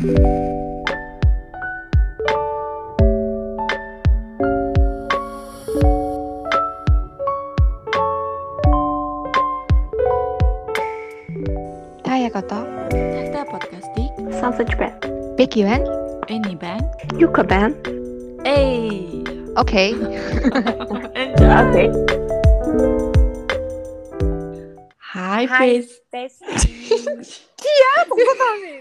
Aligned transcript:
Та 0.00 0.06
яг 12.16 12.34
одоо 12.34 12.64
Тагтаа 12.88 13.44
подкастыг 13.44 14.16
сонсож 14.40 14.72
байна. 14.80 14.96
Беки 15.36 15.64
байна. 15.68 15.84
Эни 16.28 16.56
байна. 16.56 16.80
Юка 17.20 17.44
байна. 17.44 17.74
Эй. 18.46 19.22
Окей. 19.54 19.92
Окей. 21.60 21.90
Hi 25.12 25.44
face. 25.46 26.00
Яа 27.84 28.06
дуусаа. 28.08 28.56
Би 28.64 28.79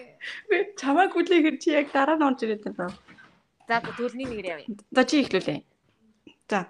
чамайг 0.89 1.13
хүлээхээр 1.13 1.57
чи 1.61 1.69
яг 1.77 1.93
дараа 1.93 2.17
нь 2.17 2.25
орж 2.25 2.41
ирээд 2.41 2.65
байна. 2.73 2.89
За 3.69 3.77
төлний 3.93 4.25
нэг 4.25 4.41
явъя. 4.41 4.65
За 4.89 5.01
чи 5.05 5.21
ихлүүлээ. 5.21 5.61
За. 6.49 6.65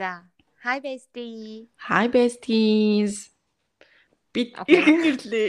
За. 0.00 0.24
Hi 0.64 0.80
bestie. 0.80 1.68
Hi 1.76 2.08
besties. 2.08 3.28
Би 4.32 4.56
Окей. 4.56 4.80
ирлээ. 5.12 5.48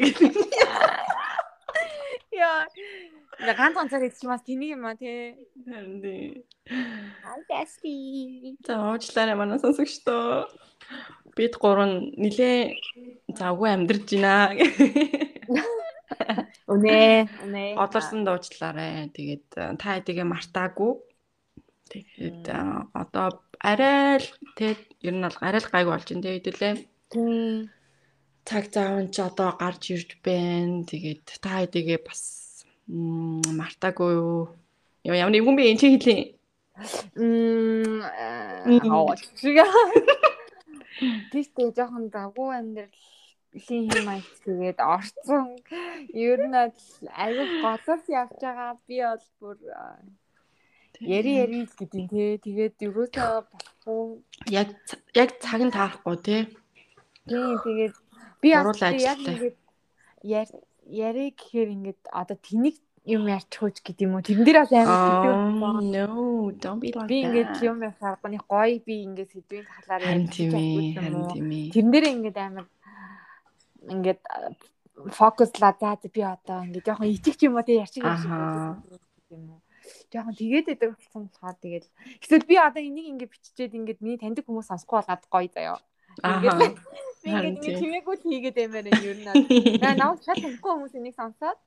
Яа. 2.35 2.67
На 3.39 3.53
ганц 3.55 3.75
ганцаар 3.79 4.03
хэлчих 4.03 4.27
юмас 4.27 4.43
тэнийг 4.43 4.75
юм 4.75 4.83
а 4.83 4.99
тий. 4.99 5.39
Харин 5.63 6.03
тий. 6.03 6.43
Hi 7.23 7.39
bestie. 7.47 8.59
За 8.67 8.83
уучлаарай 8.83 9.39
манай 9.39 9.63
сонсогчдоо. 9.63 10.51
Бид 11.39 11.55
гурав 11.55 11.87
нилээ 12.19 12.75
завгүй 13.39 13.69
амьдарч 13.71 14.11
байна. 14.11 14.51
Үнэ. 16.67 17.27
Үнэ. 17.43 17.63
Одорсон 17.77 18.23
дуучлаарай. 18.23 19.11
Тэгээд 19.11 19.47
э, 19.57 19.75
та 19.79 19.99
хэдийгээ 19.99 20.27
мартаагүй. 20.27 20.93
Тэгээд 21.91 22.43
э, 22.49 22.57
одоо 22.95 23.43
арай 23.59 24.19
л 24.23 24.27
тэг 24.55 24.77
ер 25.03 25.13
нь 25.13 25.25
бол 25.25 25.37
арай 25.43 25.61
л 25.61 25.71
гайг 25.71 25.87
болж 25.87 26.07
байна 26.07 26.23
тэг 26.23 26.35
хэдүүлээ. 26.39 26.75
Тий. 27.11 27.69
Цаг 28.43 28.65
нь 28.75 29.11
ч 29.11 29.17
одоо 29.23 29.55
гарч 29.55 29.83
ирж 29.91 30.09
байна. 30.23 30.87
Тэгээд 30.87 31.39
та 31.43 31.63
хэдийгээ 31.63 31.99
бас 32.03 32.21
мартаагүй 32.87 34.11
юу? 34.17 34.55
Яа 35.03 35.19
ямар 35.19 35.35
нэгэн 35.35 35.55
би 35.55 35.63
энэ 35.71 35.79
чи 35.79 35.87
хэлээ. 35.95 36.21
Мм. 37.15 38.01
Мм. 38.65 38.81
Аа. 38.81 39.15
Тийштэй 41.31 41.73
жоохон 41.75 42.09
давгүй 42.13 42.49
амьдралын 43.53 43.85
юм 43.93 44.07
аа 44.09 44.21
тэгээд 44.45 44.79
орцсон. 44.81 45.45
Ер 46.13 46.39
нь 46.49 46.57
л 46.57 46.73
аюу 47.13 47.45
голоос 47.61 48.03
явж 48.09 48.33
байгаа 48.41 48.73
би 48.89 48.97
бол 49.05 49.25
бүр 49.39 49.57
яри 51.01 51.31
яри 51.43 51.59
л 51.65 51.73
гэдэг 51.77 52.03
тий. 52.09 52.37
Тэгээд 52.41 52.75
юусаа 52.89 53.45
болохгүй 53.45 54.23
Яг 54.49 54.67
яг 55.13 55.29
цаг 55.39 55.61
нь 55.61 55.73
таарахгүй 55.73 56.17
тий. 56.25 56.41
Тийм 57.29 57.57
тэгээд 57.61 57.95
би 58.41 58.47
яг 58.49 58.65
яг 58.65 58.81
ажилттай. 58.81 59.15
ингээд 59.37 59.57
яр- 60.23 60.63
яриа 60.89 61.29
гэхээр 61.31 61.69
ингээд 61.77 62.01
одоо 62.11 62.37
тэнийг 62.41 62.77
юм 63.03 63.27
ярьчихууч 63.27 63.83
гэдэг 63.83 64.03
юм 64.07 64.15
уу 64.15 64.23
тэрэн 64.23 64.43
дээр 64.47 64.59
бас 64.63 64.71
амар 64.71 64.95
сэтгэл 64.95 65.35
Oh 65.35 65.51
байна. 65.59 66.07
no, 66.07 66.51
don't 66.55 66.79
be 66.79 66.91
like 66.95 67.07
би 67.11 67.17
ингээд 67.27 67.51
that. 67.51 67.63
юм 67.67 67.77
ярихаарганы 67.83 68.39
гоё 68.47 68.75
би 68.87 68.95
ингээд 69.07 69.29
сэдвийн 69.35 69.65
талаар 69.67 70.01
ярьж 70.07 70.31
чадгүй 70.31 70.95
юм 70.95 71.51
тэрэн 71.75 71.91
дээр 71.91 72.05
ингээд 72.15 72.37
амар 72.39 72.65
ингээд 73.89 74.21
фокуслаа 75.11 75.73
за 75.79 75.97
би 76.15 76.21
одоо 76.21 76.63
ингээд 76.67 76.87
жоохон 76.87 77.09
итгч 77.09 77.39
юм 77.43 77.55
уу 77.57 77.65
те 77.65 77.81
ярьчих 77.83 78.05
Ахаа. 78.05 78.79
юм 79.29 79.49
уу 79.49 79.63
жоохон 80.13 80.35
тэгээд 80.37 80.65
байдаг 80.69 80.89
болсон 80.95 81.21
болохоор 81.27 81.57
тэгээд 81.59 81.85
эсвэл 82.21 82.49
би 82.49 82.55
одоо 82.57 82.81
энийг 82.83 83.07
ингээд 83.11 83.33
биччихээд 83.33 83.77
ингээд 83.79 83.99
миний 84.01 84.19
таньдаг 84.21 84.45
хүмүүс 84.45 84.69
сонсохгүй 84.69 84.97
болоод 85.01 85.23
гоё 85.33 85.49
заяа. 85.49 85.79
Ингээд 86.21 86.77
би 87.23 87.29
ингээд 87.33 87.79
чимээгүй 87.81 88.15
хийгээд 88.21 88.57
баймаар 88.59 88.87
юм 88.93 89.01
ер 89.09 89.17
нь. 89.17 89.81
Аа 89.81 89.95
наа 89.97 90.13
шал 90.21 90.39
танихгүй 90.39 90.71
хүмүүс 90.71 90.93
энийг 90.95 91.15
сонсоод 91.17 91.59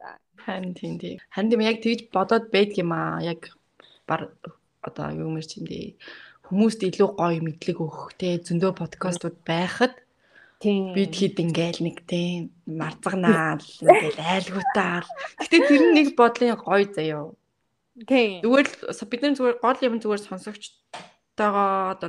Харин 0.46 0.74
тийм 0.78 0.94
тийм. 1.02 1.18
Харин 1.34 1.50
тийм 1.50 1.62
яг 1.66 1.78
тэгж 1.82 2.00
бодоод 2.14 2.46
байдаг 2.54 2.78
юм 2.78 2.92
аа. 2.94 3.18
Яг 3.20 3.50
бар 4.06 4.30
одоо 4.86 5.06
юу 5.10 5.30
мэр 5.34 5.46
чиндээ 5.50 5.98
хүмүүст 6.46 6.80
илүү 6.86 7.08
гоё 7.18 7.40
мэдлэг 7.42 7.78
өгөх 7.82 8.14
те 8.14 8.38
зөндөө 8.38 8.72
подкастууд 8.78 9.36
байхад 9.42 9.98
бид 10.96 11.12
хэд 11.12 11.36
ингээл 11.44 11.80
нэг 11.84 11.96
те 12.08 12.48
марцагнаал 12.64 13.60
ингээл 13.84 14.20
айлгуутаал. 14.20 15.08
Гэтэ 15.40 15.56
тэр 15.68 15.82
нэг 15.92 16.16
бодлын 16.16 16.56
гоё 16.56 16.86
заяа. 16.88 17.32
тийм 18.08 18.40
Зүгээр 18.40 18.66
л 18.92 19.10
бид 19.10 19.20
нар 19.22 19.34
зүгээр 19.36 19.56
гол 19.60 19.78
юм 19.84 19.94
зүгээр 20.00 20.22
сонсогчтойгоо 20.24 21.96
одоо 21.96 22.08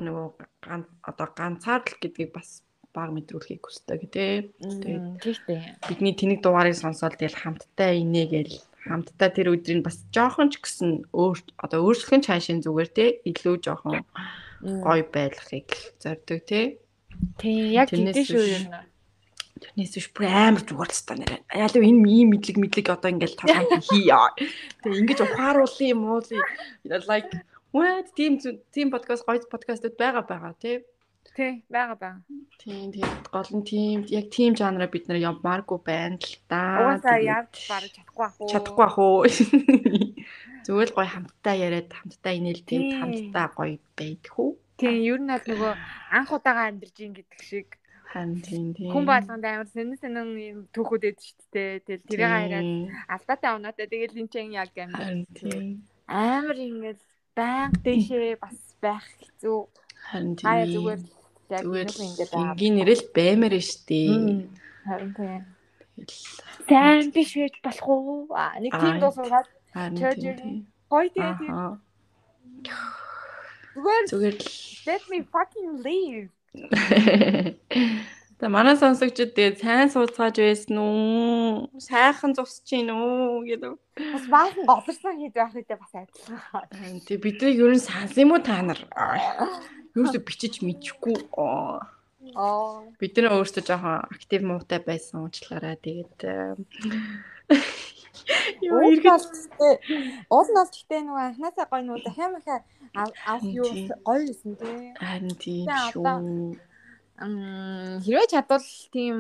ган- 0.64 0.92
одоо 1.04 1.28
ганцаардл 1.36 2.00
гэдгийг 2.00 2.32
бас 2.32 2.64
баг 2.96 3.12
мэдрүүлэхийг 3.12 3.62
хүсдэг 3.64 4.02
тий. 4.12 4.52
тийм 4.84 5.20
тийм 5.20 5.62
Бидний 5.88 6.16
тэнэг 6.16 6.40
дугаарыг 6.42 6.76
сонсоод 6.76 7.20
тэгэл 7.20 7.36
хамтдаа 7.36 7.92
инээ 7.94 8.28
гээл 8.32 8.56
хамтдаа 8.88 9.30
тэр 9.30 9.54
өдрийг 9.54 9.84
бас 9.84 10.02
жоохон 10.16 10.50
ч 10.50 10.64
гэсэн 10.64 11.12
өөр 11.12 11.38
одоо 11.60 11.80
өөрчлөх 11.84 12.16
нь 12.16 12.26
цаашийн 12.26 12.64
зүгээр 12.64 12.90
тий 12.96 13.10
илүү 13.30 13.56
жоохон 13.62 14.02
гоё 14.82 15.04
байлгахыг 15.14 15.70
зорддог 16.02 16.40
тий. 17.38 17.74
тийм 17.74 17.74
яг 17.74 17.88
тийм 17.90 18.08
шүү 18.14 18.46
нь. 18.66 18.96
Тэрнээс 19.58 19.94
биш 19.98 20.08
бүр 20.14 20.26
амар 20.30 20.62
зүгээр 20.62 20.92
л 20.94 20.98
ста 20.98 21.14
нэрэ. 21.18 21.42
Ялуу 21.54 21.82
энэ 21.82 22.06
ийм 22.06 22.28
мэдлэг 22.34 22.58
мэдлэг 22.62 22.88
одоо 22.94 23.10
ингээл 23.10 23.40
тавхан 23.42 23.82
хийя. 23.82 24.30
Тэгээ 24.86 25.02
ингэж 25.02 25.20
ухааруулсан 25.26 25.88
юм 25.98 26.02
уу? 26.06 26.22
Like 26.86 27.34
what 27.74 28.06
team 28.14 28.38
team 28.74 28.88
podcast 28.94 29.26
гоё 29.26 29.42
подкастууд 29.50 29.98
байгаа 29.98 30.24
байгаа 30.30 30.54
тий. 30.62 30.86
Тийм 31.36 31.64
байгаа 31.70 31.98
байгаа. 31.98 32.22
Тийм 32.62 32.90
тэгээд 32.94 33.26
гол 33.34 33.52
нь 33.58 33.66
тийм 33.66 33.98
яг 34.10 34.26
тийм 34.34 34.52
жанраа 34.58 34.90
бид 34.90 35.06
нар 35.10 35.20
явмааргүй 35.22 35.80
байна 35.86 36.18
л 36.22 36.36
да. 36.50 36.62
Угаасаа 36.82 37.18
яаж 37.22 37.54
бараг 37.70 37.92
чадахгүй 37.94 38.26
ах 38.26 38.38
уу? 38.42 38.50
чадахгүй 38.54 38.86
ах 38.86 38.98
уу. 38.98 39.18
Зүгээр 40.66 40.90
л 40.92 40.96
гоё 40.98 41.10
хамтдаа 41.14 41.56
яриад 41.56 41.90
хамтдаа 41.94 42.34
инээлтэнд 42.38 42.86
Тийм. 42.90 43.00
хамтдаа 43.00 43.46
гоё 43.58 43.78
байдхүү. 43.98 44.50
Тийм 44.78 44.98
ер 45.02 45.20
нь 45.22 45.30
бол 45.34 45.46
нөгөө 45.50 45.74
анх 46.14 46.30
удаага 46.32 46.64
амьдарч 46.70 46.98
ин 47.02 47.14
гэдэг 47.18 47.42
шиг 47.42 47.68
Хан 48.08 48.40
тийм 48.40 48.72
тийм. 48.78 48.94
хүн 48.96 49.04
болгонд 49.04 49.44
амар 49.44 49.68
сэнэн 49.68 50.00
сэнэн 50.00 50.30
юм 50.40 50.60
түүхүүд 50.72 51.04
эд 51.12 51.20
шүү 51.20 51.44
дээ. 51.52 51.84
Тэгэл 51.84 52.08
тэрийг 52.08 52.30
хараад 52.32 52.70
алдаатай 53.12 53.52
оноотой 53.58 53.88
тэгэл 53.92 54.16
энэ 54.22 54.32
чинь 54.32 54.56
яг 54.56 54.72
амар 54.80 55.28
тийм. 55.36 55.84
амар 56.08 56.56
ингээд 56.56 57.02
байнга 57.36 57.78
дэшээ 57.84 58.40
бас 58.40 58.58
байх 58.80 59.04
хэцүү. 59.20 59.60
Харин 60.08 60.34
тийм. 60.40 60.48
Хаяа 60.48 60.68
зүгээр 60.72 61.02
яг 61.52 61.64
ингээд 61.68 62.32
байгаа. 62.32 62.54
энгийн 62.56 62.76
нэрэл 62.80 63.04
баймаар 63.12 63.56
нь 63.60 63.68
штэ. 63.68 64.00
Харин 64.88 65.12
тийм. 65.20 65.42
Сайн 66.70 67.12
биш 67.12 67.32
байж 67.36 67.56
болох 67.66 67.88
уу? 67.92 68.32
Аа, 68.32 68.56
Нэг 68.62 68.72
тийм 68.72 68.96
Аа. 68.96 69.02
дуу 69.04 69.12
суугаад 69.18 69.48
харин 69.76 69.98
тийм. 70.16 70.32
ирнэ. 70.32 70.64
тийм. 71.12 71.76
Зүгээр 74.12 74.36
л 74.36 74.48
let 74.88 75.04
me 75.12 75.22
fucking 75.22 75.84
leave. 75.84 76.30
Та 78.38 78.50
манай 78.54 78.78
сонсогчд 78.78 79.34
тэгээд 79.34 79.58
сайн 79.66 79.90
сууцгааж 79.90 80.38
байсан 80.38 80.78
уу? 80.78 81.74
Сайхан 81.82 82.38
зогсож 82.38 82.70
гин 82.70 82.94
үү 82.94 83.50
гэдэг. 83.50 83.74
Бас 84.14 84.26
баахан 84.30 84.66
голорсон 84.70 85.18
хэд 85.18 85.34
байх 85.34 85.58
үедээ 85.58 85.78
бас 85.82 85.94
адилхан. 85.98 87.02
Тий 87.02 87.18
бидний 87.18 87.58
ер 87.58 87.74
нь 87.74 87.82
сансан 87.82 88.30
юм 88.30 88.38
уу 88.38 88.42
та 88.46 88.62
нар? 88.62 88.78
Юусе 89.98 90.22
бичиж 90.22 90.62
мэдчихгүй. 90.62 91.34
Аа. 91.34 91.82
Бид 93.02 93.18
нэр 93.18 93.34
өөрсдөө 93.42 93.64
жоохон 93.66 94.06
актив 94.06 94.42
муутай 94.46 94.86
байсан 94.86 95.26
уучлаарай. 95.26 95.82
Тэгээд 95.82 96.18
Юу 98.62 98.80
гэхдээ 99.02 99.74
уул 100.32 100.50
бол 100.56 100.70
гэхдээ 100.72 101.02
нөгөө 101.06 101.24
анхнаасаа 101.28 101.66
гоё 101.72 101.82
нөгөө 101.86 102.04
дахиад 102.06 102.32
махаа 102.36 102.60
авах 102.98 103.44
юу 103.46 103.66
Тийм. 103.70 103.88
гоё 104.08 104.22
байсан 104.28 104.54
тий. 104.58 104.94
харин 105.00 105.36
тийм 105.42 105.66
шүү. 105.92 106.04
Мм 107.18 107.98
хэрвээ 108.06 108.28
чадвал 108.30 108.68
тийм 108.94 109.18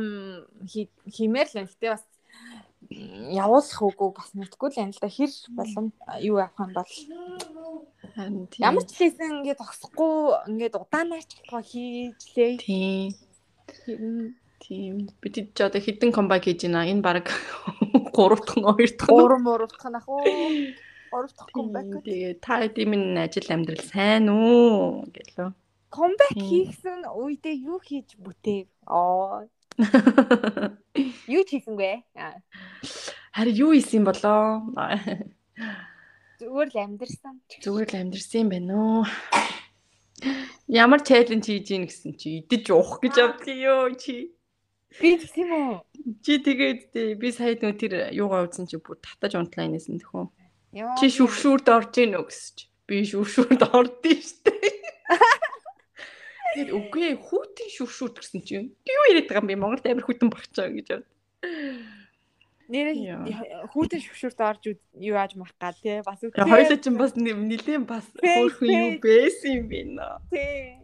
хий- 0.70 0.94
хиймээр 1.10 1.48
л. 1.50 1.66
Гэтэ 1.66 1.90
бас 1.98 2.06
явуулах 2.88 3.82
үгүй 3.82 4.10
бас 4.14 4.30
мэдгүй 4.38 4.70
л 4.70 4.80
юм 4.86 4.92
л 4.94 5.00
да. 5.02 5.10
Хэр 5.10 5.32
болон 5.58 5.86
юу 6.22 6.38
явах 6.38 6.60
юм 6.62 6.72
бол 6.78 6.92
тийм. 8.54 8.62
ямар 8.62 8.84
ч 8.86 8.92
хэлсэн 9.02 9.42
ингээд 9.42 9.58
зогсохгүй 9.60 10.14
ингээд 10.50 10.76
удаанаач 10.78 11.30
болохоо 11.42 11.64
хийжлээ. 11.66 12.54
тийм 12.62 13.18
Хэрэн 13.84 14.38
тийм 14.68 15.08
бид 15.24 15.36
ч 15.56 15.58
одоо 15.64 15.80
хідэн 15.80 16.12
комбайк 16.12 16.44
хийж 16.44 16.68
байна. 16.68 16.84
Энэ 16.92 17.02
баг 17.02 17.32
3 18.12 18.36
дахь 18.44 18.60
2 18.60 19.00
дахь 19.00 19.08
нь. 19.08 19.16
гурван 19.16 19.42
муурах 19.48 19.72
ах 19.80 20.08
уу. 20.12 20.28
Гурав 21.12 21.32
дахь 21.32 21.52
Тийм, 21.56 21.72
комбек. 21.72 22.04
Тэгээд 22.04 22.40
та 22.44 22.60
хэдийн 22.60 22.90
минь 22.92 23.18
ажил 23.18 23.48
амьдрал 23.48 23.84
сайн 23.88 24.28
уу 24.28 25.08
гэлөө. 25.16 25.50
Комбек 25.90 26.32
Тийм. 26.36 26.44
хийхсэн 26.44 27.08
үедээ 27.08 27.56
юу 27.64 27.80
хийж 27.80 28.20
бүтээв? 28.20 28.68
Аа, 28.92 29.48
юу 31.32 31.44
хийсэнгүй. 31.48 32.04
Аа. 32.18 32.42
Харин 33.32 33.56
юу 33.56 33.72
исэн 33.78 34.04
болоо? 34.04 34.68
Зүгээр 36.42 36.70
л 36.74 36.78
амьдэрсэн. 36.84 37.36
Зүгээр 37.64 37.90
л 37.94 38.00
амьдрсан 38.04 38.42
юм 38.44 38.50
байна 38.52 38.74
уу? 38.76 39.02
Ямар 40.68 41.02
чаленж 41.06 41.46
хийж 41.46 41.68
ийн 41.72 41.86
гэсэн 41.88 42.18
чи 42.20 42.42
идэж 42.44 42.74
уух 42.74 43.00
гэж 43.00 43.14
явдаг 43.16 43.48
ёо 43.48 43.88
чи. 43.96 44.34
Би 45.02 45.18
тийм 45.22 45.50
үү? 45.54 45.74
Чи 46.26 46.40
тэгээд 46.42 46.82
би 47.22 47.28
сая 47.36 47.54
нөө 47.58 47.74
тэр 47.78 47.94
юугаа 48.16 48.48
үзсэн 48.48 48.66
чи 48.66 48.82
бүр 48.82 48.98
татаж 48.98 49.38
унтлаа 49.38 49.70
энэсэн 49.70 50.02
тэхүү. 50.02 50.26
Яа. 50.78 50.96
Чи 50.98 51.12
шүршүрд 51.14 51.68
орж 51.70 51.94
ийн 52.02 52.18
үү 52.18 52.26
гэсэн 52.26 52.54
чи. 52.58 52.66
Би 52.90 53.06
шүршүрд 53.06 53.62
ордсон 53.68 54.18
штэ. 54.18 54.54
Тэгээд 56.58 56.72
үгүй 56.74 57.14
хүүтэн 57.22 57.70
шүршүрд 57.70 58.16
гэсэн 58.18 58.42
чи 58.42 58.58
юу 58.66 59.04
яриад 59.14 59.30
байгаа 59.30 59.46
юм 59.46 59.50
бэ? 59.54 59.62
Монголд 59.62 59.86
амар 59.86 60.06
хүүтэн 60.10 60.34
багчаа 60.34 60.74
гэж 60.74 60.88
явд. 60.90 61.08
Нэрээ 62.68 63.72
хүүтэн 63.72 64.02
шүвшүрт 64.04 64.40
орж 64.44 64.64
юу 64.68 65.16
яаж 65.16 65.40
мах 65.40 65.56
га 65.56 65.72
тий 65.72 66.04
бас 66.04 66.20
үү. 66.20 66.36
Хоёулаа 66.36 66.76
ч 66.76 66.92
бас 66.92 67.16
нилээн 67.16 67.88
бас 67.88 68.04
хөөрхөн 68.20 68.68
юу 68.68 68.92
байсан 69.00 69.52
юм 69.56 69.66
бэ 69.72 69.80
нэ. 69.96 70.08
тий. 70.34 70.84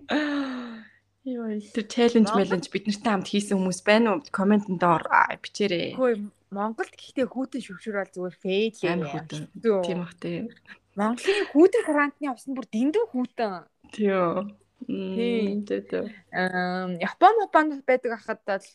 Йоо, 1.23 1.55
тэр 1.71 1.87
чаленж 1.87 2.29
мэлэнж 2.35 2.67
бид 2.67 2.83
нартай 2.91 3.11
хамт 3.15 3.31
хийсэн 3.31 3.55
хүмүүс 3.55 3.79
байна 3.87 4.19
уу? 4.19 4.27
Комментэнд 4.27 4.83
ор 4.83 5.07
аа, 5.07 5.39
бичээрэй. 5.39 5.95
Хөөе 5.95 6.19
Монголд 6.51 6.93
гэхдээ 6.93 7.27
хүүтэн 7.31 7.61
шүвшүр 7.63 7.95
бол 7.97 8.11
зүгээр 8.11 8.35
фейл 8.43 8.75
хүүтэн. 8.75 9.43
Тийм. 9.57 9.81
Тийм 9.87 9.99
бах 10.03 10.15
тий. 10.19 10.51
Монголын 10.99 11.47
хүүтэн 11.49 11.83
карантины 11.87 12.29
авсан 12.29 12.53
бүр 12.53 12.67
дэндүү 12.69 13.03
хүүтэн. 13.09 13.65
Тийм. 13.95 14.53
Тийм. 14.83 15.63
Тэ. 15.65 16.11
Аа 16.29 16.91
Япон 17.01 17.35
Японд 17.41 17.81
байдаг 17.87 18.11
ахад 18.19 18.41
бол 18.45 18.67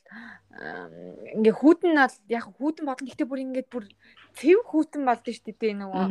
ингээ 1.36 1.54
хүүтэн 1.54 1.92
нь 1.94 2.00
бол 2.00 2.16
яг 2.32 2.44
хүүтэн 2.48 2.84
болно 2.88 3.06
гэхдээ 3.06 3.28
бүр 3.28 3.44
ингээд 3.44 3.68
бүр 3.70 3.84
цэв 4.34 4.58
хүүтэн 4.66 5.02
болдог 5.04 5.34
шүү 5.36 5.54
дээ 5.54 5.74
нөгөө 5.78 6.04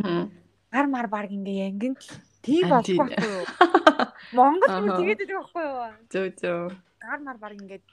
гар 0.72 0.88
мар 0.88 1.07
баг 1.12 1.33
ингээ 1.33 1.68
янгин 1.68 1.98
тийм 2.45 2.69
тийм. 2.86 3.01
болохгүй 3.01 3.10
юу. 3.10 3.44
Монгол 4.33 4.69
Аха. 4.69 4.97
тэгээд 5.00 5.19
байдаг 5.24 5.29
байхгүй 5.38 5.63
юу. 5.63 5.79
Зөө 6.12 6.27
зөө. 6.41 6.75
гар 6.97 7.19
мар 7.24 7.38
баг 7.38 7.53
ингээд 7.56 7.85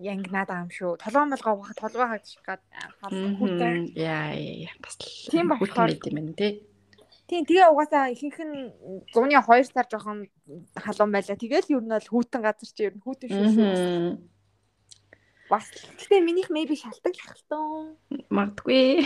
янгнаад 0.00 0.48
юм 0.48 0.70
шүү. 0.72 0.96
Толгой 1.02 1.24
молгоо 1.28 1.54
ухах 1.60 1.76
толгой 1.76 2.06
хагчих 2.08 2.40
гад 2.46 2.60
хүүтэн. 3.02 3.92
Мгм. 3.92 3.98
Яа 3.98 4.32
яа 4.32 4.72
бас. 4.80 4.96
Тийм 5.28 5.48
болохоор- 5.52 5.92
юм 5.92 6.14
байна 6.16 6.32
тий. 6.38 6.62
Тийм 7.28 7.44
тэгээ 7.44 7.68
угаасаа 7.68 8.08
ихэнх 8.14 8.40
нь 8.40 8.72
100-ны 9.12 9.36
2 9.36 9.68
сар 9.68 9.84
жоохон 9.90 10.24
халуун 10.80 11.12
байлаа. 11.12 11.36
Тэгэл 11.36 11.68
ер 11.76 11.82
нь 11.84 11.92
бол 11.92 12.08
хүүтэн 12.08 12.40
газар 12.40 12.70
чи 12.72 12.82
ер 12.88 12.94
нь 12.96 13.04
хүүтэн 13.04 13.28
шүү 13.28 13.48
шүү. 13.52 14.18
Бас 15.52 15.64
гэхдээ 15.96 16.20
минийх 16.24 16.48
maybe 16.48 16.76
шалтгаалах 16.76 17.36
л 17.36 17.44
тоо. 17.48 17.96
Мартгүй. 18.32 19.04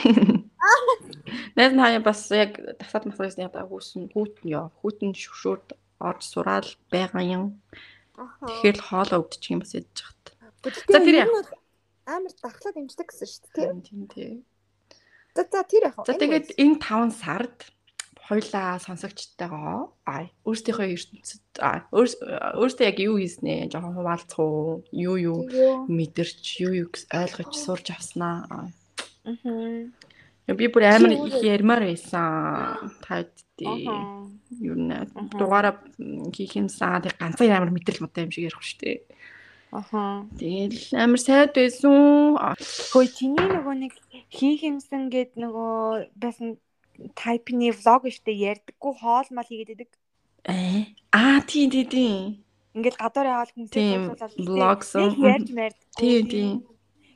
Найз 1.57 1.73
наа 1.75 1.99
бас 1.99 2.31
яг 2.31 2.59
тасаад 2.79 3.07
масаас 3.11 3.39
яг 3.39 3.55
хүүсэн 3.55 4.11
хүүтэн 4.15 4.47
ёо. 4.55 4.71
Хүүтэн 4.83 5.15
шүршүүд 5.15 5.75
орж 6.03 6.23
сураал 6.27 6.69
байгаа 6.91 7.23
юм. 7.23 7.45
Тэгэхээр 8.19 8.77
л 8.79 8.87
хоолоо 8.87 9.19
өвдчих 9.23 9.51
юм 9.55 9.61
бас 9.63 9.73
ядж 9.79 9.99
хат. 10.03 10.23
За 10.91 10.99
тэр 11.01 11.17
яах? 11.27 11.51
амар 12.07 12.33
дахлаад 12.43 12.77
имждэг 12.83 13.09
гэсэн 13.09 13.29
шүү 13.31 13.47
дээ. 13.55 13.71
Тийм 13.87 14.03
тий. 14.11 14.33
За 15.35 15.47
за 15.47 15.63
тэр 15.65 15.89
яах 15.91 15.97
вэ? 16.03 16.07
За 16.07 16.15
тэгээд 16.19 16.47
энэ 16.59 16.77
5 16.83 17.15
сард 17.15 17.57
хоёлаа 18.23 18.79
сонсогчтойгоо 18.79 19.93
аа 20.07 20.31
өөрсдийнхөө 20.47 20.87
ертөнцид 20.95 21.43
аа 21.59 21.85
өөрс- 21.91 22.19
өөртөө 22.59 22.87
яг 22.87 22.99
юу 23.03 23.19
хийснэ 23.19 23.67
жоохон 23.71 23.99
хуваалцах 23.99 24.39
уу 24.39 24.87
юу 24.95 25.17
юу 25.19 25.39
мэдэрч 25.91 26.63
юу 26.63 26.87
юу 26.87 26.89
ойлгож 27.11 27.51
сурч 27.55 27.91
авснаа 27.91 28.47
Аа. 29.27 29.35
Би 30.53 30.67
бүр 30.71 30.83
амар 30.87 31.13
их 31.15 31.39
ярмаар 31.43 31.83
байсан 31.87 32.91
тайдтий 33.03 33.87
Аа. 33.91 34.27
Нэ 34.61 34.97
Аха. 35.15 35.39
дугаараа 35.39 35.75
хийх 36.37 36.53
юмсан 36.61 37.03
тэг 37.03 37.17
ганцхан 37.19 37.51
амар 37.53 37.71
мэдрэл 37.73 38.03
мутай 38.05 38.25
юм 38.27 38.33
шиг 38.35 38.45
ярих 38.51 38.63
штэ 38.63 39.01
Аха. 39.73 40.27
тэгэл 40.37 40.93
амар 41.01 41.21
сайд 41.21 41.51
байсан 41.57 42.37
Хөөе 42.93 43.09
чиний 43.17 43.49
нөгөө 43.49 43.75
нэг 43.89 43.93
хийх 44.29 44.61
юмсан 44.69 45.09
гэд 45.09 45.33
нөгөө 45.41 46.13
байсан 46.21 46.61
тайпны 47.17 47.73
влог 47.73 48.05
штэ 48.13 48.33
ярьдаггүй 48.53 48.93
хоол 49.01 49.29
мал 49.33 49.49
хийгээд 49.49 49.73
идэг. 49.81 49.91
ээ 50.45 50.93
аа 51.17 51.41
тий 51.49 51.67
тий 51.73 51.85
тий 51.89 52.45
Ингээд 52.77 52.97
гадуур 53.01 53.27
яваал 53.29 53.53
хүмүүсээ 53.53 54.45
влогсон. 54.49 55.13
ярьж 55.21 55.49
мэрдэггүй. 55.53 55.97
тий 56.01 56.21
тий 56.29 56.49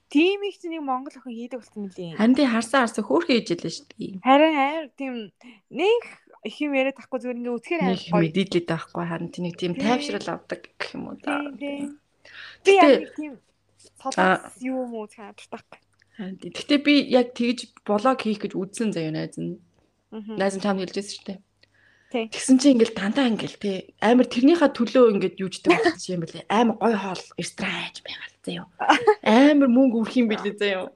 Тийм 0.06 0.38
их 0.46 0.54
чинь 0.62 0.78
монгол 0.78 1.12
охин 1.18 1.34
хийдэг 1.34 1.58
болсон 1.60 1.82
мөлий. 1.90 2.14
харин 2.14 2.34
тий 2.38 2.46
харсан 2.46 2.86
харсан 2.86 3.02
хөөрхөн 3.04 3.36
хийж 3.36 3.48
ялээ 3.52 3.74
штэ 3.74 4.06
Харин 4.22 4.54
амар 4.54 4.86
тийм 4.96 5.14
нэг 5.70 6.02
их 6.46 6.56
юм 6.62 6.72
яриад 6.78 6.96
тахгүй 6.96 7.18
зүгээр 7.20 7.40
ингээ 7.42 7.56
үсгээр 7.58 7.82
нэг 7.82 7.90
амар 7.90 8.10
гоё. 8.10 8.22
мэдээлэлтэй 8.22 8.64
байхгүй 8.70 9.04
харин 9.06 9.30
нэг 9.34 9.54
тийм 9.58 9.72
Тий. 9.74 9.82
тайвшрал 9.82 10.28
авдаг 10.30 10.60
гэх 10.78 10.90
юм 10.94 11.04
уу 11.10 11.16
тийм. 11.18 11.98
Би 12.64 12.72
яг 12.78 13.10
тийм 13.18 13.32
юу 14.62 14.78
юм 14.86 14.92
уу 14.94 15.06
тий. 15.10 15.26
Гэхдээ 16.16 16.80
би 16.80 16.94
яг 17.12 17.36
тэгж 17.36 17.58
блог 17.84 18.18
хийх 18.22 18.40
гэж 18.40 18.52
үзсэн 18.56 18.94
заяа 18.94 19.12
найз 19.12 19.36
нь 19.36 19.60
найз 20.12 20.56
нь 20.56 20.64
чамд 20.64 20.80
хэлжсэн 20.80 21.12
шүү 21.12 21.26
дээ. 21.28 21.40
Тэгсэн 22.32 22.56
чинь 22.62 22.78
ингээл 22.78 22.94
дандаа 22.96 23.28
ингээл 23.28 23.58
тий. 23.60 23.76
Амар 24.00 24.30
тэрнийхээ 24.30 24.70
төлөө 24.72 25.12
ингээд 25.18 25.42
юуждаг 25.42 25.74
болсон 25.74 26.14
юм 26.14 26.22
бэлээ. 26.24 26.48
Амар 26.48 26.76
гой 26.80 26.94
хоол 26.96 27.24
ресторан 27.36 27.92
байгаа 28.00 28.28
л 28.30 28.36
заяа. 28.46 28.66
Амар 29.26 29.68
мөнгө 29.68 29.96
өрх 30.06 30.14
юм 30.16 30.30
бэлээ 30.30 30.54
заяа. 30.56 30.88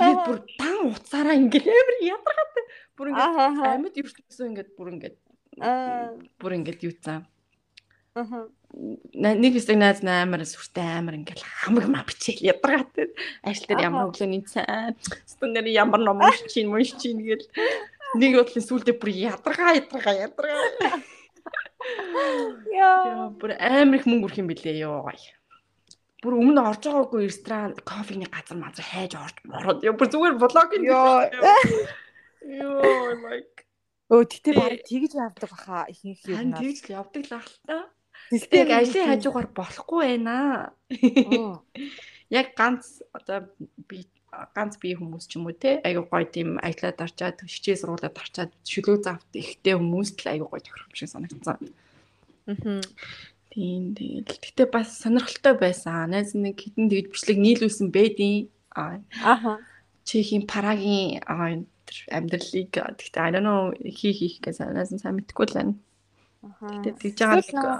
Тэгээд 0.00 0.20
бүр 0.26 0.38
дан 0.58 0.78
уцаараа 0.90 1.36
ингээл 1.38 1.68
амар 1.78 1.98
ядаргатай 2.02 2.64
бүр 3.00 3.08
ингээд 3.16 3.32
Аа. 3.32 3.72
амьд 3.80 3.96
ертөнцөө 3.96 4.46
ингээд 4.52 4.70
бүр 4.76 4.88
ингээд 4.92 5.16
Аа. 5.64 6.12
бүр 6.36 6.52
ингээд 6.60 6.84
юуцаа 6.84 7.24
Аа. 8.20 8.44
На- 9.16 9.34
нэг 9.40 9.56
хэсэг 9.56 9.80
найз 9.80 10.04
амар 10.04 10.44
сүртэй 10.44 10.84
амар 11.00 11.16
ингээл 11.16 11.40
хамаг 11.42 11.86
ма 11.88 12.04
бичээл 12.04 12.52
ядаргаатай 12.52 13.08
ажил 13.42 13.66
дээр 13.72 13.80
ямар 13.88 14.10
өглөөний 14.12 14.44
цай 14.44 14.94
стонер 15.26 15.64
ямар 15.66 15.98
ном 16.04 16.20
уншиж 16.20 16.52
чинь 16.52 16.68
уншиж 16.68 17.00
чинь 17.00 17.24
гэл 17.24 17.42
нэг 18.20 18.36
бодлын 18.36 18.66
сүулдэ 18.68 18.92
бүр 19.00 19.10
ядаргаа 19.10 19.74
ядаргаа 19.80 20.14
ядаргаа 20.28 21.00
Яа. 22.70 23.02
яа 23.08 23.28
бүр 23.40 23.56
амар 23.58 23.96
их 23.98 24.06
мөнгө 24.06 24.26
өрх 24.28 24.38
юм 24.38 24.50
билээ 24.52 24.84
ёо 24.86 25.08
бүр 26.20 26.34
өмнө 26.36 26.60
орж 26.68 26.84
байгаагүй 26.84 27.26
ресторан 27.26 27.72
кофений 27.80 28.28
газар 28.28 28.58
мазар 28.60 28.84
хайж 28.84 29.16
орж 29.16 29.36
мороод 29.48 29.80
ёо 29.82 29.96
бүр 29.96 30.08
зүгээр 30.12 30.34
блог 30.36 30.70
юм 30.76 30.84
Ёо. 30.84 31.26
Ёо 32.44 33.14
like 33.24 33.66
Өө 34.10 34.26
тэгтээ 34.26 34.54
баг 34.58 34.74
тэгж 34.82 35.12
явдаг 35.14 35.50
баха 35.50 35.86
ихэнх 35.92 36.22
юм 36.26 36.36
хан 36.36 36.52
тэгж 36.58 36.78
л 36.90 36.94
явдаг 36.98 37.22
л 37.30 37.34
ах 37.38 37.46
л 37.46 37.58
та 37.66 37.78
Тэгтээ 38.30 38.62
яг 38.66 38.70
ажлын 38.74 39.08
хажуугаар 39.10 39.48
болохгүй 39.54 40.00
байна 40.06 40.36
яг 42.38 42.46
ганц 42.58 43.02
одоо 43.14 43.50
би 43.88 44.06
ганц 44.30 44.78
бие 44.82 44.94
хүмүүс 44.94 45.26
ч 45.26 45.38
юм 45.38 45.50
уу 45.50 45.54
те 45.54 45.82
айгу 45.82 46.06
гоё 46.06 46.26
тийм 46.26 46.58
ажиллаад 46.62 47.02
арчаад 47.02 47.38
хичээл 47.42 47.82
сургуулаад 47.82 48.18
арчаад 48.22 48.52
шүлөө 48.62 48.96
завт 49.02 49.30
ихтэй 49.34 49.74
хүмүүс 49.74 50.14
л 50.22 50.30
айгу 50.30 50.46
гоё 50.46 50.62
тохирох 50.62 50.90
юм 50.90 50.98
шиг 50.98 51.10
санагдсан. 51.10 51.58
Аа. 52.46 52.82
Тийм 53.50 53.98
тэгэл. 53.98 54.30
Гэтэ 54.30 54.70
бас 54.70 54.94
сонирхолтой 55.02 55.58
байсан. 55.58 56.14
Найз 56.14 56.38
нэг 56.38 56.62
хитэн 56.62 56.86
тэгж 56.86 57.10
бичлэг 57.10 57.38
нийлүүлсэн 57.42 57.90
бэдийн 57.90 58.46
аа 58.70 59.02
Аха. 59.26 59.58
чихийн 60.06 60.46
парагийн 60.46 61.18
аа 61.26 61.58
тэр 61.90 61.98
амьдралыг 62.14 62.70
гэтэ 62.70 63.18
I 63.18 63.30
don't 63.34 63.42
know 63.42 63.74
хий 63.74 64.14
хийх 64.14 64.38
гэсэн 64.38 64.70
найз 64.70 64.94
нь 64.94 65.02
сайн 65.02 65.18
мэдэхгүй 65.18 65.46
л 65.50 65.56
байна. 65.58 65.74
Гэтэ 66.62 66.90
тэгж 67.02 67.18
байгаа 67.18 67.42
Эсвэл 67.42 67.58
нөгөө 67.58 67.78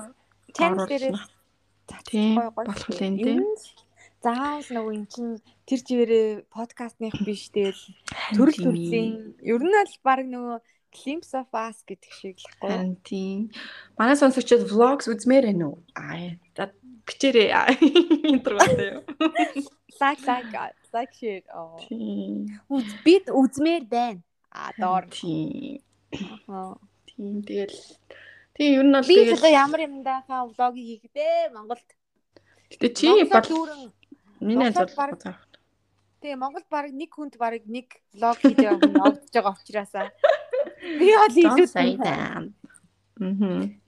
Channel 0.51 0.87
дээрээ 0.91 1.15
Тийм, 2.07 2.39
гоё 2.39 2.51
гоё 2.55 2.67
болох 2.67 3.01
юм, 3.03 3.17
тийм. 3.19 3.41
Заавал 4.23 4.69
нөгөө 4.71 4.95
эн 4.95 5.07
чин 5.11 5.27
тэр 5.67 5.81
чигээрээ 5.87 6.29
подкастных 6.53 7.15
биш 7.25 7.51
тэгэл 7.55 7.83
төрөл 8.37 8.59
төрлийн 8.59 9.35
ер 9.43 9.63
нь 9.63 9.75
л 9.75 9.95
баг 10.05 10.27
нөгөө 10.27 10.59
Glimpse 10.91 11.39
of 11.39 11.51
Us 11.55 11.87
гэдэг 11.87 12.13
шиг 12.13 12.37
л 12.39 12.47
хгүй. 12.59 12.71
Харин 12.71 12.95
тийм. 13.07 13.39
Манай 13.95 14.19
сонсогчид 14.19 14.67
vlogs 14.67 15.07
үзмээр 15.07 15.51
байна 15.51 15.71
уу? 15.71 15.79
Аа. 15.95 16.35
Бичээрэй. 17.07 17.51
Интервьютэй 18.35 18.99
юу? 18.99 19.03
Like 20.01 20.23
like 20.93 21.13
share. 21.15 21.43
оо. 21.55 21.79
Тийм. 21.89 22.61
Үз 22.69 22.85
бид 23.05 23.27
үзмээр 23.31 23.85
байна. 23.89 24.21
А 24.51 24.71
доор. 24.79 25.07
Тийм. 25.11 25.79
Аа. 26.49 26.75
Тийм. 27.07 27.43
Тэгэл 27.43 27.77
тийм 28.57 28.71
ер 28.79 28.85
нь 28.85 28.93
бол 28.95 29.07
Би 29.07 29.31
одоо 29.33 29.51
ямар 29.51 29.81
юмдахаа 29.87 30.47
влогийг 30.51 30.87
хийх 31.03 31.13
дээ 31.15 31.51
Монголд. 31.55 31.87
Гэтэ 32.71 32.89
чи 32.95 33.07
бол 33.27 33.47
миний 34.41 34.71
зөв 34.71 34.95
баг- 34.97 35.19
баг. 35.23 35.39
Тэгээ 36.21 36.37
Монголд 36.37 36.67
баг 36.71 36.91
нэг 36.93 37.11
хүнд 37.15 37.35
баг 37.41 37.63
нэг 37.67 37.89
влог 38.13 38.37
явах 38.43 38.83
нь 38.85 38.97
явагдаж 38.99 39.33
байгаа 39.33 39.55
учраас 39.57 39.93
би 41.01 41.09
бол 41.17 41.37
илүү 41.39 41.67
сайдаа. 41.67 42.45
Мгм. 43.21 43.81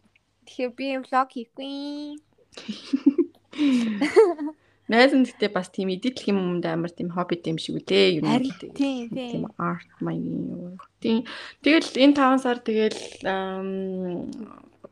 Тэгэхээр 0.46 0.72
би 0.76 0.86
влог 1.04 1.28
хийхгүй. 1.32 2.16
Найз 4.92 5.16
нь 5.16 5.24
гэтээ 5.24 5.50
бас 5.56 5.72
тийм 5.72 5.88
эдитлэх 5.88 6.28
юмд 6.28 6.68
амар 6.68 6.92
тийм 6.92 7.08
хобби 7.16 7.40
юм 7.48 7.56
шиг 7.56 7.80
үлээ 7.80 8.20
юу 8.20 8.28
нэг 8.28 8.76
тийм 8.76 9.08
тийм 9.08 9.44
арт 9.56 9.88
маягийн. 10.04 10.76
Тийм. 11.00 11.24
Тэгэл 11.64 11.96
энэ 11.96 12.12
5 12.12 12.44
сар 12.44 12.58
тэгэл 12.60 13.00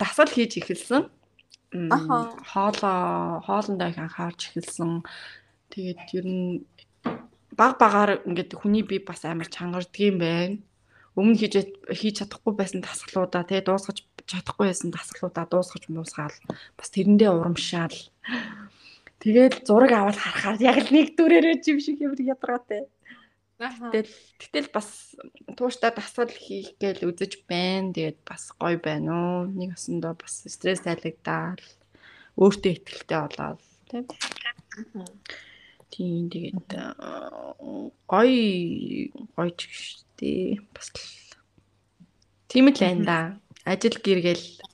дасгал 0.01 0.33
хийж 0.33 0.57
эхэлсэн. 0.57 1.05
Аха. 1.93 2.33
Хоолоо 2.49 3.45
хоолндоо 3.45 3.89
их 3.93 4.01
анхаарч 4.01 4.41
эхэлсэн. 4.57 5.05
Тэгээд 5.69 6.03
ер 6.17 6.27
нь 6.27 6.65
баг 7.53 7.77
багаар 7.77 8.25
ингээд 8.25 8.57
хүний 8.57 8.83
бие 8.83 9.05
бас 9.05 9.29
амар 9.29 9.53
чангардаг 9.53 10.01
юм 10.01 10.17
байна. 10.17 10.57
Өмнө 11.13 11.37
хийж 11.37 11.55
хийж 11.93 12.15
чадахгүй 12.25 12.55
байсан 12.57 12.81
дасгалуудаа 12.81 13.45
тэгээ 13.45 13.69
дуусгаж 13.69 13.99
чадахгүй 14.25 14.67
байсан 14.73 14.89
дасгалуудаа 14.95 15.45
дуусгаж 15.45 15.85
муусгаал 15.93 16.37
бас 16.79 16.89
тэрэндээ 16.89 17.31
урамшаал. 17.31 17.99
Тэгээд 19.21 19.69
зураг 19.69 19.93
аваад 19.93 20.17
харахаар 20.17 20.57
яг 20.65 20.77
л 20.89 20.95
нэг 20.97 21.13
дүрээрээ 21.13 21.61
жим 21.61 21.77
шиг 21.77 22.01
ямар 22.01 22.21
ядаргаатай. 22.21 22.89
Аха. 23.61 23.93
Тэгэл 23.93 24.17
тэгтэл 24.41 24.73
бас 24.73 25.13
тууштай 25.53 25.93
дасгал 25.93 26.33
хийх 26.33 26.81
гээл 26.81 27.13
үзэж 27.13 27.45
байна. 27.45 27.93
Тэгээд 27.93 28.25
бас 28.25 28.57
гоё 28.57 28.81
байна 28.81 29.13
уу. 29.13 29.53
Нэг 29.53 29.77
өсөндөө 29.77 30.17
бас 30.17 30.49
стресс 30.49 30.81
тайлагдаад 30.89 31.61
өөртөө 32.41 32.73
ихтэй 32.73 33.21
болоод 33.21 33.61
тийм. 33.93 34.09
Тийм 35.93 36.33
тэгээд 36.33 36.73
гоё 38.09 39.13
гоё 39.37 39.51
ч 39.53 39.61
гэжтэй. 39.69 40.65
Бас 40.73 40.89
л 40.97 41.05
тийм 42.49 42.73
л 42.73 42.81
байна 42.81 43.05
да. 43.05 43.19
Ажил 43.69 44.01
гэргээл 44.01 44.70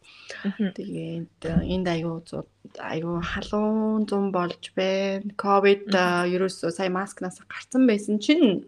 Тэгээд 0.76 1.43
энд 1.45 1.87
аягүй 1.88 2.21
зууд 2.29 2.50
аягүй 2.79 3.21
халуун 3.23 4.07
зам 4.09 4.31
болж 4.35 4.73
байна. 4.76 5.26
Ковид 5.37 5.91
ерөөсөө 5.93 6.71
сая 6.71 6.91
маскнаас 6.91 7.41
гарцсан 7.47 7.87
байсан 7.87 8.19
чинь 8.23 8.67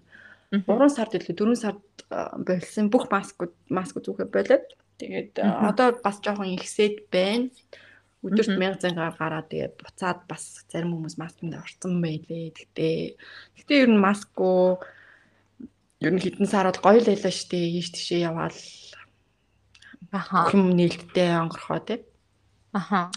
3 0.50 0.64
сард 0.88 1.12
илүү 1.18 1.36
4 1.36 1.56
сард 1.60 1.82
болсон 2.46 2.88
бүх 2.88 3.10
маскууд 3.12 3.52
маск 3.68 4.00
зүгөө 4.00 4.28
болоод 4.32 4.66
тэгээд 4.98 5.38
одоо 5.38 5.98
бас 6.04 6.18
жоохон 6.24 6.56
ихсээд 6.56 7.06
байна. 7.12 7.52
Өдөрт 8.24 8.50
Мгм. 8.50 8.62
1000 8.82 8.82
зан 8.82 8.94
гараад 8.98 9.46
тэгээд 9.52 9.74
буцаад 9.78 10.26
бас 10.26 10.66
зарим 10.66 10.96
хүмүүс 10.96 11.20
маскнд 11.22 11.54
орсон 11.54 12.02
байлээ. 12.02 12.50
Гэтэ 12.50 13.14
гэтэ 13.62 13.74
ер 13.86 13.90
нь 13.94 14.02
маскгүй 14.02 14.74
ер 16.02 16.12
нь 16.14 16.22
хитэн 16.22 16.50
сар 16.50 16.66
бол 16.66 16.82
гоё 16.82 16.98
л 16.98 17.06
байлаа 17.06 17.30
шүү 17.30 17.48
дээ. 17.54 17.78
Ийш 17.78 17.88
тийшээ 17.94 18.26
яваал 18.26 18.58
Аха. 20.12 20.48
хүм 20.50 20.72
нээлттэй 20.78 21.36
онгорхоо 21.36 21.80
тий 21.84 22.00
Аха. 22.72 23.10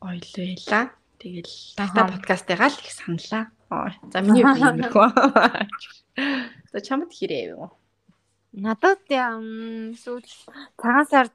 ойлоо 0.00 0.44
байла. 0.46 0.90
Тэгэл 1.16 1.54
тата 1.76 2.00
подкастыгаа 2.12 2.68
л 2.68 2.78
их 2.78 2.92
саналаа. 2.92 3.50
За 4.12 4.20
миний 4.20 4.44
үг 4.44 4.58
юм 4.60 4.78
хөө. 4.92 5.08
За 6.72 6.78
чамд 6.84 7.10
хэрэг 7.10 7.56
юу? 7.56 7.72
Надад 8.52 9.04
ям 9.08 9.92
сүүл 9.96 10.24
цагаан 10.76 11.06
сар 11.08 11.28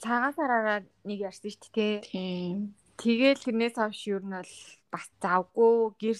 цагаан 0.00 0.32
сараараа 0.34 0.80
нэг 1.04 1.18
ярьсан 1.20 1.52
шүү 1.52 1.72
дээ. 1.72 1.94
Тийм. 2.04 2.74
Тэгэл 2.96 3.40
тэрнээс 3.44 3.76
хойш 3.76 4.00
юу 4.08 4.20
нь 4.24 4.32
бол 4.32 4.54
бас 4.92 5.06
завгүй 5.20 5.74
гэр 6.00 6.18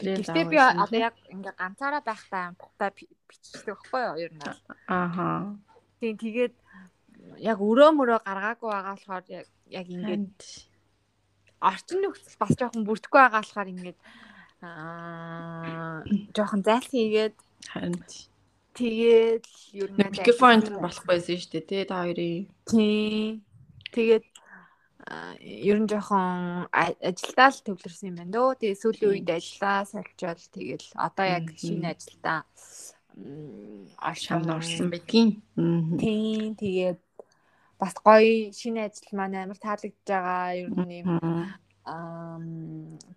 гэртээ 0.00 0.46
би 0.48 0.56
одоо 0.56 0.98
яг 0.98 1.16
ингээ 1.28 1.54
ганцаараа 1.56 2.02
байхдаа 2.04 2.56
тухтай 2.56 2.90
бичдэг 3.28 3.76
байхгүй 3.76 4.00
юу 4.04 4.16
ер 4.20 4.32
нь. 4.32 4.42
Ааха. 4.88 5.56
Тийм 6.00 6.16
тэгээд 6.16 6.54
яг 7.38 7.58
өрөө 7.60 7.90
мөрөө 7.98 8.18
гаргаагүй 8.26 8.68
байгаа 8.70 8.94
болохоор 8.94 9.24
яг 9.28 9.46
яг 9.78 9.86
ингээд 9.94 10.38
орчин 11.62 11.98
нөхцөл 12.02 12.40
бас 12.42 12.52
жоохон 12.58 12.86
бүрдэхгүй 12.86 13.20
байгаа 13.22 13.42
болохоор 13.42 13.72
ингээд 13.72 13.98
аа 14.62 16.02
жоохон 16.34 16.62
зайлс 16.66 16.90
хийгээд 16.92 17.36
харин 17.72 17.98
тэгээд 18.78 19.46
ер 19.80 19.90
нь 19.92 19.98
микрофонд 20.00 20.66
нь 20.72 20.82
болохгүйсэн 20.84 21.38
шүү 21.38 21.52
дээ 21.52 21.68
тий 21.68 21.82
та 21.84 21.96
хоёрын. 22.02 22.48
Тийм. 22.70 23.44
Тэгээд 23.92 24.26
ер 25.68 25.78
нь 25.82 25.90
жоохон 25.90 26.66
ажилдаа 26.72 27.50
л 27.52 27.64
төвлөрсөн 27.66 28.08
юм 28.10 28.16
байна 28.16 28.32
дөө. 28.32 28.58
Тэгээд 28.60 28.82
сүүлийн 28.82 29.12
үед 29.12 29.28
ажиллаа 29.28 29.78
сольчвол 29.84 30.44
тэгэл 30.56 30.88
одоо 30.96 31.26
яг 31.26 31.46
шинэ 31.58 31.92
ажилдаа 31.92 32.40
Шамд 33.12 34.48
оршин 34.48 34.50
орсон 34.56 34.88
байдгийн. 34.88 35.30
Тийм. 36.00 36.56
Тэгээд 36.56 37.00
бас 37.82 37.94
гоё 38.06 38.54
шинэ 38.54 38.86
ажил 38.86 39.10
маань 39.18 39.42
амар 39.42 39.58
таалагдж 39.58 40.06
байгаа. 40.06 40.54
Ер 40.62 40.70
нь 40.70 41.02
юм 41.02 41.10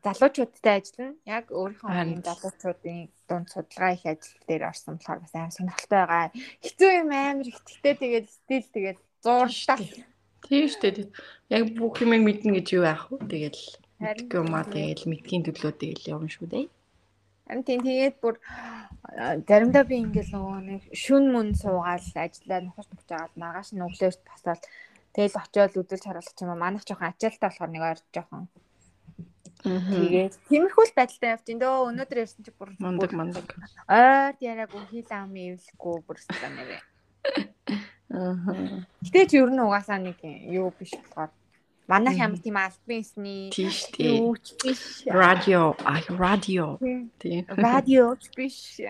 залуучуудтай 0.01 0.81
ажиллана. 0.81 1.13
Яг 1.29 1.45
өөрийнхөө 1.53 2.01
юм 2.01 2.22
залуучуудын 2.25 3.00
дунд 3.29 3.48
судалгаа 3.53 3.93
их 3.93 4.05
ажил 4.10 4.41
дээр 4.50 4.63
орсон 4.69 4.98
болохоор 4.98 5.22
бас 5.22 5.34
амар 5.38 5.53
сонирхолтой 5.53 6.01
байгаа. 6.01 6.34
Хэцүү 6.65 6.91
юм 7.01 7.10
амар 7.13 7.45
ихтэй 7.45 7.93
тэгээд 7.93 8.25
стил 8.25 8.65
тэгээд 8.74 9.00
зууртаа. 9.22 9.77
Тийм 10.50 10.65
шүү 10.65 10.81
дээ. 10.81 11.13
Яг 11.53 11.63
бүх 11.77 12.01
юмыг 12.01 12.22
мэднэ 12.25 12.51
гэж 12.57 12.67
юу 12.74 12.89
яах 12.89 13.05
вэ? 13.13 13.22
Тэгэл 13.22 13.62
мэдгүй 14.01 14.39
юмаа 14.41 14.65
тэгэл 14.65 15.10
мэдхийн 15.13 15.45
төлөө 15.45 15.74
тэгэл 15.77 16.10
явна 16.10 16.29
шүү 16.34 16.50
дээ. 16.50 16.65
Амин 17.45 17.63
тийм 17.63 17.81
тэгээд 17.85 18.17
бүр 18.21 18.35
заримдаа 19.45 19.83
би 19.85 20.01
ингээл 20.01 20.33
нөгөө 20.33 20.59
нэг 20.65 20.81
шүн 20.97 21.29
мөн 21.29 21.53
суугаал 21.53 22.01
ажиллаа 22.01 22.59
нухаж 22.65 22.87
нухаж 22.89 23.09
агаад 23.13 23.33
маргааш 23.37 23.69
нь 23.77 23.85
өглөөс 23.85 24.17
босоод 24.25 24.63
тэгэл 25.13 25.37
очиод 25.37 25.77
үзүүлж 25.77 26.03
харуулах 26.09 26.41
юм. 26.41 26.57
Манайх 26.57 26.83
жоохон 26.89 27.13
ачаалтаа 27.13 27.49
болохоор 27.53 27.71
нэг 27.71 27.83
ойр 27.85 27.99
жоохон. 28.09 28.49
Тэгээд 29.61 30.33
тиймэрхүү 30.49 30.85
л 30.89 30.97
байдалтай 30.97 31.29
явж 31.37 31.45
ин 31.53 31.59
дөө 31.61 31.75
өнөөдөр 31.89 32.21
ярьсан 32.25 32.41
чи 32.45 32.51
бүр 32.53 32.69
Мандаг 32.81 33.09
бүр 33.09 33.13
мандаг. 33.13 33.45
ойр 33.89 34.33
яриаггүй 34.41 34.83
хил 34.89 35.09
ам 35.13 35.33
ивлэхгүй 35.37 35.95
бүр 36.01 36.17
өстө 36.17 36.49
нэрэ. 36.49 36.77
Аа. 38.13 38.85
Гэтэ 39.05 39.25
ч 39.29 39.31
ер 39.37 39.49
нь 39.53 39.61
угаасаа 39.61 40.01
нэг 40.01 40.17
юу 40.49 40.69
биш 40.73 40.93
болохоор 40.93 41.29
манайх 41.87 42.17
ямар 42.17 42.39
тийм 42.39 42.57
албан 42.57 42.99
ёсны 43.03 43.49
Тийм 43.53 44.33
биш. 44.63 45.03
Радио, 45.05 45.75
а 45.83 46.01
радио. 46.09 46.77
Тийм. 47.19 47.45
Радио 47.47 48.17
биш. 48.35 48.81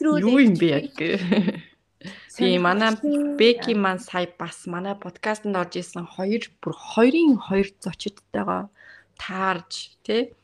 Юу 0.00 0.38
юм 0.40 0.54
бэ 0.56 0.68
яг? 0.78 0.96
Тийм 2.36 2.62
манай 2.62 2.96
Беки 3.38 3.74
маань 3.74 4.00
сая 4.00 4.28
бас 4.38 4.66
манай 4.66 4.94
подкастт 4.94 5.46
орж 5.46 5.72
исэн 5.78 6.06
хоёр 6.14 6.42
бүр 6.60 6.74
хоёрын 6.74 7.38
хоёр 7.46 7.68
зочидтойгоо 7.84 8.62
таарж 9.22 9.72
тий 10.02 10.34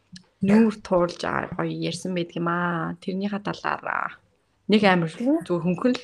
нүүр 0.46 0.74
туулж 0.86 1.18
гоё 1.18 1.72
ярьсан 1.90 2.14
байдаг 2.14 2.38
юм 2.38 2.48
аа. 2.48 2.94
Тэрнийхээ 3.02 3.42
талаараа 3.42 4.20
нэг 4.70 4.82
амар 4.84 5.10
зөв 5.46 5.58
хөнгөн 5.64 5.94
л 5.96 6.02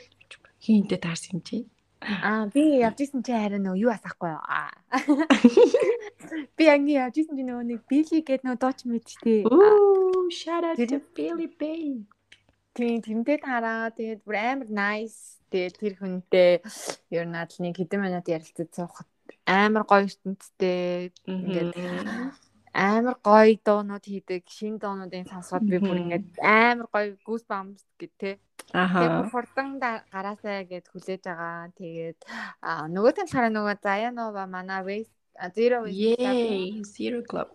хинтээ 0.65 0.99
таарсан 1.05 1.39
юм 1.39 1.41
чи. 1.47 1.57
Аа 2.05 2.47
би 2.53 2.63
явж 2.85 3.01
исэн 3.05 3.25
чи 3.25 3.33
харин 3.33 3.65
нөгөө 3.65 3.81
юу 3.81 3.93
асахгүй 3.95 4.31
юу? 4.35 4.43
Аа. 4.45 4.73
Би 6.59 6.65
анги 6.69 6.99
явж 7.01 7.17
исэн 7.25 7.39
чи 7.39 7.45
нөгөө 7.47 7.65
нэг 7.65 7.81
Билли 7.89 8.21
гэдэг 8.21 8.45
нөгөө 8.45 8.61
дууч 8.61 8.81
мэдтэй. 8.85 9.41
Ooh, 9.49 10.29
shout 10.29 10.65
out 10.69 10.77
to 10.77 11.01
Billy 11.17 11.49
Bay. 11.49 12.05
Тийм 12.75 13.01
тэрнтэй 13.01 13.39
тараа 13.41 13.89
тэгээд 13.95 14.21
бүр 14.27 14.37
амар 14.37 14.69
nice. 14.69 15.41
Тэгээд 15.49 15.75
тэр 15.81 15.95
хүнтэй 15.97 16.51
ер 17.15 17.25
нь 17.25 17.37
нэг 17.39 17.75
хэдэн 17.79 18.01
минут 18.03 18.27
ярилцаж 18.27 18.69
суухад 18.75 19.09
амар 19.47 19.85
гоё 19.89 20.05
ертөнцтэй 20.09 21.15
ингээд 21.31 21.73
амар 22.75 23.17
гоё 23.23 23.55
дуунууд 23.65 24.05
хийдэг. 24.05 24.43
Шин 24.51 24.79
дуунуудын 24.83 25.25
сонсоод 25.31 25.63
би 25.71 25.79
бүр 25.79 25.99
ингээд 26.03 26.27
амар 26.43 26.87
гоё 26.93 27.15
goosebumps 27.27 27.87
гэдэг 27.99 28.13
те. 28.19 28.31
Бүр 29.23 29.31
хурдан 29.31 29.79
да- 29.79 30.03
гараасаа 30.13 30.67
гэд 30.67 30.91
хүлээж 30.91 31.23
байгаа. 31.23 31.71
Тэгээд 31.79 32.19
аа 32.63 32.87
нөгөө 32.91 33.13
талаараа 33.15 33.53
нөгөө 33.55 33.77
Заянова 33.83 34.45
манай 34.51 34.83
Waste 34.83 35.15
Zero 35.55 35.87
Waste 35.87 35.95
Zero 36.83 37.19
Club. 37.23 37.51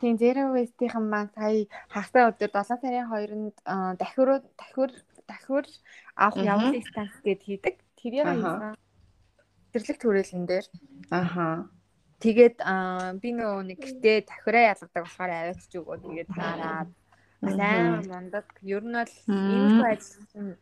Тийм 0.00 0.18
Zero 0.20 0.52
Waste-ийн 0.52 1.08
маань 1.08 1.32
сая 1.32 1.64
хагасаа 1.88 2.28
өдөр 2.36 2.50
7 2.52 2.76
сарын 2.84 3.08
2-нд 3.08 3.56
аа, 3.64 3.96
дахиур 3.96 4.44
дахиур 4.60 4.90
дахиур 5.24 5.64
авах 6.16 6.36
явуулын 6.44 6.84
станц 6.84 7.16
гэд 7.24 7.40
хийдэг. 7.48 7.74
Тэрийг 7.96 8.28
хийсэн. 8.28 8.76
Тэрлэг 9.72 9.96
төрөлн 10.00 10.44
дээр. 10.44 10.66
Аха. 11.10 11.68
Тэгээд 12.16 12.56
аа, 12.64 13.12
би 13.20 13.28
нөгөө 13.36 13.62
нэг 13.68 13.78
гэртээ 13.80 14.24
дахиураа 14.24 14.72
ялгадаг 14.72 15.04
болохоор 15.04 15.30
аваач 15.36 15.72
өгөө 15.76 15.96
тэгээд 16.00 16.28
таараад 16.32 16.90
амар 17.44 18.08
мундаг. 18.08 18.46
Ер 18.64 18.84
нь 18.84 18.96
бол 18.96 19.14
энэ 19.28 19.84
ажил 19.84 20.24
чинь 20.32 20.56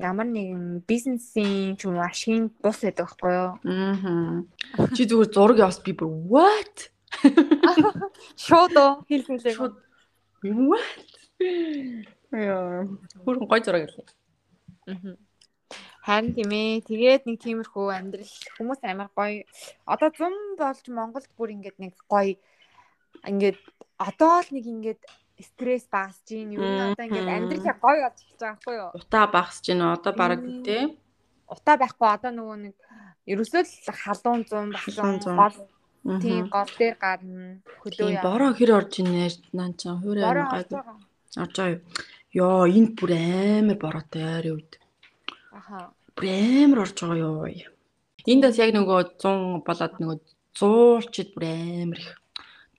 ямар 0.00 0.26
нэгэн 0.26 0.82
бизнесийн 0.88 1.76
ч 1.76 1.84
юм 1.84 2.00
уу 2.00 2.08
ашигын 2.08 2.48
бус 2.58 2.80
байдаг 2.80 3.06
байхгүй 3.06 3.32
юу? 3.36 3.52
Мгм. 3.62 4.48
Чи 4.96 5.04
зүгээр 5.04 5.30
зураг 5.30 5.58
яваас 5.60 5.78
би 5.84 5.92
бүр 5.92 6.08
what? 6.08 6.90
Шууд 8.40 8.74
уу 8.74 8.92
хэл 9.04 9.28
хэлээ. 9.28 9.54
Шууд 9.54 9.76
what? 10.42 11.08
Яа, 12.32 12.88
хүрэн 13.22 13.44
гой 13.44 13.60
зураг 13.60 13.86
ирлээ. 13.86 14.08
Мгм. 14.88 15.14
Харин 16.04 16.36
тийм 16.36 16.50
ээ. 16.52 16.84
Тэгээд 16.84 17.22
нэг 17.24 17.38
тиймэрхүү 17.40 17.86
амьдрал 17.96 18.34
хүмүүс 18.60 18.80
амар 18.84 19.08
гоё. 19.16 19.48
Одоо 19.88 20.08
зам 20.12 20.34
болж 20.60 20.84
Монголд 20.92 21.28
бүр 21.32 21.56
ингээд 21.56 21.80
нэг 21.80 21.96
гоё 22.12 22.36
ингээд 23.24 23.56
одоо 23.96 24.44
л 24.44 24.50
нэг 24.52 24.64
ингээд 24.68 25.00
стресс 25.40 25.88
багасж 25.88 26.28
гин 26.28 26.52
юу 26.52 26.60
нь 26.60 26.82
одоо 26.92 27.04
ингээд 27.08 27.30
амьдрал 27.32 27.80
гоё 27.80 28.00
болж 28.04 28.18
эхэлж 28.20 28.36
байгаа 28.36 28.52
байхгүй 28.52 28.74
юу? 28.76 28.90
Утаа 29.00 29.24
багсж 29.32 29.64
байна. 29.72 29.96
Одоо 29.96 30.12
баг 30.12 30.40
тий. 30.60 30.82
Утаа 31.48 31.76
байхгүй 31.80 32.08
одоо 32.12 32.30
нөгөө 32.36 32.56
нэг 32.68 32.76
ерөөсөө 33.24 33.62
л 33.64 33.98
халуун 34.04 34.42
болсон 34.44 35.16
зүүн. 35.24 35.38
гол 35.40 35.56
тийм 36.20 36.52
гол 36.52 36.70
дээр 36.76 36.96
гарна 37.00 37.64
Тийм 37.80 38.12
яа. 38.12 38.22
бороо 38.28 38.52
хэр 38.52 38.76
орж 38.76 39.00
ийнэ 39.00 39.24
наа 39.56 39.72
чи 39.72 39.88
хөрөө 39.88 40.24
бороо 40.28 40.44
амин 40.44 40.52
орж 40.52 40.68
гайгүй. 40.68 40.76
байгаа. 40.76 40.98
Орж 41.40 41.54
байгаа 41.56 41.72
юу? 41.72 41.80
Йоо 42.36 42.62
энд 42.68 42.90
бүр 42.98 43.10
амар 43.16 43.78
бороотой 43.80 44.22
ойрын 44.36 44.54
үед. 44.60 44.72
Аха. 45.54 45.94
Амар 46.18 46.78
орж 46.84 46.98
байгаа 47.00 47.48
юу. 47.54 47.72
Энд 48.26 48.42
бас 48.44 48.58
яг 48.58 48.74
нөгөө 48.74 49.18
100 49.22 49.62
болоод 49.66 49.94
нөгөө 50.00 50.18
100-чид 50.58 51.28
бүр 51.34 51.44
амар 51.46 51.98
их 52.02 52.10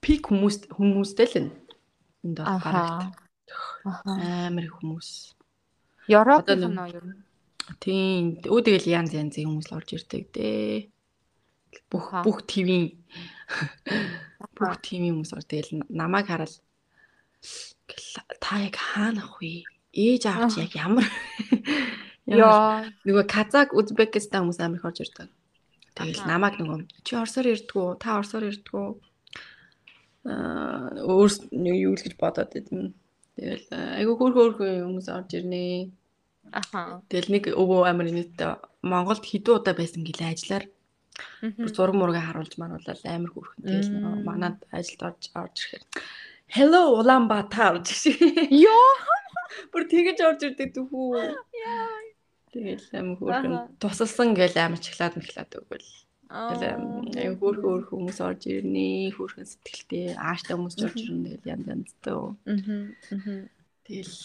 пик 0.04 0.28
хүмүүс 0.30 0.68
хүмүүстэй 0.76 1.28
л 1.32 1.38
энэ. 1.40 1.52
Энд 2.26 2.38
бол 2.44 2.60
гарагт 2.60 3.16
Аха. 3.86 4.12
амар 4.48 4.64
их 4.68 4.76
хүмүүс. 4.80 5.10
Европын 6.10 6.44
Одоо 6.44 6.70
нэг- 6.70 6.76
нөө 6.78 6.90
ер 7.00 7.06
нь. 7.06 7.22
Тийм. 7.82 8.24
Тэгэл 8.46 8.88
янз 8.94 9.12
янзын 9.14 9.48
хүмүүс 9.50 9.68
л 9.72 9.78
орж 9.78 9.90
ирдэг 9.98 10.24
дээ. 10.36 10.90
Бүх 11.92 12.08
бүх 12.24 12.40
твийн 12.50 12.94
бүх 14.56 14.74
твийн 14.86 15.12
хүмүүс 15.18 15.32
орж 15.36 15.46
тэгэл 15.50 15.84
намайг 15.90 16.28
хараад 16.30 16.54
та 18.42 18.54
яг 18.64 18.76
хаана 18.80 19.22
ах 19.26 19.38
вэ? 19.42 19.66
Ээж 19.94 20.24
аав 20.30 20.50
чи 20.54 20.62
Аха. 20.62 20.66
яг 20.66 20.74
ямар 20.78 21.06
Яа. 22.26 22.90
нөгөө 23.06 23.26
Казак, 23.30 23.74
Узбекистан 23.78 24.46
хүмүүс 24.46 24.60
амар 24.60 24.82
их 24.82 24.86
орж 24.86 25.00
ирдэг. 25.06 25.30
Тэгэл 25.96 26.26
намайг 26.28 26.58
нөгөө 26.60 27.06
чи 27.06 27.14
орсоор 27.16 27.48
ирдгүү, 27.54 27.88
та 28.02 28.18
орсоор 28.20 28.50
ирдгүү. 28.50 28.88
Аа 30.26 31.06
өөрс 31.06 31.54
юу 31.54 31.94
л 31.94 32.02
гэж 32.02 32.16
бодоод 32.18 32.58
идэм. 32.58 32.92
Тэгэл 33.38 33.68
айгу 33.72 34.18
хөөх 34.18 34.58
хөөх 34.58 34.58
хүмүүс 34.60 35.08
орж 35.14 35.38
ирнэ. 35.38 35.94
Аха. 36.52 37.02
Тэгэл 37.14 37.30
нэг 37.30 37.44
өвөө 37.54 37.88
амар 37.88 38.10
нийтээ 38.10 38.58
Монголд 38.82 39.22
хэдэн 39.22 39.56
удаа 39.56 39.78
байсан 39.78 40.02
гэлээ 40.02 40.34
ажиллаар 40.34 40.66
бүр 41.62 41.72
зураг 41.72 41.96
мурга 41.96 42.22
харуулж 42.26 42.58
маруулаад 42.58 43.02
амар 43.06 43.32
хөөрхөн. 43.32 43.64
Тэгэл 43.64 43.92
нөгөө 43.94 44.16
манад 44.26 44.58
ажилд 44.74 45.02
орж 45.06 45.30
орж 45.32 45.56
ирэхээр 45.62 45.84
Hello 46.56 47.02
Улаанбаатар 47.02 47.82
гэж. 47.82 48.18
Йоо. 48.52 48.90
Бүр 49.72 49.84
тэгэж 49.90 50.20
орж 50.28 50.42
ирдэг 50.46 50.76
дөхүү. 50.76 51.34
Тэгэл 52.56 52.88
амар 52.96 53.18
хөөрхөн 53.20 53.56
тусалсан 53.84 54.32
гэл 54.32 54.56
амар 54.56 54.80
чаглаад 54.80 55.14
мэхлаад 55.20 55.52
өгвөл. 55.60 55.90
Аа. 56.32 56.56
Тэгэл 56.56 57.36
хөөрхөн 57.36 57.84
хөөрхөн 57.84 58.00
хүмүүс 58.00 58.20
орж 58.24 58.42
ирнэ. 58.48 59.12
Хөөрхөн 59.12 59.44
сэтгэлтэй 59.44 60.16
ааштай 60.16 60.56
хүмүүс 60.56 60.76
орж 60.80 61.00
ирнэ. 61.04 61.36
Тэгэл 61.44 61.52
янз 61.52 61.68
янзтай. 61.68 62.16
Мгм. 62.48 63.52
Тэгэл 63.84 64.16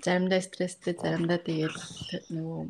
заримдаа 0.00 0.40
стресстэй, 0.40 0.96
заримдаа 0.96 1.40
тэгэл 1.44 1.76
нөгөө 2.32 2.60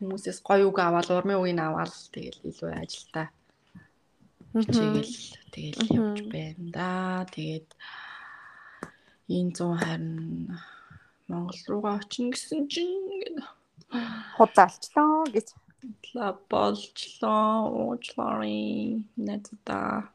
хүмүүсээс 0.00 0.40
гоё 0.40 0.68
үг 0.72 0.78
аваад 0.80 1.08
урмын 1.12 1.40
үгийг 1.40 1.60
аваад 1.60 1.92
тэгэл 2.12 2.48
илүү 2.48 2.72
хичээгэл 4.56 5.14
тэгэл 5.52 5.80
Мгм. 5.84 5.96
явж 5.96 6.18
байна 6.32 6.64
да. 6.72 6.90
Тэгээд 7.32 7.68
энэ 9.28 9.52
зүүн 9.56 9.76
харин 9.76 10.16
Монгол 11.28 11.60
руугаа 11.68 12.00
очино 12.00 12.32
гэсэн 12.32 12.68
чинь 12.72 12.88
ингээд 13.12 13.38
Худлaalчлаа 14.36 15.28
гэж. 15.28 15.48
ла 16.16 16.32
болчлоо 16.50 17.68
уучлаарай 17.68 19.04
надад 19.16 20.08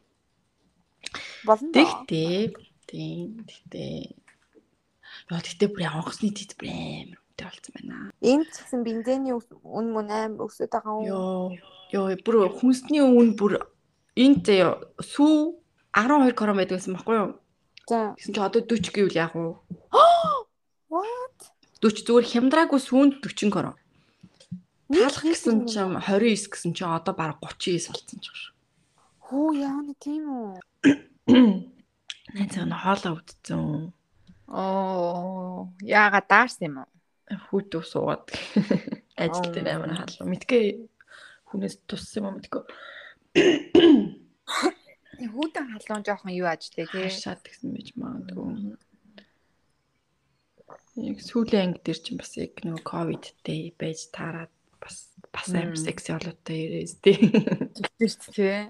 Болно. 1.46 1.72
Тэгтээ 1.74 2.54
тийм 2.90 3.46
тэгтээ 3.46 4.18
Яа 5.30 5.42
тэгтээ 5.46 5.70
бүр 5.70 5.86
онгоцны 5.88 6.34
тит 6.34 6.58
бүр 6.58 6.74
амар 6.74 7.22
үнэтэй 7.22 7.46
болсон 7.48 7.74
байна. 7.78 7.96
Энд 8.22 8.50
ч 8.50 8.56
гэсэн 8.66 8.82
бензиний 8.82 9.34
үн 9.34 9.88
мөн 9.94 10.10
амар 10.10 10.50
өсөд 10.50 10.74
байгаа 10.74 10.98
юм. 10.98 11.62
Йоо 11.94 12.10
ёо 12.10 12.18
бүр 12.26 12.50
хүнсний 12.58 13.06
үн 13.06 13.38
бүр 13.38 13.62
энд 14.18 14.46
заяа 14.50 14.82
сүү 14.98 15.62
12 15.94 16.34
крон 16.34 16.58
байдаг 16.58 16.82
гэсэн 16.82 16.98
баггүй 16.98 17.16
юу? 17.22 17.32
За. 17.88 18.18
Гэсэн 18.18 18.34
чи 18.34 18.42
одоо 18.42 18.62
40 18.66 18.90
гэвэл 18.94 19.20
яах 19.22 19.34
вэ? 19.38 19.54
What? 20.94 21.38
40 21.82 22.06
зүгээр 22.06 22.28
хямдраагүй 22.30 22.80
сүүнд 22.80 23.26
40 23.26 23.50
крон. 23.50 23.74
Нэг 24.94 25.10
Таалах 25.10 25.26
гэсэн 25.26 25.66
чинь 25.66 25.98
29 25.98 26.54
гэсэн 26.54 26.72
чинь 26.78 26.94
одоо 26.94 27.18
баг 27.18 27.42
39 27.42 27.90
болсон 27.90 28.20
ч 28.22 28.30
гэж. 28.30 28.54
Хөө 29.26 29.50
яана 29.58 29.94
тийм 29.98 30.24
үү? 30.30 30.62
Найз 32.38 32.56
нь 32.62 32.78
хоолоо 32.78 33.18
үдцэн. 33.18 33.90
Оо, 34.54 35.74
яага 35.82 36.22
даарсан 36.22 36.70
юм 36.70 36.78
уу? 36.86 36.90
Хүүтүү 37.50 37.82
суугаад 37.82 38.30
ажил 39.24 39.50
дээр 39.50 39.82
амар 39.82 39.98
хаалга. 39.98 40.30
Мэдгүй 40.30 40.86
хүнээс 41.50 41.82
туссан 41.90 42.30
юм 42.30 42.38
мэдгүй. 42.38 42.62
Хүүтэн 45.34 45.66
халуун 45.74 46.06
жоохон 46.06 46.38
юу 46.38 46.46
ажтэй 46.50 46.86
тий. 46.86 47.10
Хашаад 47.10 47.42
гэсэн 47.42 47.74
байж 47.74 47.94
магадгүй. 47.98 48.73
Яг 50.94 51.18
сүүлийн 51.26 51.74
анги 51.74 51.82
дээр 51.82 52.00
чинь 52.06 52.22
бас 52.22 52.38
яг 52.38 52.54
нөгөө 52.62 52.86
ковидтэй 52.86 53.74
байж 53.74 54.14
таарад 54.14 54.54
бас 54.78 55.10
бас 55.34 55.50
амар 55.50 55.80
секси 55.80 56.14
олоотой 56.14 56.60
ирээс 56.70 57.02
тий. 57.02 57.18
Тэгтэрч 57.74 58.22
тий. 58.30 58.70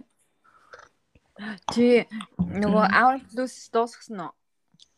Чи 1.73 2.07
нөгөө 2.39 2.85
Plus 3.27 3.55
дуусгасан 3.73 4.19
уу? 4.23 4.33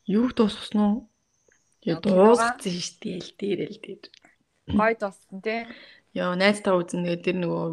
Юу 0.06 0.30
дууссан 0.38 0.80
уу? 0.86 0.96
Яа 1.82 1.98
дууссан 1.98 2.62
шүү 2.62 2.98
дээ 3.02 3.18
л 3.18 3.32
дээр 3.40 3.60
л 3.74 3.80
дээр. 3.82 4.04
Гой 4.78 4.94
дууссан 4.94 5.42
тий. 5.42 5.66
Яа 6.14 6.38
найз 6.38 6.62
таа 6.62 6.78
үзэн 6.78 7.10
тэгээ 7.10 7.26
тэр 7.26 7.38
нөгөө 7.42 7.66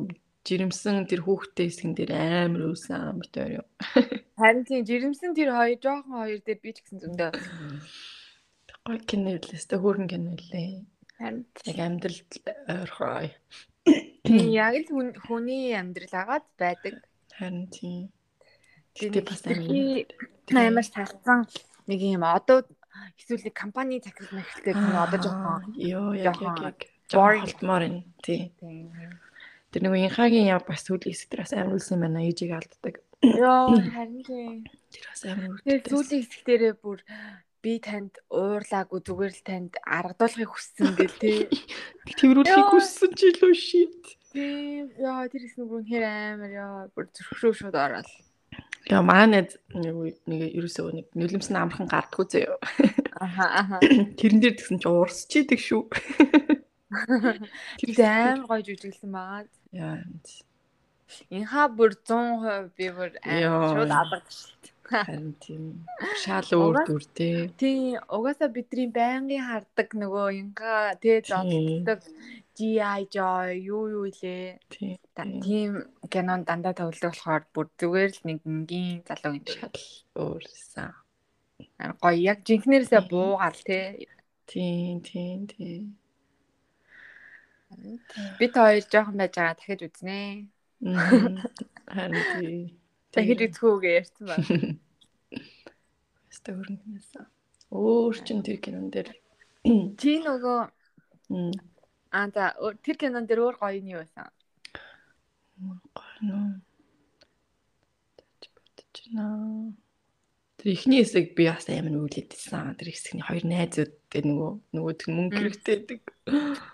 жирэмсэн 0.49 1.05
тэр 1.11 1.21
хүүхдтэй 1.29 1.69
хэсгэн 1.69 1.93
дээр 1.93 2.12
амар 2.17 2.73
үүсэн 2.73 3.21
битээр 3.21 3.61
юу. 3.61 3.67
Харин 4.41 4.65
тийм 4.65 4.83
жирэмсэн 4.88 5.37
тэр 5.37 5.53
хоёр 5.53 5.77
жоохон 5.77 6.17
хоёр 6.25 6.41
дээр 6.41 6.61
би 6.65 6.71
ч 6.73 6.81
гэсэн 6.81 6.99
зөндөө. 7.05 7.31
Гой 8.83 8.99
кино 9.07 9.31
лээс 9.38 9.66
тэ 9.71 9.79
хөөрхөн 9.79 10.11
кино 10.11 10.35
лээ. 10.35 10.83
Харин 11.14 11.47
Яг 11.71 11.79
амьдралд 11.87 12.31
ойрхой. 12.66 13.31
тийм 14.27 14.51
яг 14.51 14.75
л 14.75 14.87
хүн- 14.90 15.14
хүний 15.23 15.71
амьдрал 15.71 16.14
агаад 16.18 16.47
байдаг. 16.59 16.95
Харин 17.31 17.71
тийм. 17.71 18.11
Гэтэ 18.99 19.23
бас 19.23 19.47
амар 19.47 20.83
салсан 20.83 21.47
нэг 21.87 22.01
юм 22.03 22.27
одоо 22.27 22.66
эсвэл 23.14 23.47
нэг 23.47 23.55
компани 23.55 24.03
захирал 24.03 24.35
мэхэлтэй 24.42 24.75
тийм 24.75 24.97
одоо 24.99 25.18
жоохон 25.23 25.62
ёо 25.79 26.11
яг 26.18 26.42
яг 26.42 26.79
болтмоор 27.14 27.83
энэ 27.87 28.03
тий. 28.18 28.51
тийм. 28.59 28.90
Тэр 29.71 29.81
нөгөө 29.87 30.11
инхагийн 30.11 30.51
яв 30.51 30.66
бас 30.66 30.83
хэсэг 30.90 31.31
дээр 31.31 31.42
бас 31.47 31.55
амар 31.55 31.79
үлсэн 31.79 32.03
байна 32.03 32.18
ээжийг 32.27 32.51
алддаг. 32.59 32.99
Йоо 33.23 33.79
харин 33.95 34.27
тийм. 34.27 34.66
Тэр 34.90 35.05
бас 35.07 35.23
амар 35.23 35.62
Тэгээ 35.62 35.71
үлддэг. 35.71 35.87
сүүлийн 35.87 36.23
хэсгтэрээ 36.27 36.75
бүр 36.83 36.99
би 37.62 37.79
танд 37.79 38.18
уурлаагүй 38.27 39.01
зүгээр 39.07 39.33
л 39.33 39.46
танд 39.46 39.72
аргадуулахыг 39.87 40.51
хүссэн 40.51 40.98
гэл 40.98 41.16
тий. 41.22 41.46
Тэрүүлэхийг 42.18 42.68
хүссэн 42.75 43.14
ч 43.14 43.31
илүү 43.31 43.55
шийд. 43.55 44.03
Тийм. 44.35 44.90
Яа 44.98 45.31
тэр 45.31 45.46
хэсэг 45.46 45.70
бүр 45.70 45.87
хэр 45.87 46.03
амар 46.03 46.51
яа 46.51 46.90
бүр 46.90 47.07
зөрхшөө 47.14 47.55
шууд 47.55 47.79
ороод. 47.79 48.11
Яа 48.90 49.03
манай 49.07 49.46
нэг 49.46 50.42
ерөөсөө 50.59 50.90
нэг 50.90 51.07
нүлэмсэн 51.14 51.55
амархан 51.55 51.87
гардггүй 51.87 52.27
заяа. 52.27 52.59
Аха 53.14 53.46
аха. 53.62 53.77
Тэрэн 54.18 54.42
дээр 54.42 54.59
тэгсэн 54.59 54.83
чи 54.83 54.88
уурсч 54.90 55.31
идэг 55.38 55.62
шүү. 55.62 55.87
Тэр 57.87 58.03
амар 58.03 58.42
гоё 58.51 58.66
жүжиглсэн 58.66 59.11
байгаа. 59.14 59.46
Яа. 59.70 60.03
Инхаа 61.31 61.70
бүр 61.70 61.94
100% 61.94 62.75
би 62.75 62.90
бүр 62.90 63.14
амар 63.22 63.70
шууд 63.70 63.94
алгадчихлаа. 63.94 64.72
Харин 64.83 65.33
тийм. 65.38 65.87
Шал 66.23 66.49
өөр 66.59 66.77
дүр 66.87 67.05
тий. 67.14 67.49
Тийм, 67.61 68.03
угаасаа 68.11 68.51
бидний 68.51 68.88
байнгын 68.90 69.47
хардаг 69.47 69.88
нөгөө 69.95 70.27
инхаа 70.40 70.99
тэ 70.99 71.23
Тийм. 71.23 71.31
зодтдаг 71.31 72.01
GI 72.59 73.07
Joy 73.09 73.62
юу 73.62 73.85
юу 73.88 74.07
лээ. 74.11 74.59
Тий. 74.68 74.99
Тийм. 75.14 75.87
Кинонд 76.12 76.45
дандаа 76.51 76.75
төвлөдөг 76.75 77.14
болохоор 77.14 77.45
бүр 77.55 77.66
зүгээр 77.79 78.11
л 78.11 78.23
нэг 78.27 78.38
энгийн 78.42 79.07
залуу 79.07 79.38
юм. 79.38 79.47
Шал 79.47 79.79
өөрсөн. 80.18 80.90
Амар 81.79 81.97
гоё 82.03 82.18
яг 82.18 82.38
жинхнээсээ 82.42 83.03
буугаал 83.09 83.61
те. 83.62 84.11
Тийм 84.51 85.01
тийм 85.01 85.47
тийм. 85.47 85.97
Би 88.38 88.47
та 88.53 88.68
хоёр 88.68 88.85
жоохон 88.92 89.16
байж 89.16 89.33
байгаа 89.38 89.57
дахиж 89.57 89.81
үзнэ. 89.87 90.18
Харин 91.88 92.25
тийм. 92.37 92.82
Дахиж 93.12 93.40
үзхүүгээ 93.53 93.94
ярьсан 94.01 94.25
ба. 94.29 94.37
Өстө 96.33 96.51
хөрөнгнөөс. 96.57 97.11
Өөр 97.72 98.16
чин 98.25 98.40
тэр 98.44 98.59
кинон 98.64 98.88
дээр. 98.92 99.12
Чи 100.01 100.20
нөгөө 100.25 100.59
аа 102.12 102.27
за 102.33 102.57
тэр 102.85 102.96
кинон 103.01 103.29
дээр 103.29 103.44
өөр 103.44 103.57
гоё 103.61 103.81
нь 103.85 103.92
юу 103.92 104.01
байсан? 104.01 104.33
Гано. 105.92 106.61
Тэч 108.16 108.48
бодож 108.53 108.96
байна. 109.12 109.77
Тэр 110.57 110.68
ихний 110.72 111.01
хэсэг 111.05 111.37
би 111.37 111.48
бас 111.53 111.68
амар 111.68 111.92
нүүлээдсэн. 111.92 112.77
Тэр 112.81 112.88
хэсэгний 112.92 113.25
хоёр 113.29 113.44
найзууд 113.44 113.92
тэгээ 114.09 114.29
нөгөө 114.29 114.53
нөгөөд 114.72 115.01
нь 115.09 115.14
мөнгө 115.16 115.37
хэрэгтэй 115.37 115.77
байдаг. 115.85 116.01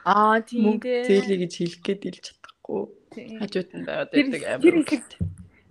Аа 0.06 0.38
тийм 0.42 0.78
дээ. 0.78 1.02
зээлээ 1.06 1.38
гэж 1.46 1.52
хэлэх 1.58 1.82
гээд 1.82 2.02
илж 2.08 2.24
чадахгүй. 2.30 2.82
Хажууд 3.42 3.70
нь 3.74 3.84
байгаад 3.86 4.10
Тэр 4.12 4.26
байдаг 4.28 4.42
тэр 4.42 4.54
амар. 4.54 4.86
хэсэг 4.86 5.12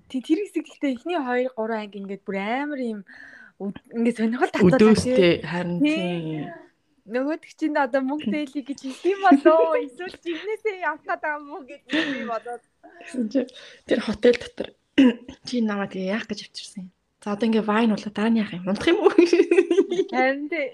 тий 0.09 0.21
тэр 0.23 0.39
хэсэг 0.43 0.65
гэхдээ 0.65 0.91
эхний 0.95 1.19
2 1.19 1.55
3 1.55 1.83
анги 1.83 1.97
ингээд 2.01 2.23
бүр 2.23 2.37
амар 2.39 2.79
юм 2.81 3.01
ингээд 3.59 4.17
сонирхол 4.17 4.51
тий. 4.51 4.63
Өдөөстэй 4.63 5.33
харин 5.43 5.79
тийм. 5.81 6.51
Нөгөөд 7.07 7.43
чинь 7.55 7.79
одоо 7.79 8.01
мөнгө 8.03 8.27
зээлий 8.35 8.63
гэж 8.67 8.79
хэлсэн 8.83 9.19
болоо 9.23 9.79
эсвэл 9.79 10.17
жигнэсээ 10.19 10.83
гэдэг 10.83 11.31
юм 11.39 11.45
уу 11.55 11.63
гэж 11.63 11.81
би 11.87 12.21
бодоод 12.27 12.63
тэр 13.87 13.99
хотел 14.03 14.35
дотор 14.35 14.69
чи 15.47 15.63
намайг 15.63 15.95
тэгээ 15.95 16.11
яах 16.11 16.27
гэж 16.27 16.51
авчирсан 16.51 16.91
юм. 16.91 16.91
За 17.23 17.31
одоо 17.31 17.47
ингээ 17.47 17.63
вайн 17.63 17.95
болоо 17.95 18.11
дараа 18.11 18.31
нь 18.31 18.41
яах 18.43 18.51
юм? 18.51 18.67
Унтах 18.67 18.91
юм 18.91 18.99
уу? 19.07 19.15
харин 20.11 20.51
тий 20.51 20.67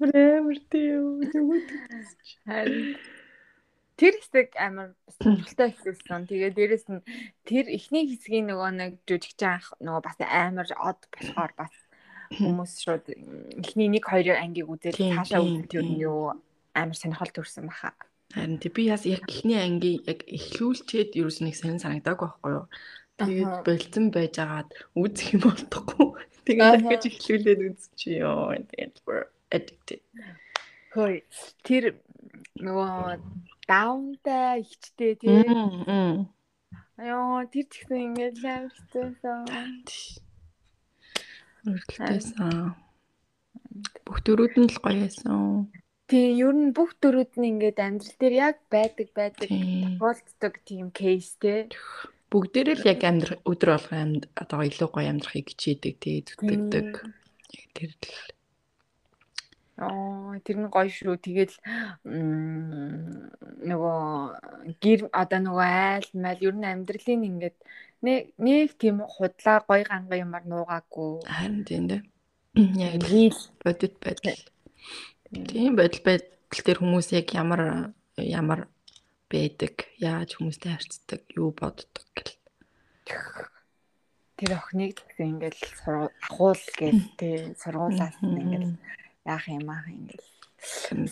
Амар 0.00 0.58
тийм. 0.72 1.20
харин 2.46 2.96
тэр 3.98 4.14
хэсэг 4.22 4.54
амар 4.54 4.94
сонирхолтой 5.18 5.74
ихсэн. 5.74 6.30
Тэгээ 6.30 6.54
дээрэс 6.54 6.86
нь 6.86 7.02
тэр 7.42 7.66
эхний 7.66 8.06
хэсгийн 8.06 8.46
нөгөө 8.46 8.70
нэг 8.78 8.92
жүжигч 9.04 9.40
анх 9.42 9.74
нөгөө 9.82 10.02
бас 10.06 10.18
амар 10.22 10.68
од 10.78 11.00
болохоор 11.10 11.52
бас 11.58 11.74
хүмүүс 12.38 12.72
шууд 12.84 13.04
эхний 13.58 13.90
1 13.90 13.98
2 13.98 14.38
ангийг 14.38 14.68
Тийм, 14.94 15.18
таашаа 15.18 15.42
тийм, 15.42 15.66
үзэл 15.66 15.98
юу 15.98 15.98
юу 15.98 16.20
амар 16.78 16.96
сонирхол 16.96 17.32
төрсэн 17.34 17.66
баха. 17.66 17.92
Харин 18.34 18.60
тий 18.62 18.70
би 18.70 18.86
яг 18.86 19.02
ихний 19.02 19.58
ангийн 19.58 20.04
яг 20.06 20.22
эхлүүлчээд 20.28 21.16
ерөөс 21.18 21.40
нэг 21.42 21.56
сонир 21.56 21.82
санагдааг 21.82 22.20
байхгүй 22.20 22.52
юу? 22.54 22.66
Тэгээд 23.18 23.54
болцсон 23.66 24.06
байжгаад 24.14 24.68
үзэх 24.94 25.34
юм 25.34 25.42
болтохгүй. 25.42 26.22
Тэгээд 26.46 26.86
дахиж 26.86 27.04
эхлүүлээд 27.18 27.60
үзчих 27.66 28.22
ёо. 28.22 28.54
Тэгээд 28.54 28.94
addicted. 29.50 30.02
Хөөе. 30.92 31.24
Тэр 31.64 31.98
нөгөө 32.60 33.18
даунтай 33.68 34.64
ихчтэй 34.64 35.14
тий. 35.20 35.44
Мм. 35.44 36.32
Аяа 36.98 37.46
тэр 37.52 37.66
ч 37.70 37.84
гэсэн 37.84 38.00
ингээд 38.10 38.36
амар 38.42 38.72
хэцүүсэн. 38.74 39.38
Өргөлтэйсэн. 41.68 42.74
Бүх 44.02 44.18
дөрүүд 44.24 44.54
нь 44.58 44.70
л 44.72 44.78
гоё 44.82 44.98
байсан. 45.04 45.68
Тийм 46.08 46.30
ер 46.40 46.56
нь 46.56 46.72
бүх 46.72 46.96
дөрүүд 46.98 47.32
нь 47.36 47.48
ингээд 47.52 47.78
амьдрал 47.78 48.16
дээр 48.18 48.34
яг 48.50 48.56
байдаг 48.72 49.08
байдаг 49.12 49.48
Тийм. 49.52 50.00
тохиолддог 50.00 50.54
тийм 50.64 50.86
кейс 50.90 51.36
тий. 51.36 51.68
Бүгдээрээ 52.32 52.76
л 52.80 52.88
яг 52.88 53.00
амьдрах 53.04 53.44
өдөр 53.44 53.70
болго 53.76 53.94
амьд 53.94 54.24
одоо 54.34 54.60
илүү 54.64 54.88
гоё 54.88 55.08
амьдрахыг 55.12 55.52
хичээдэг 55.52 55.94
тий 56.00 56.16
зүтгэдэг. 56.24 56.88
Яг 57.52 57.68
тэр 57.76 57.92
л 57.92 58.36
Аа 59.78 60.17
тэр 60.44 60.56
нь 60.62 60.72
гоё 60.72 60.90
шүү. 60.90 61.16
Тэгэл 61.18 61.54
нөгөө 63.70 64.00
гэр 64.82 65.00
одоо 65.12 65.40
нөгөө 65.42 65.68
айл 65.68 66.08
майл 66.22 66.40
ер 66.48 66.56
нь 66.56 66.70
амьдралын 66.70 67.28
ингээд 67.28 67.56
нэг 68.02 68.70
тийм 68.80 69.02
худлаа 69.02 69.58
гоё 69.68 69.84
ганга 69.84 70.16
юмар 70.16 70.44
нуугаагүй. 70.46 71.26
харин 71.26 71.62
тийм 71.68 71.84
дээ. 71.90 72.02
Яг 72.78 73.02
л 73.06 73.40
бодит 73.62 73.94
байдал. 74.02 74.42
Тийм 75.30 75.72
бодит 75.76 76.02
байдал 76.06 76.62
дээр 76.64 76.78
хүмүүс 76.80 77.08
яг 77.18 77.28
ямар 77.34 77.92
ямар 78.16 78.60
байдаг, 79.30 79.74
яаж 80.00 80.36
хүмүүстэй 80.36 80.72
харьцдаг, 80.72 81.20
юу 81.36 81.52
боддог 81.52 82.06
гэл. 82.16 82.32
тэр 84.38 84.54
охиныг 84.54 85.02
ингээд 85.18 85.58
сургуул 85.82 86.62
гээл 86.78 87.02
тий 87.18 87.36
сургуулаас 87.58 88.16
нь 88.22 88.38
ингээд 88.38 88.66
яах 89.28 89.44
юм 89.52 89.68
аах 89.68 89.86
ингээд 89.92 90.24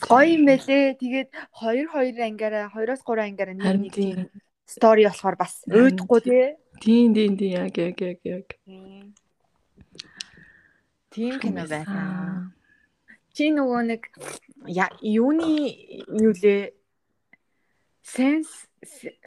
гоё 0.08 0.26
юм 0.34 0.42
бэлээ. 0.48 0.98
Тэгээд 0.98 1.28
2 1.62 1.86
2 1.92 2.18
ангиараа 2.28 2.72
2-оос 2.74 3.02
3 3.06 3.30
ангиараа 3.30 3.54
нэг 3.54 3.94
нэг 3.94 4.32
стори 4.66 5.06
болохоор 5.06 5.36
бас 5.38 5.62
уйдахгүй 5.70 6.20
тий. 6.26 6.46
Тийм 6.82 7.14
тийм 7.14 7.38
тийм 7.38 7.52
яг 7.62 7.76
яг 7.78 8.00
яг 8.00 8.20
яг. 8.24 8.46
Тийм 11.14 11.34
кино 11.38 11.64
байсан. 11.70 12.52
Чи 13.36 13.52
нөгөө 13.54 13.82
нэг 13.86 14.02
юуны 15.00 15.70
юу 16.10 16.34
лээ 16.34 16.74
сенс 18.02 18.66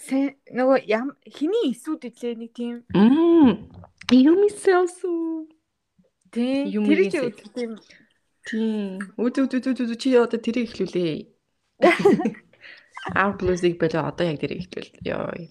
сен 0.04 0.36
нөгөө 0.52 0.84
ям 0.91 1.15
хиний 1.23 1.71
эсүүд 1.71 2.12
идлээ 2.12 2.36
нэг 2.36 2.52
тийм. 2.52 2.75
Юм 4.12 4.39
исэлсүү. 4.49 5.47
тийм 6.34 6.63
Юм 6.67 6.86
тэр 6.89 6.99
эсэд. 7.08 7.23
үзэх 7.30 7.49
тийм 7.56 7.71
Тийм. 8.50 8.98
Үд 9.22 9.36
үд 9.38 9.54
үд 9.54 9.68
үд 9.70 9.94
чи 10.02 10.18
одоо 10.18 10.40
тэрийг 10.42 10.74
эхлүүлээ. 10.74 11.16
Outlook 13.24 13.78
болоо 13.78 14.04
одоо 14.10 14.26
яг 14.26 14.38
тэрийг 14.42 14.66
эхлүүл. 14.66 14.92
Йоо. 15.06 15.48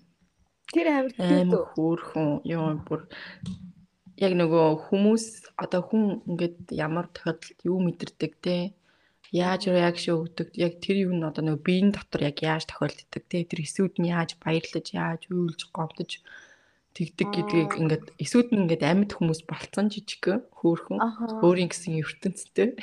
тэр 0.75 0.87
Аим 0.93 1.09
тийм 1.17 1.51
хөөрхөн 1.73 2.45
ёо 2.45 2.77
бүр 2.85 3.01
яг 4.21 4.33
нөгөө 4.37 4.67
хүмүүс 4.91 5.25
одоо 5.65 5.81
хүн 5.89 6.05
ингээд 6.29 6.59
ямар 6.87 7.07
тохиолдолд 7.15 7.61
юу 7.71 7.79
мэдэрдэг 7.87 8.33
те 8.45 8.57
яаж 9.33 9.63
реакшн 9.73 10.13
өгдөг 10.19 10.49
яг 10.67 10.75
тэр 10.85 10.97
юу 11.09 11.13
нь 11.17 11.25
одоо 11.25 11.43
нөгөө 11.45 11.65
биеийн 11.65 11.91
дотор 11.97 12.23
яг 12.29 12.37
яаж 12.45 12.69
тохиолддог 12.69 13.25
те 13.31 13.49
тэр 13.49 13.61
эсүүд 13.65 13.95
нь 14.01 14.11
яаж 14.13 14.31
баярлаж 14.43 14.87
яаж 14.93 15.23
уйлж 15.33 15.61
гомдож 15.73 16.13
тэгдэг 16.99 17.29
гэдгийг 17.31 17.73
ингээд 17.79 18.07
эсүүд 18.19 18.51
нь 18.51 18.67
ингээд 18.67 18.83
амьд 18.83 19.11
хүмүүс 19.15 19.47
болцсон 19.47 19.87
жижиг 19.87 20.43
хөөрхөн. 20.59 20.99
Аха. 20.99 21.39
Өөрийн 21.47 21.71
гэсэн 21.71 21.95
ертөнцтэй. 22.03 22.75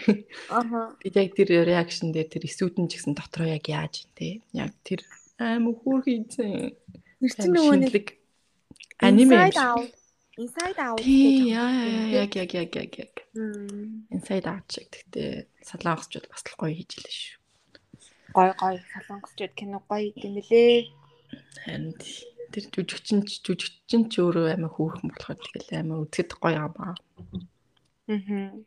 Тэгээд 1.03 1.19
яг 1.19 1.31
тэр 1.35 1.49
реакшн 1.67 2.15
дээр 2.15 2.31
тэр 2.31 2.47
эсүүд 2.47 2.79
нь 2.79 2.87
ч 2.87 3.03
гэсэн 3.03 3.19
дотроо 3.19 3.51
яг 3.51 3.67
яаж 3.67 4.07
те? 4.15 4.39
Яг 4.55 4.71
тэр 4.87 5.03
аим 5.35 5.75
ийцэн 5.75 6.71
тэр 7.19 7.31
чи 7.35 7.47
нөгөө 7.51 7.75
нэг 7.83 8.15
аниме 9.03 9.51
Inside. 10.35 10.75
Out 10.83 10.99
Тий, 10.99 11.47
яа, 11.55 11.71
яг 12.11 12.35
яг 12.35 12.51
яг 12.51 12.75
яг 12.75 12.91
яг. 12.99 13.13
Inside 14.11 14.51
out 14.51 14.67
шиг. 14.67 14.91
Гэхдээ 14.91 15.47
солонгосчууд 15.63 16.27
бас 16.27 16.43
л 16.43 16.59
гоё 16.59 16.75
хийж 16.75 16.91
илээ 16.99 17.15
шүү. 17.15 17.39
гой 18.35 18.51
гой. 18.59 18.75
Солонгосчууд 18.91 19.53
кино 19.55 19.79
гоё 19.87 20.11
юм 20.11 20.35
лээ 20.43 20.91
Харин 21.63 21.95
тий. 21.95 22.34
Тэр 22.55 22.65
жүжигчин 22.71 23.19
ч- 23.27 23.43
жүжигчин 23.43 24.07
ч 24.07 24.13
өөрөө 24.23 24.55
амар 24.55 24.71
хөөрхөн 24.71 25.11
болохоор 25.11 25.37
тэгэл 25.43 25.69
амар 25.83 25.99
үзэхэд 26.07 26.31
гоё 26.39 26.55
юм 26.63 26.75
аа. 26.79 26.95
Мгм. 28.07 28.63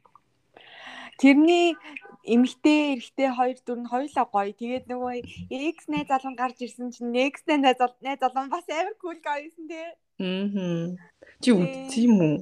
Тэрний 1.18 1.74
эмгтэй 2.22 2.94
эрэгтэй 2.94 3.28
хоёр 3.34 3.58
дүр 3.66 3.78
нь 3.82 3.90
хоёулаа 3.90 4.26
гоё. 4.30 4.52
Тэгээд 4.54 4.86
нөгөө 4.86 5.14
X 5.50 5.88
найз 5.90 6.06
залан 6.06 6.34
гарч 6.38 6.62
ирсэн 6.62 6.92
чинь 6.94 7.10
X 7.32 7.42
найз 7.48 7.74
зал- 7.80 7.98
найз 8.04 8.20
залан 8.22 8.46
бас 8.52 8.66
амар 8.70 8.94
кул 9.00 9.18
гоёсэн 9.18 9.64
тий. 9.66 9.88
Аа. 10.22 10.94
Чи 11.42 11.50
үзсэн 11.56 12.02
юм 12.06 12.16
уу? 12.22 12.36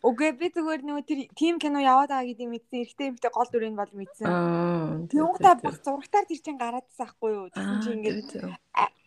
Үгүй 0.00 0.32
би 0.32 0.48
зүгээр 0.48 0.80
нөгөө 0.80 1.04
тэр 1.04 1.20
тим 1.36 1.60
кино 1.60 1.76
яваад 1.76 2.08
байгаа 2.08 2.24
гэдгийг 2.24 2.50
мэдсэн. 2.56 2.80
Эрэгтэй 2.80 3.08
эмгтэй 3.12 3.32
гол 3.36 3.48
дүрийг 3.52 3.76
бол 3.76 3.92
мэдсэн. 3.92 4.24
Аа. 4.24 4.96
Тэнгуудаа 5.12 5.54
баг 5.60 5.76
зурагтаар 5.84 6.24
тэр 6.24 6.40
чинь 6.40 6.56
гараадсан 6.56 7.04
ахгүй 7.04 7.30
юу? 7.36 7.52
Тэгсэн 7.52 7.78
чинь 7.84 7.96
ингээд 8.00 8.32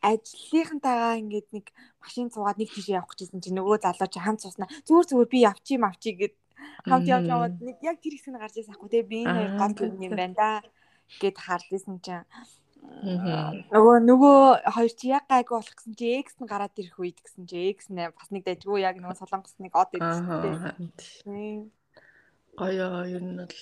ажлынхантайгаа 0.06 1.18
ингээд 1.18 1.48
нэг 1.50 1.66
машин 1.98 2.30
цугаад 2.30 2.62
нэг 2.62 2.70
тийш 2.70 2.94
явах 2.94 3.10
гэжсэн 3.18 3.42
чинь 3.42 3.58
нөгөө 3.58 3.82
залуу 3.82 4.10
чи 4.12 4.22
хамт 4.22 4.46
суснаа. 4.46 4.70
Зүгээр 4.86 5.08
зүгээр 5.10 5.30
би 5.34 5.40
явчих 5.42 5.76
юм 5.82 5.88
авчиг 5.90 6.16
гэд 6.22 6.36
хамт 6.86 7.08
явж 7.10 7.26
яваад 7.26 7.56
нэг 7.58 7.78
яг 7.82 7.98
тэр 7.98 8.14
хэсэг 8.14 8.32
нь 8.36 8.42
гарч 8.44 8.56
ирсэн 8.62 8.76
ахгүй 8.78 8.90
те 8.94 9.02
би 9.02 9.26
энэ 9.26 9.34
хоёр 9.34 9.52
гол 9.58 9.74
тий, 9.74 9.78
дүр 9.82 9.98
юм 9.98 10.14
тий. 10.14 10.20
байна 10.22 10.36
да 10.38 10.50
гэд 11.24 11.38
харж 11.42 11.68
ирсэн 11.74 11.98
чинь. 12.06 12.28
Нөгөө 13.04 13.96
нөгөө 14.08 14.38
хоёр 14.76 14.94
чи 14.96 15.12
яг 15.12 15.28
гайгүй 15.28 15.56
болох 15.60 15.76
гэсэн 15.76 15.96
чи 16.00 16.08
X 16.24 16.40
нь 16.40 16.48
гараад 16.48 16.76
ирэх 16.80 16.98
үед 17.00 17.20
гэсэн 17.20 17.44
чи 17.50 17.76
X 17.76 17.92
нэ 17.92 18.16
бас 18.16 18.32
нэг 18.32 18.48
дайггүй 18.48 18.80
яг 18.84 18.96
нөгөө 19.00 19.20
солонгос 19.20 19.60
нэг 19.60 19.76
од 19.76 19.92
идсэн. 20.00 21.72
Гоё 22.56 22.88
ер 23.10 23.24
нь 23.24 23.40
бол 23.44 23.60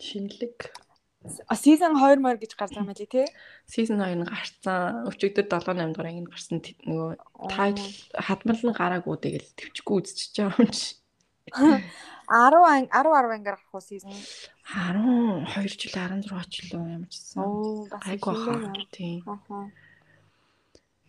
шинэлэг. 0.00 0.72
Season 1.52 1.92
2 2.00 2.16
мөр 2.24 2.40
гэж 2.40 2.56
юм 2.80 2.88
лий 2.88 3.04
те. 3.04 3.28
Season 3.68 4.00
2 4.00 4.16
нь 4.16 4.24
гарцсан. 4.24 5.04
Өчигдөр 5.12 5.44
7 5.44 5.76
8 5.76 5.92
дугаар 5.92 6.08
анги 6.08 6.24
гарсан 6.24 6.64
нөгөө 6.64 7.10
тайтл 7.52 7.88
хадмал 8.16 8.62
нь 8.64 8.78
гараагүй 8.80 9.16
тэгэл 9.20 9.48
төвчгүй 9.60 9.96
үзчихэж 10.00 10.34
байгаа 10.40 10.64
юм 10.64 10.72
чи. 10.72 10.96
10 11.52 11.84
10 12.32 12.88
10 12.88 13.36
ангиар 13.36 13.60
гарах 13.60 13.74
уу 13.74 13.84
season. 13.84 14.16
12 14.72 15.80
жил 15.82 15.92
16 15.92 16.54
жил 16.54 16.80
уу 16.80 16.86
ямар 16.86 17.08
ч 17.10 17.18
гэсэн. 17.18 17.42
Оо 17.42 17.86
бас 17.90 18.06
юм 18.06 18.18
хаа. 18.22 18.72
Тийм. 18.94 19.18
Аха. 19.26 19.58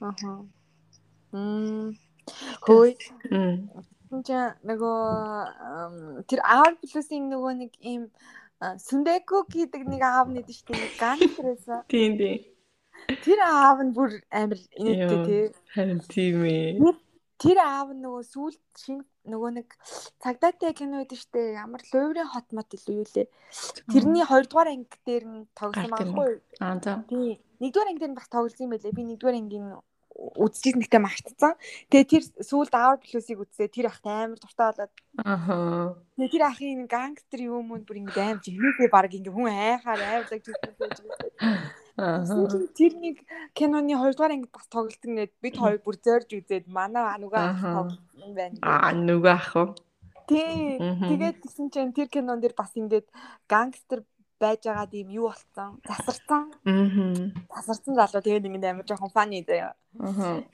Аха. 0.01 0.31
Мм. 1.31 1.93
Хөөе. 2.65 2.97
Мм. 3.29 3.69
Чи 4.25 4.39
нөгөө 4.65 6.25
тэр 6.25 6.41
R 6.41 6.73
plus-ийн 6.81 7.29
нөгөө 7.29 7.53
нэг 7.61 7.71
ийм 7.79 8.09
а, 8.59 8.75
Сүндэко 8.81 9.45
гэдэг 9.45 9.85
нэг 9.87 10.01
аав 10.01 10.27
нэдэж 10.33 10.57
штэ 10.65 10.73
нэг 10.75 10.93
гантрээс. 10.97 11.65
Тийм 11.85 12.17
тийм. 12.17 12.41
Тэр 13.21 13.39
аав 13.45 13.77
нь 13.85 13.93
бүр 13.93 14.19
амар 14.33 14.59
инээдтэй 14.73 15.21
тий. 15.29 15.45
Харин 15.73 16.01
тийм 16.09 16.43
ээ. 16.43 16.81
Тэр 17.37 17.57
аав 17.61 17.93
нөгөө 17.93 18.23
сүүлд 18.25 18.61
шинэ 18.77 19.05
нөгөө 19.25 19.51
нэг 19.61 19.67
цагдаатай 20.23 20.73
кино 20.73 21.05
гэдэг 21.05 21.19
штэ 21.19 21.41
ямар 21.57 21.81
Луврын 21.93 22.25
хот 22.25 22.47
мот 22.55 22.69
илүү 22.73 22.95
юу 23.01 23.07
лээ. 23.13 23.27
Тэрний 23.93 24.25
2 24.25 24.49
дугаар 24.49 24.73
анги 24.73 24.97
дээр 25.05 25.25
нь 25.29 25.45
тоглосон 25.53 25.93
байхгүй? 25.93 26.41
Аа 26.57 26.77
за. 26.81 27.05
Тий. 27.05 27.37
Нэгдүгээр 27.61 27.89
анги 27.89 28.01
дээр 28.01 28.13
нь 28.13 28.17
бас 28.17 28.29
тоглосон 28.33 28.65
юм 28.65 28.73
байлээ. 28.73 28.97
Би 28.97 29.03
нэгдүгээр 29.05 29.37
ангийн 29.37 29.67
үзчихсэн 30.11 30.81
гэхдээ 30.81 31.01
мартцсан. 31.01 31.53
Тэгээ 31.89 32.09
тэр 32.11 32.23
сүүлд 32.45 32.73
Hour 32.75 32.97
Plus-ыг 33.01 33.39
үзсээ 33.41 33.69
тэр 33.71 33.89
ахт 33.89 34.05
амар 34.05 34.37
дуртай 34.37 34.67
болоод 34.69 34.93
Аха. 35.23 35.57
тэгээ 36.17 36.33
тэр 36.33 36.43
ахын 36.45 36.81
гангстер 36.85 37.41
юм 37.47 37.71
уу 37.71 37.81
бүр 37.81 38.01
ингэ 38.05 38.21
амар 38.21 38.43
жигнэсээ 38.43 38.89
баг 38.91 39.13
ингэ 39.13 39.31
хүн 39.31 39.49
айхаар 39.49 40.01
айрлаг 40.01 40.41
зүгтээ. 40.45 40.77
Тэр 41.95 42.93
нэг 42.99 43.15
киноны 43.53 43.95
2 43.95 44.15
дугаар 44.15 44.33
ангид 44.35 44.51
бас 44.51 44.67
тоглолтын 44.71 45.15
гээд 45.19 45.33
бид 45.43 45.55
хоёр 45.59 45.79
бүр 45.83 45.97
зорж 45.99 46.29
үзээд 46.31 46.65
манай 46.67 47.05
анугаа 47.15 47.91
юм 48.15 48.31
байна. 48.35 48.55
Аа 48.61 48.91
нүг 48.95 49.25
ах 49.27 49.51
уу. 49.55 49.75
Тий. 50.27 50.79
Тэгээд 50.79 51.43
тэгсэн 51.43 51.67
чинь 51.73 51.91
тэр 51.91 52.07
кинон 52.07 52.39
дээр 52.39 52.55
бас 52.55 52.71
ингээд 52.79 53.07
гангстер 53.51 54.07
байж 54.41 54.65
байгаа 54.65 54.87
тийм 54.89 55.09
юу 55.11 55.29
болцсон. 55.29 55.77
Засарсан. 55.85 56.43
Мгм. 56.65 57.35
Засарсан 57.53 57.93
залуу 57.99 58.21
тэгээд 58.25 58.47
ингээд 58.47 58.71
амар 58.71 58.85
жоохон 58.87 59.13
фаны 59.13 59.43
заяа. 59.45 59.75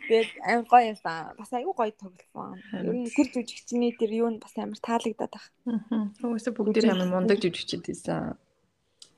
Тэгээд 0.10 0.30
амар 0.43 0.65
гоё 0.67 0.86
юмсан. 0.91 1.38
Бас 1.39 1.52
аюу 1.54 1.73
гоё 1.78 1.93
тоглосон. 1.95 2.60
Ер 2.73 2.95
нь 2.97 3.08
тэр 3.08 3.28
жүжигчний 3.32 3.93
тэр 3.95 4.12
юу 4.12 4.30
нь 4.34 4.41
бас 4.43 4.54
амар 4.58 4.80
таалагдаад 4.82 5.32
байна. 5.32 5.50
Мгм. 5.71 6.04
Өөөсө 6.26 6.52
бүгд 6.52 6.84
амар 6.89 7.10
мундаг 7.13 7.39
жүжигчд 7.39 7.86
байсан. 7.88 8.36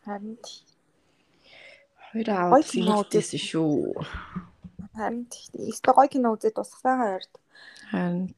Харин 0.06 0.38
тий. 2.12 2.26
Хоёр 2.26 2.28
Гоё 2.28 2.60
аваад 2.60 2.66
хийжсэн 2.66 3.42
шүү. 3.50 3.94
Харин. 4.98 5.30
Эсвэл 5.56 5.96
гоё 5.96 6.10
кино 6.10 6.34
үзээд 6.34 6.58
тусахсан 6.58 6.98
хоёрт. 7.00 7.34
Харин 7.92 8.34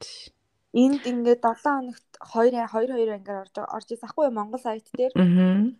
Энд 0.71 1.03
ингээд 1.03 1.43
7 1.43 1.67
хоногт 1.67 2.07
2 2.31 2.55
2 2.55 2.95
2 2.95 3.11
ангиар 3.11 3.43
орж 3.43 3.55
орж 3.59 3.87
ирсэн 3.91 4.07
ахгүй 4.07 4.31
Монгол 4.31 4.63
сайт 4.63 4.87
дээр. 4.95 5.11
Мгм. 5.19 5.75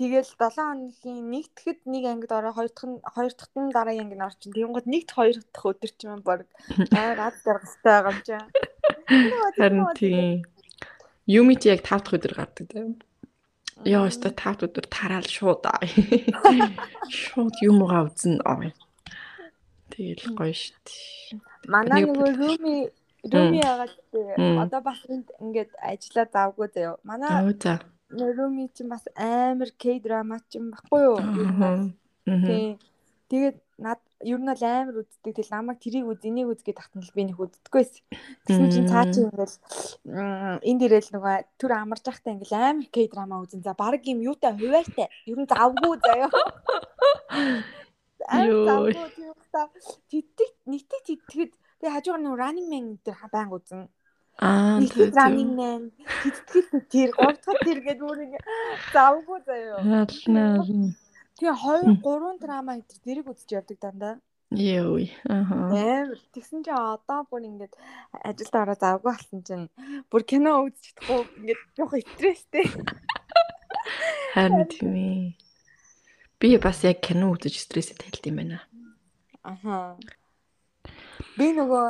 Тэгэл 0.00 0.24
7 0.24 0.56
хоногийн 0.56 1.28
нэгтгэхэд 1.28 1.80
нэг 1.84 2.04
ангид 2.08 2.32
ороо 2.32 2.56
хоёр 2.56 2.72
дахь 2.72 2.88
нь 2.88 3.04
хоёр 3.04 3.32
дахьт 3.36 3.54
нь 3.60 3.68
дараагийн 3.68 4.08
анги 4.08 4.16
нь 4.16 4.24
орчин. 4.24 4.56
Тэнгууд 4.56 4.88
нэгт 4.88 5.10
хоёр 5.12 5.36
дахь 5.44 5.68
өдөр 5.68 5.92
ч 5.92 6.00
юм 6.08 6.24
баг 6.24 6.48
амар 6.96 7.20
ад 7.20 7.36
даргастай 7.44 7.92
байгаа 7.92 8.12
юм 8.16 8.20
чинь. 8.24 8.48
Харин 9.60 9.86
тийм. 9.92 10.40
Юмит 11.28 11.68
яг 11.68 11.84
5 11.84 12.00
дахь 12.00 12.16
өдөр 12.16 12.32
гардаг 12.32 12.64
тийм. 12.72 12.96
Яа, 13.88 14.04
өстө 14.10 14.28
5 14.28 14.36
дахь 14.36 14.64
өдөр 14.66 14.86
тараал 14.92 15.24
шууд. 15.24 15.64
Шууд 17.08 17.56
юмгаа 17.64 18.08
үзнэ. 18.10 18.40
Аа. 18.44 18.72
Тэгэл 19.88 20.36
гоё 20.36 20.52
штий. 20.52 21.40
Манай 21.64 22.04
нэг 22.04 22.12
нөгөө 22.12 22.30
руми 22.36 22.76
руми 23.24 23.58
ягаад 23.60 23.94
Мм. 24.12 24.58
одоо 24.64 24.80
бас 24.80 25.00
энд 25.08 25.28
ингээд 25.40 25.72
ажиллаа 25.80 26.26
завгүй 26.28 26.68
заяа. 26.72 26.96
Манай 27.04 27.56
руми 28.12 28.68
чинь 28.74 28.88
бас 28.92 29.04
амар 29.16 29.70
К 29.80 29.84
драма 30.00 30.40
чинь 30.48 30.72
баггүй 30.72 31.00
юу? 31.08 31.18
Тэгээд 33.28 33.56
над 33.78 34.00
ер 34.20 34.38
нь 34.40 34.48
бол 34.48 34.64
амар 34.64 34.96
үздэг. 35.00 35.32
Тэгэл 35.32 35.54
намайг 35.54 35.78
тэрийг 35.80 36.06
үз, 36.06 36.20
энийг 36.24 36.52
үз 36.52 36.60
гэдэг 36.60 36.76
тахтан 36.76 37.02
л 37.02 37.16
би 37.16 37.22
нэг 37.24 37.40
үздэггүйс. 37.40 37.92
Тэгсэн 38.44 38.68
чинь 38.68 38.88
цаа 38.88 39.08
чи 39.08 39.24
ингээл 39.24 39.56
м, 40.12 40.60
энд 40.60 40.80
ирэл 40.84 41.10
нөгөө 41.16 41.36
түр 41.56 41.72
амарч 41.72 42.04
байхдаа 42.04 42.36
ингээл 42.36 42.56
амар 42.56 42.88
К 42.92 42.96
драма 43.08 43.40
үзэн. 43.40 43.64
За 43.64 43.72
баг 43.72 44.04
юм 44.04 44.20
юутай 44.20 44.52
хуваартай. 44.52 45.08
Ер 45.24 45.38
нь 45.40 45.48
завгүй 45.48 45.96
заяа. 46.04 46.28
Амар 48.28 48.92
завгүй 48.92 49.08
тийм 49.16 49.30
та 49.52 49.66
тэтг 50.10 50.52
нийтээ 50.70 51.00
тэтгэд 51.06 51.52
тэгээ 51.80 51.94
хажуугаар 51.94 52.22
нөгөө 52.22 52.40
running 52.40 52.68
man 52.70 52.84
дээр 53.02 53.18
баян 53.32 53.50
үзэн. 53.50 53.82
Аа. 54.38 54.78
Нийтээ 54.78 55.10
running 55.16 55.52
man 55.58 55.82
тэтгэл 56.22 56.86
тэр 56.92 57.10
говьцоход 57.18 57.60
тэр 57.66 57.80
гэдэг 57.82 58.04
өөр 58.06 58.20
ингэ 58.30 58.40
завгүй 58.94 59.38
заяа. 59.48 59.80
Хаалнаа. 59.80 60.62
Тэгээ 61.40 61.56
2 61.56 62.04
3 62.04 62.36
драма 62.36 62.76
энэ 62.76 62.84
дэрэг 63.00 63.32
үзэж 63.32 63.48
явдаг 63.56 63.78
дандаа. 63.80 64.14
Йой. 64.52 65.14
Аха. 65.24 65.72
Амар. 65.72 66.18
Тэгсэн 66.36 66.66
чинь 66.66 66.76
одоо 66.76 67.24
бүр 67.30 67.48
ингээд 67.48 67.72
ажилд 68.12 68.54
ороо 68.60 68.76
завгүй 68.76 69.08
болсон 69.08 69.40
чинь 69.46 69.66
бүр 70.12 70.22
кино 70.26 70.66
үзэж 70.66 71.00
чадахгүй 71.00 71.22
ингээд 71.38 71.60
жоох 71.78 71.94
стресстэй. 71.96 72.66
Харин 74.34 74.66
тийм 74.68 74.92
ээ. 74.92 75.32
Би 76.42 76.58
бас 76.58 76.84
яг 76.84 76.98
кино 76.98 77.30
үзэж 77.30 77.56
стресстэй 77.62 77.96
тайлт 77.96 78.26
юм 78.26 78.36
байна. 78.42 78.58
Аха. 79.46 79.96
Би 81.38 81.56
нөгөө 81.56 81.86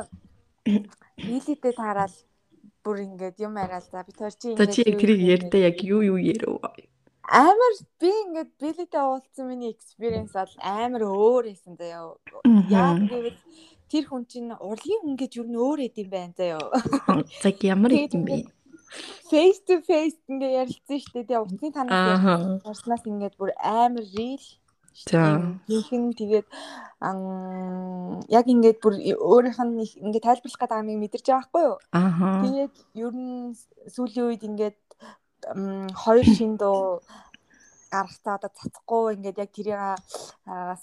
нийлээдээ 1.26 1.74
таарал 1.74 2.12
бүр 2.84 3.08
ингээд 3.08 3.40
юм 3.40 3.56
яриад 3.56 3.88
за 3.88 4.04
би 4.04 4.12
тэр 4.12 4.36
чи 4.36 4.52
За 4.52 4.68
чи 4.68 4.84
яг 4.84 4.94
юу 4.94 5.00
тэрийг 5.00 5.20
ярьдаа 5.24 5.60
яг 5.64 5.80
юу 5.80 6.04
юу 6.04 6.20
ярив. 6.20 6.60
Амар 7.30 7.72
би 8.02 8.10
ингээд 8.10 8.50
билетэй 8.58 9.02
уулзсан 9.06 9.46
миний 9.46 9.70
experience 9.70 10.34
бол 10.34 10.54
амар 10.58 11.02
өөр 11.06 11.44
байсан 11.46 11.78
заяа. 11.78 12.18
Яг 12.66 13.06
гэвэл 13.06 13.38
тэр 13.90 14.04
хүн 14.10 14.22
чинь 14.26 14.50
урлагийн 14.50 15.02
хүн 15.06 15.14
гэж 15.14 15.32
юу 15.38 15.46
н 15.46 15.54
өөр 15.62 15.78
эд 15.86 15.96
юм 16.02 16.10
байна 16.10 16.34
заяа. 16.34 16.58
Цаг 17.42 17.62
ямар 17.62 17.94
Тэгээд 17.94 18.18
юм 18.18 18.24
бэ? 18.26 18.50
Face 19.30 19.62
to 19.62 19.78
face 19.86 20.18
ингээ 20.26 20.58
ярилцсан 20.58 20.98
шүү 20.98 21.22
дээ. 21.22 21.38
Утасны 21.38 21.70
танаас 21.70 21.94
Ааха. 21.94 22.34
ярснаас 22.66 23.06
ингээд 23.06 23.38
бүр 23.38 23.54
амар 23.62 24.02
real. 24.10 24.42
Хин 25.06 26.10
тэгээд 26.18 26.46
яг 28.26 28.46
ингээд 28.50 28.78
бүр 28.82 28.98
өөрийнх 28.98 29.60
нь 29.62 29.86
ингээд 30.02 30.26
тайлбарлах 30.26 30.60
гэдэг 30.66 30.78
амийг 30.82 30.98
мэдэрч 30.98 31.26
байгаа 31.30 31.46
байхгүй 31.46 31.62
юу? 31.70 31.78
Тэгээд 32.42 32.74
ер 32.98 33.14
нь 33.14 33.54
сүүлийн 33.94 34.26
үед 34.26 34.42
ингээд 34.50 34.78
хоёр 36.02 36.26
шин 36.36 36.56
дуу 36.56 37.00
гаргацаа 37.90 38.38
одоо 38.38 38.50
цацхгүй 38.54 39.14
ингээд 39.18 39.42
яг 39.42 39.50
тэрийг 39.50 39.80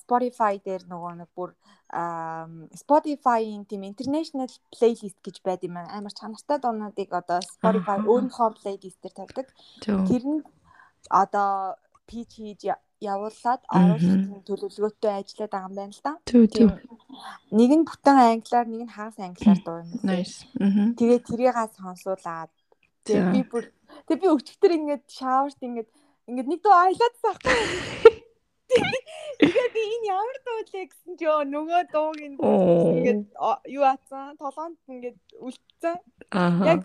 Spotify 0.02 0.60
дээр 0.60 0.84
нөгөө 0.92 1.14
нэг 1.24 1.30
бүр 1.36 1.56
Spotify-ийн 2.76 3.64
тийм 3.64 3.88
international 3.88 4.52
playlist 4.76 5.20
гэж 5.24 5.40
байд 5.40 5.64
юм 5.64 5.80
аа. 5.80 5.88
амар 5.98 6.12
чанартай 6.12 6.60
дуунуудыг 6.60 7.10
одоо 7.16 7.40
Spotify 7.40 7.98
өөрийнхөө 8.04 8.50
playlist-ээр 8.60 9.14
тавьдаг. 9.16 9.48
Зөв. 9.80 10.04
Тэр 10.04 10.24
нь 10.28 10.42
одоо 11.08 11.80
pitch 12.08 12.44
хийж 12.44 12.76
явуулаад 13.00 13.62
оруулах 13.72 14.44
төлөвлөгөөтэй 14.48 15.14
ажиллаад 15.16 15.52
байгаа 15.54 15.70
юм 15.70 15.76
байна 15.80 15.96
л 15.96 16.04
да. 16.04 16.14
Тийм. 16.26 16.70
Нэг 17.56 17.72
нь 17.72 17.88
бүтэн 17.88 18.18
англиар, 18.36 18.68
нэг 18.68 18.82
нь 18.84 18.92
хагас 18.92 19.18
англиар 19.22 19.60
дуу 19.64 19.78
юм. 19.86 19.90
Nice. 20.04 20.44
Тэгээ 20.98 21.20
тэрийг 21.24 21.56
сонсуулаад 21.78 22.52
тэгээ 23.06 23.32
би 23.32 23.42
бүр 23.48 23.64
тэгээ 24.08 24.22
би 24.24 24.28
өчтөр 24.34 24.72
ингээд 24.78 25.06
шаwarт 25.12 25.60
ингээд 25.62 25.90
ингээд 26.32 26.48
нэг 26.48 26.60
дуу 26.64 26.76
аялаад 26.76 27.16
байхгүй? 27.24 27.58
Тэгээ 29.38 29.68
би 29.76 29.82
энэ 29.96 30.08
ямар 30.12 30.38
дуу 30.44 30.60
лээ 30.66 30.86
гэсэн 30.90 31.14
чи 31.20 31.26
өө 31.30 31.44
нөгөө 31.48 31.82
дууг 31.94 32.18
ингээд 32.20 33.22
юу 33.70 33.84
аацсан 33.86 34.36
толгоонд 34.42 34.80
ингээд 34.90 35.20
үлдсэн. 35.40 35.98
Ааха. 36.34 36.66
Яг 36.66 36.82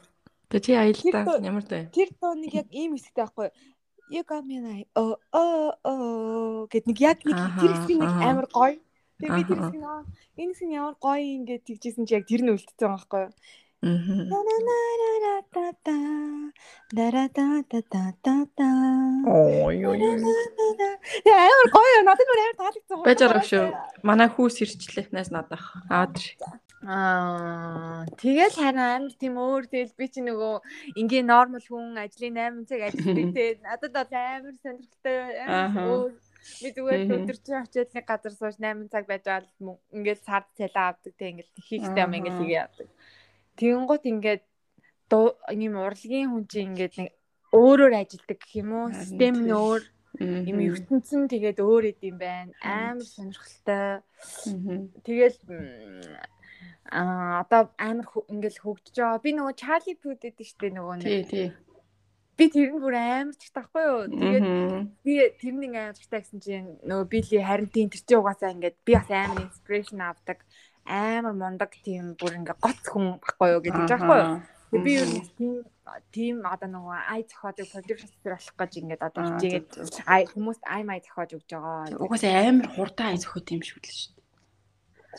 Тэ 0.52 0.60
чи 0.60 0.72
аялдаа 0.76 1.40
ямар 1.40 1.64
дэ? 1.64 1.88
Тэр 1.96 2.12
дуу 2.20 2.36
нэг 2.36 2.52
яг 2.52 2.68
ийм 2.68 2.92
хэсэгтэй 2.92 3.24
байхгүй? 3.24 3.48
You 4.12 4.20
got 4.28 4.44
me 4.44 4.60
like 4.60 4.84
oh 4.92 5.16
oh 5.32 5.72
oh 5.80 6.68
гэд 6.68 6.84
нэг 6.84 6.98
яг 7.00 7.24
нэг 7.24 7.40
тэр 7.56 7.72
хэсэг 7.72 7.96
нэг 7.96 8.12
амар 8.20 8.46
гоё. 8.52 8.76
Тэгээ 9.16 9.32
би 9.32 9.44
тэр 9.48 9.60
хэсэг 9.64 9.80
аа, 9.80 10.04
энэ 10.36 10.52
хэсэг 10.52 10.68
ямар 10.76 10.96
гоё 11.00 11.24
ингээд 11.40 11.64
тэгжсэн 11.64 12.04
чи 12.04 12.12
яг 12.20 12.28
тэр 12.28 12.44
нь 12.44 12.52
үлдсэн 12.52 12.84
байхгүй 12.84 13.20
юу? 13.24 13.32
Яа 21.26 21.46
амар 21.50 21.68
гоё 21.74 22.02
надад 22.06 22.28
бүр 22.30 22.42
амар 22.42 22.56
таалагдсан. 22.62 23.02
Байж 23.02 23.18
байгаа 23.26 23.42
шүү. 23.50 23.66
Манай 24.06 24.28
хүүс 24.30 24.62
ирчлээ. 24.62 25.10
Найс 25.10 25.34
надах. 25.34 25.74
Аваад 25.90 26.14
ир. 26.14 26.26
Аа 26.86 28.06
тэгэл 28.22 28.54
харин 28.54 28.82
амар 28.86 29.14
тийм 29.18 29.34
өөр 29.38 29.66
тэгэл 29.66 29.98
би 29.98 30.06
чи 30.14 30.22
нөгөө 30.22 30.54
ингийн 31.02 31.26
нормал 31.26 31.66
хүн 31.66 31.98
ажлын 31.98 32.38
8 32.38 32.66
цаг 32.70 32.80
ажилладаг 32.86 33.28
те 33.34 33.44
надад 33.66 33.92
бол 33.98 34.14
амар 34.14 34.54
сонирхолтой 34.62 35.18
өөр 35.90 36.10
би 36.62 36.68
зүгээр 36.74 37.02
өдөржин 37.18 37.62
очиод 37.62 37.90
нэг 37.94 38.06
газар 38.06 38.34
сууж 38.34 38.58
8 38.58 38.90
цаг 38.90 39.06
байж 39.06 39.22
байгаа 39.26 39.46
л 39.46 39.78
ингээл 39.94 40.26
сард 40.26 40.50
цалаа 40.58 40.86
авдаг 40.90 41.14
те 41.18 41.30
ингээл 41.30 41.54
хийхтэй 41.70 42.02
юм 42.02 42.18
ингээл 42.18 42.40
хийгээ 42.42 42.62
авдаг. 42.66 42.88
Тэгэнгუთ 43.58 44.04
ингээд 44.12 44.42
ийм 45.52 45.74
урлагийн 45.76 46.28
хүн 46.32 46.44
чинь 46.48 46.72
ингээд 46.72 46.94
нэг 47.00 47.10
өөрөөр 47.52 47.94
ажилдаг 48.00 48.38
гэх 48.40 48.52
юм 48.64 48.70
уу 48.72 48.88
Харин 48.88 49.00
систем 49.00 49.34
нь 49.36 49.48
тийм. 49.48 49.56
өөр 49.60 49.82
юм 50.48 50.58
ертөнцийн 50.72 51.24
тэгээд 51.28 51.58
өөр 51.60 51.84
эд 51.92 52.00
юм 52.00 52.16
байна 52.16 52.52
Харин 52.60 52.96
амар 52.96 53.08
сонирхолтой. 53.08 54.00
Тэгэл 55.04 55.38
аа 56.92 57.44
одоо 57.44 57.62
амар 57.76 58.06
ингээл 58.32 58.62
хөгжиж 58.64 58.96
байгаа. 58.96 59.24
Би 59.24 59.30
нөгөө 59.36 59.54
Charlie 59.60 60.00
Puth 60.00 60.20
гэдэг 60.24 60.46
штэ 60.48 60.68
нөгөө 60.72 60.96
нэг. 61.00 61.08
Тий, 61.08 61.24
тий. 61.28 61.48
Би 62.36 62.44
тэр 62.48 62.72
нь 62.72 62.80
бүр 62.80 62.96
амар 62.96 63.36
ч 63.36 63.52
тахгүй 63.52 63.84
юу. 63.84 64.08
Тэгээд 64.08 64.46
би 65.04 65.12
тэр 65.40 65.54
нэг 65.60 65.72
амар 65.76 65.96
чагтаа 65.96 66.20
гэсэн 66.24 66.40
чинь 66.40 66.68
нөгөө 66.88 67.06
Билли 67.12 67.38
Харинтин 67.44 67.92
тэр 67.92 68.02
чинь 68.04 68.20
угаасаа 68.20 68.52
ингээд 68.56 68.76
би 68.84 68.92
бас 68.96 69.08
амар 69.12 69.44
inspiration 69.44 70.00
авдаг. 70.00 70.40
Амар 70.86 71.34
мундаг 71.34 71.72
тийм 71.84 72.14
бүр 72.18 72.38
ингээ 72.38 72.58
гоц 72.58 72.82
хүн 72.90 73.18
байхгүй 73.22 73.48
юу 73.54 73.62
гэдэг 73.62 73.84
ч 73.86 73.92
байхгүй 73.92 74.18
юу. 74.22 74.82
Би 74.82 74.92
ер 74.98 75.08
нь 75.08 75.22
тийм 75.36 75.54
тийм 76.10 76.36
одоо 76.48 76.68
нөгөө 76.68 76.98
ай 77.12 77.20
зохиодыг 77.28 77.68
продюсер 77.70 78.08
болох 78.24 78.54
гэж 78.56 78.72
ингээд 78.80 79.02
одоо 79.04 79.22
хичээгээд 79.28 79.68
ай 80.08 80.22
хүмүүст 80.32 80.62
ай 80.64 80.82
май 80.82 80.98
зохиож 81.04 81.30
өгч 81.36 81.50
байгаа. 81.52 82.00
Угаасаа 82.00 82.48
амар 82.48 82.68
хурдан 82.72 83.12
ай 83.12 83.18
зөхөт 83.20 83.52
юм 83.52 83.62
шүү 83.62 83.80
дээ 83.84 83.96
шүү. 84.00 84.22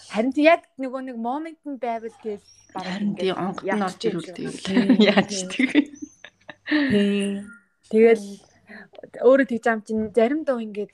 Харин 0.10 0.34
яг 0.42 0.66
нөгөө 0.82 1.02
нэг 1.06 1.18
момент 1.22 1.62
нь 1.70 1.78
байвал 1.78 2.18
тэгэл 2.26 2.42
Харин 2.74 3.14
тий 3.14 3.30
онгод 3.30 3.62
нь 3.62 3.86
орж 3.86 4.02
шиг. 4.02 4.26
тэгэл 4.34 4.58
Тийм, 4.66 4.88
яаж 4.98 5.34
тэг. 5.54 5.70
Тэгэл 7.94 8.26
өөрөө 9.22 9.48
тэгж 9.54 9.66
ам 9.70 9.80
чинь 9.86 10.10
зарим 10.18 10.42
дуу 10.42 10.58
ингээд 10.66 10.90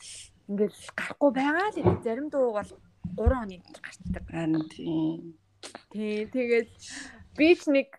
ингээд 0.52 0.76
гарахгүй 1.00 1.32
байгаа 1.32 1.68
л. 1.72 2.04
Зарим 2.04 2.28
дуу 2.28 2.52
бол 2.52 2.72
3 3.20 3.44
оны 3.44 3.58
дараа 3.60 3.84
гарчдаг. 3.84 4.24
Харин 4.32 4.64
тий. 4.72 5.36
Тийм 5.92 6.30
тэгэл 6.32 6.72
би 7.36 7.48
ч 7.60 7.62
нэг 7.68 7.90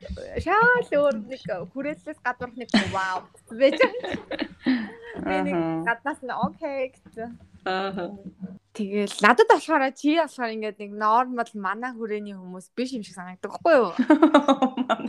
шаал 0.40 0.88
өөр 0.88 1.16
нэг 1.28 1.44
хүрээлээс 1.72 2.20
гадуурх 2.24 2.56
нэг 2.56 2.70
вау 2.88 3.28
байж 3.52 3.76
байгаа. 3.76 4.16
Би 5.26 5.36
нэг 5.44 5.58
гаднаас 5.84 6.20
нь 6.24 6.32
окей 6.32 6.96
гэсэн. 6.96 7.36
Аа. 7.64 8.16
Тэгэл 8.70 9.12
надад 9.20 9.50
болохоор 9.50 9.90
чи 9.92 10.14
болохоор 10.14 10.54
ингээд 10.54 10.78
нэг 10.78 10.92
нормал 10.94 11.50
манай 11.58 11.90
хүрээний 11.90 12.38
хүмүүс 12.38 12.70
биш 12.72 12.94
юм 12.94 13.02
шиг 13.02 13.18
санагддаг 13.18 13.50
хгүй 13.58 13.74
юу? 13.82 13.92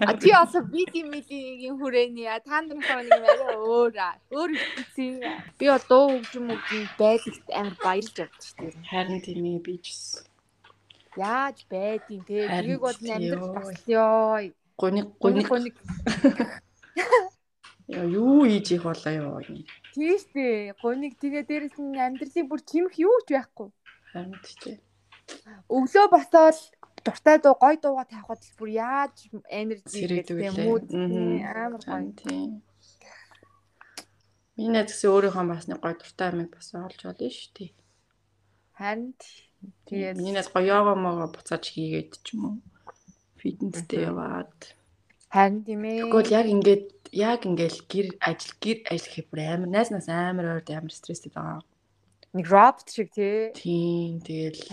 А 0.01 0.17
чи 0.17 0.33
also 0.33 0.65
биди 0.65 1.05
мидигийн 1.05 1.77
хүрээний 1.77 2.25
а 2.25 2.41
та 2.41 2.65
нар 2.65 2.81
болохоор 2.81 3.05
нэг 3.05 3.21
арай 3.21 3.57
өөр. 3.61 3.93
Өөр 4.33 4.51
хэвчээ. 4.57 5.61
Би 5.61 5.65
одоо 5.69 6.09
хөгжим 6.09 6.49
хөгжим 6.49 6.83
байдагт 6.97 7.45
амар 7.53 7.75
баярлж 7.79 8.17
шүү 8.17 8.55
дээ. 8.59 8.81
Харин 8.89 9.21
тийм 9.21 9.45
ээ 9.45 9.61
би 9.61 9.75
ч. 9.77 9.87
Яаж 11.15 11.57
байдیں۔ 11.69 12.25
Тэ 12.25 12.49
тэрийг 12.49 12.81
бол 12.81 12.97
тийм 12.97 13.13
амьдрал 13.13 13.45
ёо. 13.45 13.61
багслаа. 13.61 14.49
Гуник 14.81 15.07
Гуник 15.21 15.77
Яа, 17.91 18.05
юу 18.07 18.47
хийж 18.47 18.71
их 18.71 18.83
болоо 18.83 19.11
ёо. 19.11 19.39
Тийш 19.93 20.23
дээ. 20.33 20.73
Гуник 20.81 21.15
тэгээ 21.19 21.43
дээрэс 21.47 21.77
нь 21.79 21.97
амьдралын 21.99 22.47
бүр 22.49 22.61
чимх 22.63 22.95
юу 22.99 23.17
ч 23.27 23.35
байхгүй. 23.35 23.69
Харин 24.13 24.35
тий. 24.43 24.77
Өглөө 25.71 26.07
босоод 26.11 26.57
дуртай 27.05 27.37
дуу 27.39 27.55
гой 27.59 27.75
дууга 27.81 28.05
тавихад 28.05 28.41
л 28.43 28.55
бүр 28.59 28.69
яаж 28.75 29.15
энержи 29.49 30.05
гэдэг 30.07 30.35
Мгм. 30.91 31.43
амар 31.43 31.81
гоё. 31.81 31.87
Харин 31.87 32.13
тий. 32.19 32.43
Миний 34.57 34.71
найз 34.75 34.91
гэсэн 34.91 35.09
өөрийнхөө 35.09 35.45
бас 35.47 35.65
нэг 35.71 35.79
гоё 35.81 35.95
дуртай 35.97 36.27
амиг 36.29 36.49
бас 36.53 36.69
олж 36.75 36.99
болно 37.03 37.29
шүү 37.31 37.51
дээ. 37.55 37.71
Харин 38.77 39.15
Тэгээд 39.87 40.17
миний 40.17 40.33
найз 40.33 40.49
гоё 40.49 40.65
йога 40.67 40.93
мого 40.97 41.27
буцааж 41.31 41.63
хийгээд 41.69 42.11
ч 42.25 42.33
юм 42.35 42.41
уу. 42.45 42.55
Фитнестэй 43.39 44.05
яваад. 44.09 44.53
харин 45.29 45.63
тийм 45.65 45.81
ээ. 45.85 46.01
Тэгвэл 46.05 46.35
яг 46.35 46.45
ингээд 46.49 46.85
яг 47.11 47.45
ингээд 47.45 47.77
гэр 47.91 48.07
ажил 48.19 48.55
гэр 48.63 48.77
ажил 48.91 49.11
хийх 49.11 49.27
бүр 49.29 49.39
амар 49.43 49.69
найзнаас 49.69 50.07
амар 50.07 50.59
ойрд 50.59 50.69
амар 50.71 50.91
стресстэй 50.95 51.31
байгаа. 51.35 51.61
нэг 52.33 52.47
робот 52.47 52.87
шиг 52.89 53.11
тий. 53.11 53.51
Тийм 53.51 54.23
тэгэл. 54.23 54.63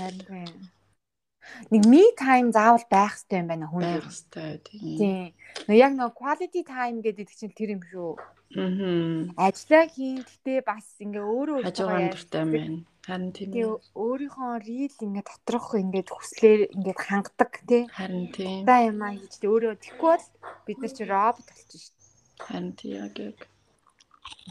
Нэг 1.72 1.83
me 1.88 2.05
time 2.14 2.53
заавал 2.53 2.85
байх 2.87 3.18
хэрэгтэй 3.18 3.40
юм 3.42 3.48
байна 3.51 3.66
хүн. 3.66 3.83
байх 3.83 4.05
хэвээр 4.07 4.59
тийм. 4.62 4.98
Тийм. 5.01 5.27
Яг 5.74 5.92
нэг 5.96 6.12
quality 6.14 6.62
time 6.62 7.03
гэдэг 7.03 7.27
чинь 7.35 7.57
тэр 7.57 7.74
юм 7.74 7.83
шүү. 7.83 8.14
Мм. 8.55 9.35
Ажлаа 9.37 9.85
хийн 9.90 10.22
гэтээ 10.22 10.61
бас 10.62 10.87
ингээ 11.03 11.24
өөрөө 11.24 11.59
Хажуугаар 11.66 12.12
дуртай 12.14 12.40
юм 12.44 12.51
байна. 12.53 12.79
Харин 13.09 13.33
тийм. 13.33 13.48
Тэгээ 13.53 13.74
өөрийнхөө 13.96 14.53
рил 14.68 14.96
ингээ 15.03 15.24
доторх 15.24 15.68
ингээ 15.74 16.05
хүслээр 16.07 16.61
ингээ 16.77 16.96
хангадаг 16.96 17.53
тий. 17.64 17.85
Харин 17.90 18.27
тийм. 18.31 18.62
Та 18.68 18.85
юм 18.85 19.01
аа 19.03 19.16
хийж 19.16 19.35
тий 19.40 19.48
өөрөө 19.48 19.74
бол 19.98 20.24
бид 20.68 20.79
нар 20.79 20.92
чи 20.92 21.05
робот 21.09 21.48
болчих 21.48 21.81
шүү 21.81 21.97
Харин 22.38 22.72
тийм 22.79 23.05
яг 23.05 23.18
яг. 23.18 23.38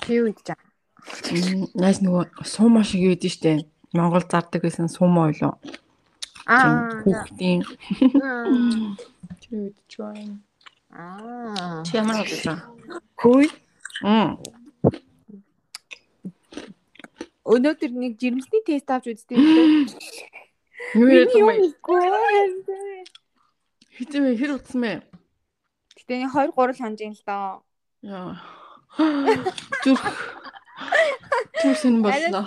Тий 0.03 0.21
үед 0.21 0.39
жаа. 0.45 0.59
Мм, 1.31 1.67
Найз 1.75 2.01
нөгөө 2.03 2.43
суума 2.43 2.83
шиг 2.83 3.01
гэдэг 3.07 3.31
штэ. 3.31 3.51
Монгол 3.95 4.25
зардаг 4.27 4.61
байсан 4.61 4.91
суума 4.91 5.27
ойлоо. 5.31 5.55
Аа. 6.47 7.03
Хүүхдийн 7.03 7.63
тэр 9.41 9.53
үед 9.55 9.77
ч 9.87 9.99
байна. 9.99 10.39
Аа. 10.91 11.83
Чи 11.87 11.97
ямар 11.97 12.23
бодож 12.23 12.43
байгаа? 12.43 12.59
Хүй. 13.19 13.47
Мм. 14.03 14.37
Өнөөдөр 17.47 17.91
нэг 17.95 18.19
жирэмсний 18.19 18.63
тест 18.67 18.91
авч 18.91 19.07
үзтээ 19.15 19.39
юм. 19.39 19.87
Юу 20.99 21.07
юм 21.07 21.47
бэ? 21.47 21.63
вэ? 24.19 24.35
Хэр 24.35 24.51
утсан 24.59 24.83
бэ? 24.83 24.91
Гэтэ 25.95 26.13
нэг 26.27 26.31
2 26.35 26.51
3 26.51 26.79
ханж 26.79 26.99
юм 27.03 27.15
л 27.15 27.23
доо. 27.23 27.66
Яа. 28.07 28.39
Зүрх. 29.83 30.05
Түсэн 31.59 31.99
боллоо. 32.05 32.45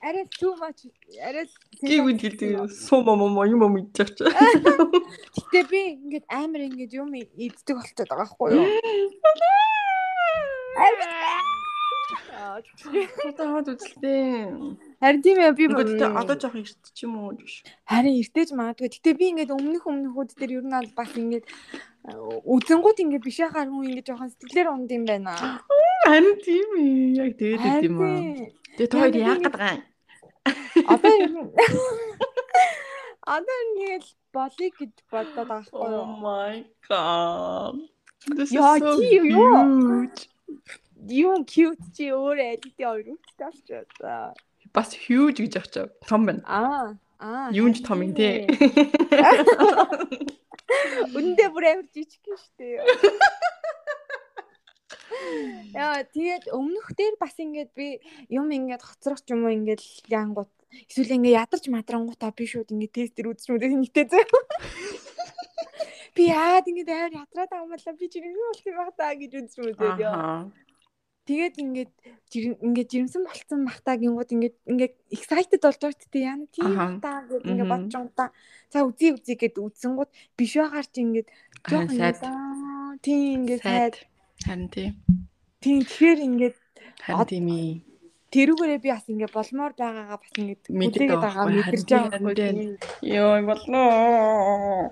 Арай 0.00 0.24
too 0.38 0.54
much. 0.56 0.86
Арай 1.20 1.44
Гиг 1.82 2.04
үед 2.06 2.22
гэдэг 2.22 2.70
суума 2.72 3.16
момо 3.20 3.44
юм 3.44 3.60
юм 3.66 3.74
идчих 3.82 4.14
чи. 4.16 4.24
Гэтэ 4.24 5.60
би 5.68 5.80
ингээд 5.98 6.24
амар 6.30 6.62
ингээд 6.70 6.92
юм 6.96 7.10
иддэг 7.18 7.74
болчиход 7.76 8.08
байгаа 8.08 8.24
байхгүй 8.24 8.48
юу? 8.54 8.66
Одоо 13.28 13.46
хаад 13.52 13.68
үзлээ. 13.76 14.48
Харин 15.02 15.22
тийм 15.22 15.36
ээ 15.42 15.52
би 15.58 15.64
Ингээд 15.68 16.00
одоо 16.16 16.36
жоох 16.40 16.56
ирт 16.56 16.80
ч 16.96 17.04
юм 17.04 17.20
уу 17.20 17.36
гэж. 17.36 17.66
харин 17.84 18.14
эртэж 18.24 18.48
магадгүй. 18.56 18.88
Гэтэ 18.88 19.12
би 19.20 19.24
ингээд 19.36 19.52
өмнөх 19.52 19.84
өмнөхүүд 19.84 20.30
дээр 20.38 20.52
ер 20.58 20.64
нь 20.64 20.72
бол 20.72 20.90
бас 20.96 21.12
ингээд 21.12 21.44
үзэнгууд 22.08 22.96
ингээд 23.04 23.20
биш 23.24 23.38
яхаар 23.44 23.68
хүн 23.68 23.84
ингээд 23.92 24.08
жоохон 24.08 24.30
сэтгэлээр 24.32 24.68
унд 24.72 24.88
юм 24.90 25.04
байна. 25.04 25.36
Харин 26.08 26.36
тийм 26.40 26.68
ээ. 26.80 27.20
Яг 27.20 27.32
тэгээд 27.36 27.60
Харин 27.60 27.80
тийм 27.84 27.94
үү. 28.00 28.08
тийм. 28.08 28.48
Тэгээ 28.76 28.88
тоо 28.90 29.00
Яг 29.04 29.14
яах 29.20 29.36
нэг- 29.40 29.44
гэдэг 29.44 29.60
юм. 29.60 29.80
Одоо 30.88 31.12
Одоо 33.36 33.56
ингээд 33.68 34.04
болыг 34.32 34.72
гэж 34.80 34.92
бодоод 35.12 35.44
байгаа 35.48 35.76
Oh 35.76 35.92
юу? 35.92 36.08
my 36.24 36.64
god. 36.88 37.76
This 38.36 38.52
is 38.52 38.58
so 38.58 38.60
huge. 39.00 40.20
Юу 41.08 41.40
cute 41.48 41.80
чи 41.96 42.12
өөрөө 42.12 42.60
алидээ 42.60 42.84
хоёр 42.84 43.06
үстэй 43.16 43.44
болчихоо. 43.44 44.32
Бас 44.72 44.88
huge 44.96 45.40
гэж 45.44 45.52
авчаа. 45.60 45.86
Том 46.08 46.24
байна. 46.28 46.42
Аа. 46.44 46.96
Аа. 47.20 47.52
Юун 47.52 47.76
ч 47.76 47.84
том 47.84 48.00
юм 48.00 48.16
тий. 48.16 48.48
Үндэ 51.18 51.52
бүр 51.52 51.64
амар 51.68 51.84
жижиг 51.92 52.24
юм 52.24 52.40
шүү 52.40 52.56
дээ. 52.56 52.80
Яа, 55.76 56.00
тэгээд 56.08 56.48
өмнөх 56.48 56.96
дээр 56.96 57.20
бас 57.20 57.36
ингээд 57.36 57.76
би 57.76 58.00
юм 58.32 58.48
ингээд 58.48 58.80
хоцрох 58.80 59.20
юм 59.28 59.44
уу 59.44 59.52
ингээд 59.52 59.84
янгууд 60.08 60.48
эсвэл 60.88 61.20
ингээд 61.20 61.44
ядарч 61.44 61.68
мадрангуудаа 61.68 62.32
би 62.32 62.48
шууд 62.48 62.72
ингээд 62.72 62.96
тест 62.96 63.20
дээр 63.20 63.36
үзчих 63.36 63.52
юм 63.52 63.60
дээ 63.60 63.76
нэгтэй 63.76 64.08
зөө. 64.08 64.24
Би 66.16 66.24
яад 66.26 66.66
ингээд 66.66 66.90
амар 66.90 67.14
ядраад 67.22 67.50
байна 67.52 67.76
би 68.00 68.06
чинь 68.10 68.34
юу 68.34 68.50
болчих 68.50 68.66
юм 68.72 68.76
баг 68.80 68.96
таа 68.98 69.14
гэж 69.14 69.32
үзчих 69.44 69.62
юм 69.62 69.78
дээ. 69.78 70.10
Аа. 70.10 70.50
Тэгээд 71.28 71.56
ингээд 71.60 71.92
ингээд 72.64 72.90
жирэмсэн 72.90 73.22
болцсон 73.28 73.60
бахтаа 73.68 73.96
гингууд 74.00 74.30
ингээд 74.32 74.56
ингээд 74.66 74.94
excited 75.12 75.60
болж 75.60 75.78
байгаа 75.80 76.00
тийм 76.00 76.24
яна 76.24 76.46
тийм 76.48 76.70
бахтаа 76.74 77.16
гэд 77.28 77.44
ингээд 77.44 77.70
бодож 77.70 77.92
байгаа 77.92 78.16
та. 78.16 78.26
За 78.72 78.78
үзье 78.88 79.14
үзье 79.14 79.34
гэд 79.36 79.60
үзсэнгууд 79.60 80.10
биш 80.38 80.52
байгаар 80.56 80.86
чи 80.88 80.98
ингээд 81.04 81.28
жоохон 81.68 81.98
тийм 83.04 83.20
ингээд. 83.44 83.62
Сайд. 83.62 83.94
Харин 84.44 84.68
тийм. 84.72 84.92
Тийм 85.60 85.78
тэгэхээр 85.84 86.20
ингээд 86.24 86.56
Харин 87.04 87.28
тийм 87.28 87.46
ээ. 87.52 87.89
Тэрүүгээрээ 88.30 88.80
би 88.80 88.90
бас 88.94 89.06
ингээд 89.10 89.34
болмоор 89.34 89.72
байгаагаа 89.74 90.18
бас 90.22 90.30
Мэддэг 90.38 90.70
мэдээд 90.70 91.10
байгаа 91.18 91.46
мэдэрч 91.50 91.88
байгаа 91.90 92.20
байхгүй. 92.22 92.78
Йоо 93.02 93.34
болноо. 93.42 93.88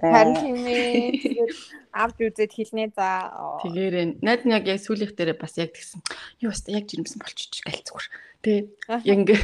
Харин 0.03 0.37
тийм 0.43 0.59
ээ. 0.67 1.47
Авч 1.95 2.19
үзээд 2.19 2.53
хэлнэ 2.53 2.91
за. 2.99 3.31
Тэгээрээ 3.63 4.19
найд 4.27 4.43
нь 4.43 4.55
яг 4.55 4.67
яг 4.67 4.83
сүүлийнх 4.83 5.15
дээр 5.15 5.39
бас 5.39 5.55
яг 5.55 5.71
тэгсэн. 5.71 6.03
Юу 6.43 6.51
өстө 6.51 6.75
яг 6.75 6.91
жирэмсэн 6.91 7.23
болчих 7.23 7.63
гээл 7.63 7.87
зүгээр. 7.87 8.07
Тэгээ 8.43 8.63
яг 9.07 9.19
ингээ 9.23 9.41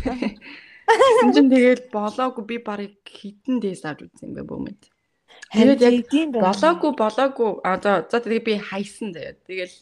чинь 1.34 1.50
тэгэл 1.50 1.88
болоогүй 1.94 2.44
би 2.44 2.56
барыг 2.58 2.98
хитэн 3.06 3.62
дэс 3.62 3.86
авч 3.86 4.10
үзсэн 4.10 4.30
юм 4.30 4.34
байна 4.36 4.50
бөөмөд. 4.50 4.80
Тэгээд 5.54 5.80
яг. 5.80 5.94
Болоогүй 6.34 6.92
болоогүй 6.98 7.50
а 7.64 7.78
за 7.80 8.18
тэгээ 8.20 8.42
би 8.42 8.54
хайсан 8.58 9.14
заяа. 9.14 9.38
Тэгэл. 9.46 9.74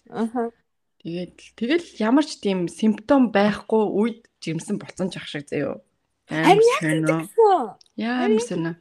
Тэгээд 1.03 1.35
тэгэл 1.59 1.87
ямар 1.99 2.25
ч 2.25 2.39
тийм 2.39 2.71
симптом 2.71 3.31
байхгүй 3.35 3.83
үед 3.91 4.19
жирэмсэн 4.43 4.79
болсон 4.79 5.11
ч 5.11 5.19
ах 5.19 5.27
шиг 5.27 5.51
яг 5.51 5.83
яг 6.31 6.59
Тэгсэн. 7.29 7.77
Ямар 7.97 8.41
сонь. 8.41 8.77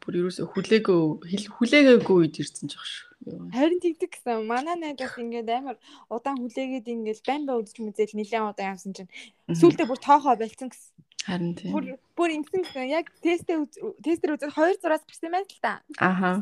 Бүр 0.00 0.14
юусоо 0.28 0.48
хүлээгөө 0.48 1.28
хил- 1.28 1.52
хүлээгээгүй 1.58 2.16
үед 2.24 2.36
ирсэн 2.40 2.68
ч 2.68 2.76
ах 2.76 2.86
шиг. 2.86 3.08
Харин 3.24 3.80
тэгдэг 3.80 4.10
гэсэн. 4.12 4.44
Манай 4.44 4.76
найд 4.76 5.00
бас 5.00 5.16
ингээд 5.16 5.48
амар 5.48 5.76
удаан 6.12 6.38
хүлээгээд 6.44 6.86
ингээд 6.92 7.20
байн 7.24 7.42
ба 7.48 7.56
үзэж 7.56 7.80
мүзэл 7.80 8.16
нилээн 8.16 8.48
удаан 8.52 8.76
явсан 8.76 8.92
чинь 8.92 9.10
сүүлдээ 9.48 9.88
бүр 9.88 10.00
тоохоо 10.00 10.36
болцсон 10.36 10.68
гэсэн. 10.68 10.92
Харин 11.24 11.52
тийм. 11.56 11.72
Бүр 11.72 11.84
бүр 12.16 12.30
ингэсэн 12.36 12.62
гэсэн. 12.68 12.92
Яг 12.92 13.08
тестээ 13.24 13.64
тестэр 14.04 14.36
үзээд 14.36 14.52
2 14.52 14.76
зураас 14.76 15.04
гарсан 15.08 15.32
байна 15.32 15.48
л 15.48 15.60
та. 15.64 15.80
Аха. 15.96 16.40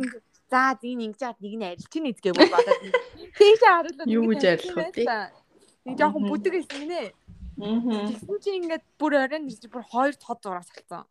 За 0.52 0.76
зин 0.76 1.00
ингэж 1.00 1.16
чад 1.16 1.38
нэг 1.40 1.54
нь 1.56 1.64
арилч 1.64 1.94
нь 1.96 2.10
эзгээ 2.12 2.36
бүр 2.36 2.50
бодоод 2.52 2.80
тийш 3.40 3.60
харуулаад 3.64 4.08
Юу 4.12 4.28
гэж 4.28 4.42
арилах 4.52 4.92
вэ? 4.92 5.32
Нэг 5.88 5.96
жоохон 5.96 6.28
бүдэг 6.28 6.52
байсан 6.60 6.78
гинэ. 6.84 7.02
Аа. 7.56 8.12
Тэгсэн 8.12 8.38
чинь 8.44 8.58
ингээд 8.60 8.84
бүр 9.00 9.12
оройн 9.24 9.48
ирж 9.48 9.64
бүр 9.72 9.84
хоёр 9.88 10.14
тод 10.20 10.44
зураг 10.44 10.68
салцсан. 10.68 11.08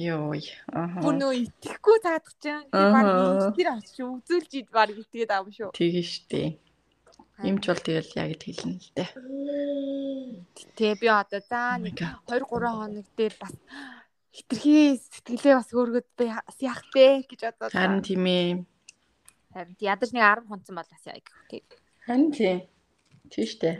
Йой. 0.00 0.48
Аа. 0.72 1.04
Бүр 1.04 1.14
нөө 1.20 1.32
итгэхгүй 1.44 1.96
цаадах 2.00 2.34
чинь 2.40 2.64
баг 2.72 3.52
тэр 3.52 3.68
очиж 3.76 4.00
үзүүлж 4.00 4.52
ид 4.64 4.68
баг 4.72 4.96
итгээд 4.96 5.30
аав 5.34 5.52
шүү. 5.52 5.76
Тэгээ 5.76 6.06
штэ. 6.06 6.56
Имч 7.44 7.64
бол 7.68 7.80
тэгэл 7.84 8.16
яг 8.16 8.28
ит 8.32 8.42
хэлнэ 8.48 8.76
л 8.80 8.90
дээ. 8.96 9.10
Тэгээ 10.76 10.96
би 11.00 11.08
одоо 11.08 11.40
за 11.40 11.76
нэг 11.80 11.96
God. 11.96 12.48
2 12.48 12.48
3 12.48 12.80
хоног 12.80 13.06
дээр 13.16 13.34
бас 13.40 13.54
хитрхи 14.34 14.98
сэтгэлээ 14.98 15.54
бас 15.58 15.70
өөргөд 15.74 16.08
би 16.18 16.26
бас 16.30 16.58
яах 16.62 16.82
вэ 16.94 17.26
гэж 17.26 17.40
бодоод. 17.50 17.74
Харин 17.74 18.02
тийм 18.02 18.24
ээ. 18.26 18.62
Харин 19.54 19.74
ядаж 19.82 20.10
нэг 20.14 20.22
10 20.22 20.48
хонцсон 20.50 20.74
бол 20.78 20.90
бас 20.90 21.04
гэх 21.04 21.38
тийм. 21.50 21.64
Харин 22.06 22.30
тийм. 22.30 22.58
Тийм 23.30 23.46
штэ. 23.46 23.70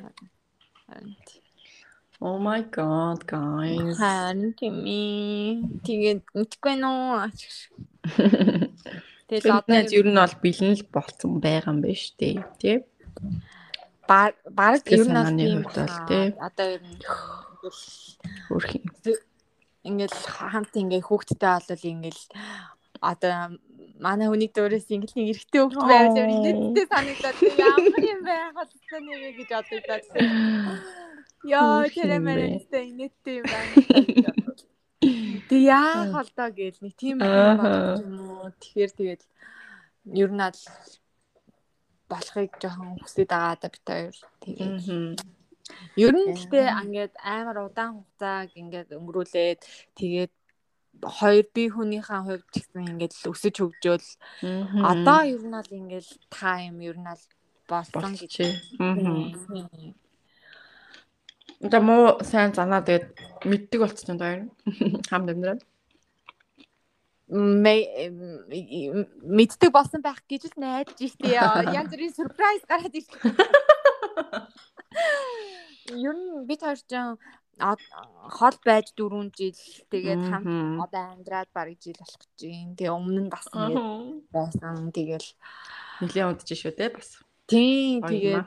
Харин 0.89 1.15
Oh 2.21 2.37
my 2.37 2.61
god, 2.69 3.25
guys. 3.25 3.97
Харин 3.97 4.53
тийм 4.59 4.85
ээ. 4.85 5.65
Тэгээд 5.87 6.21
мэдгүй 6.37 6.75
нөө. 6.77 7.33
Тэгээд 9.31 9.47
одоо 9.49 9.81
ер 9.89 10.07
нь 10.11 10.21
бол 10.21 10.37
бэлэн 10.43 10.77
л 10.77 10.85
болцсон 10.93 11.41
байгаа 11.41 11.73
юм 11.73 11.81
байна 11.81 11.97
штэ. 11.97 12.45
Тий? 12.61 12.85
баг 14.11 14.35
баг 14.51 14.83
Сэтгэл 14.83 15.01
ер 15.01 15.09
нь 15.09 15.17
бол 15.17 15.33
тийм 15.39 15.61
тий. 16.11 16.27
Одоо 16.37 16.67
ер 16.77 16.83
нь 16.83 16.99
Хөрх 18.51 18.71
юм. 18.75 18.85
Ингээл 19.85 20.19
хамт 20.37 20.73
ингээ 20.77 21.03
хүүхдтэй 21.05 21.41
болол 21.41 21.85
ингээл 21.93 22.23
одоо 23.01 23.57
манай 24.01 24.29
хүний 24.29 24.51
дөрөөс 24.53 24.89
ингээл 24.93 25.17
нэг 25.17 25.29
эрэгтэй 25.33 25.61
хүүхд 25.65 25.81
байвал 25.89 26.21
Оо. 26.21 26.29
инээдтэй 26.37 26.87
санагдаад 26.93 27.37
ямар 27.57 28.03
юм 28.05 28.21
байх 28.29 28.53
болтой 28.57 29.01
нэрэ 29.01 29.31
гэж 29.41 29.51
бодогдоод. 29.57 30.05
Яа 31.49 31.89
тэр 31.89 32.11
мэрэгтэй 32.21 32.83
инээдтэй 32.93 33.35
юм 33.41 33.47
байна. 33.49 33.73
Тэг 35.49 35.61
яах 35.65 36.13
бол 36.13 36.31
доо 36.37 36.51
гээл 36.53 36.81
нэг 36.85 36.95
тийм 37.01 37.17
бодож 37.25 38.05
юм 38.05 38.13
уу. 38.21 38.53
Тэгэхээр 38.61 38.93
тэгэл 38.93 39.25
ер 40.13 40.31
нь 40.33 40.45
аль 40.45 40.63
болохыг 42.11 42.53
жоохон 42.61 43.01
хүсэж 43.01 43.25
байгаа 43.25 43.57
да 43.57 43.69
бит 43.73 43.87
хоёр. 43.89 44.17
Тэгээд 44.45 44.77
Мгм. 44.77 45.40
Ер 45.97 46.15
нь 46.15 46.27
гэхдээ 46.31 46.69
ингээд 46.83 47.15
амар 47.23 47.59
удаан 47.67 47.93
хугацааг 48.01 48.51
ингээд 48.55 48.95
өнгөрүүлээд 48.99 49.61
тэгээд 49.99 50.33
хоёр 51.03 51.47
бие 51.55 51.71
хүнийхээ 51.73 52.21
хувьд 52.27 52.45
ч 52.53 52.55
гэсэн 52.61 52.89
ингээд 52.93 53.13
л 53.17 53.31
өсөж 53.33 53.55
хөгжөөл 53.59 54.09
одоо 54.85 55.21
ер 55.25 55.43
нь 55.45 55.57
бол 55.57 55.79
ингээд 55.81 56.09
тайм 56.29 56.81
ер 56.85 56.97
нь 56.99 57.09
бол 57.09 57.25
болсон 57.71 58.13
гэж. 58.19 58.33
Тийм. 58.37 58.55
За 61.61 61.81
муу 61.81 62.19
сайн 62.25 62.53
занаа 62.53 62.83
тэгээд 62.85 63.07
мэддэг 63.45 63.81
болчихсон 63.81 64.17
даа. 64.19 64.49
Хамд 65.11 65.31
амьдрал. 65.33 65.63
Мэддэг 67.31 69.71
болсон 69.71 70.03
байх 70.03 70.19
гэж 70.27 70.51
л 70.51 70.59
найдаж 70.59 70.99
штэ. 70.99 71.39
Янз 71.71 71.91
бүрийн 71.93 72.17
surprise 72.17 72.65
гараад 72.67 72.97
ирлээ. 72.97 73.21
Ер 75.91 76.15
нь 76.15 76.47
бид 76.47 76.61
хоёр 76.63 76.79
ч 76.79 76.93
хол 78.39 78.57
байж 78.65 78.87
4 78.95 79.31
жил 79.35 79.59
тэгээд 79.91 80.23
хамт 80.31 80.47
одоо 80.87 81.03
амьдраад 81.13 81.51
бараг 81.55 81.77
жил 81.83 81.99
болох 81.99 82.19
гэж 82.23 82.39
байна. 82.47 82.75
Тэгээ 82.79 82.95
өмнө 82.95 83.21
нь 83.27 83.31
бас 83.33 83.47
Мгм. 83.51 84.31
байсан. 84.31 84.75
Тэгэл 84.95 85.29
Нилийн 86.01 86.31
удаж 86.31 86.49
шүү 86.49 86.73
дээ 86.79 86.91
бас. 86.95 87.11
тийм 87.51 88.01
тэгээд 88.07 88.47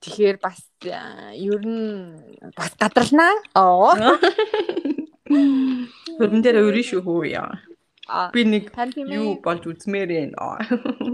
тэгэхээр 0.00 0.36
бас 0.38 0.58
аа, 0.86 1.34
ер 1.34 1.60
нь 1.66 2.54
бас 2.54 2.72
гадралнаа. 2.78 3.34
Оо. 3.58 3.92
Хөрмөн 6.16 6.42
дээр 6.42 6.62
өрийн 6.62 6.86
шүү 6.86 7.02
хөө 7.02 7.26
яа. 7.34 7.58
Би 8.30 8.46
нэг 8.46 8.70
юу 9.10 9.42
болж 9.42 9.66
үзмээр 9.66 10.06
байна. 10.06 10.62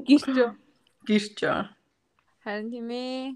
Гэрч 0.04 0.28
Гэрч. 1.08 1.38
Харин 2.44 2.68
тийм 2.70 2.88
ээ. 2.90 3.34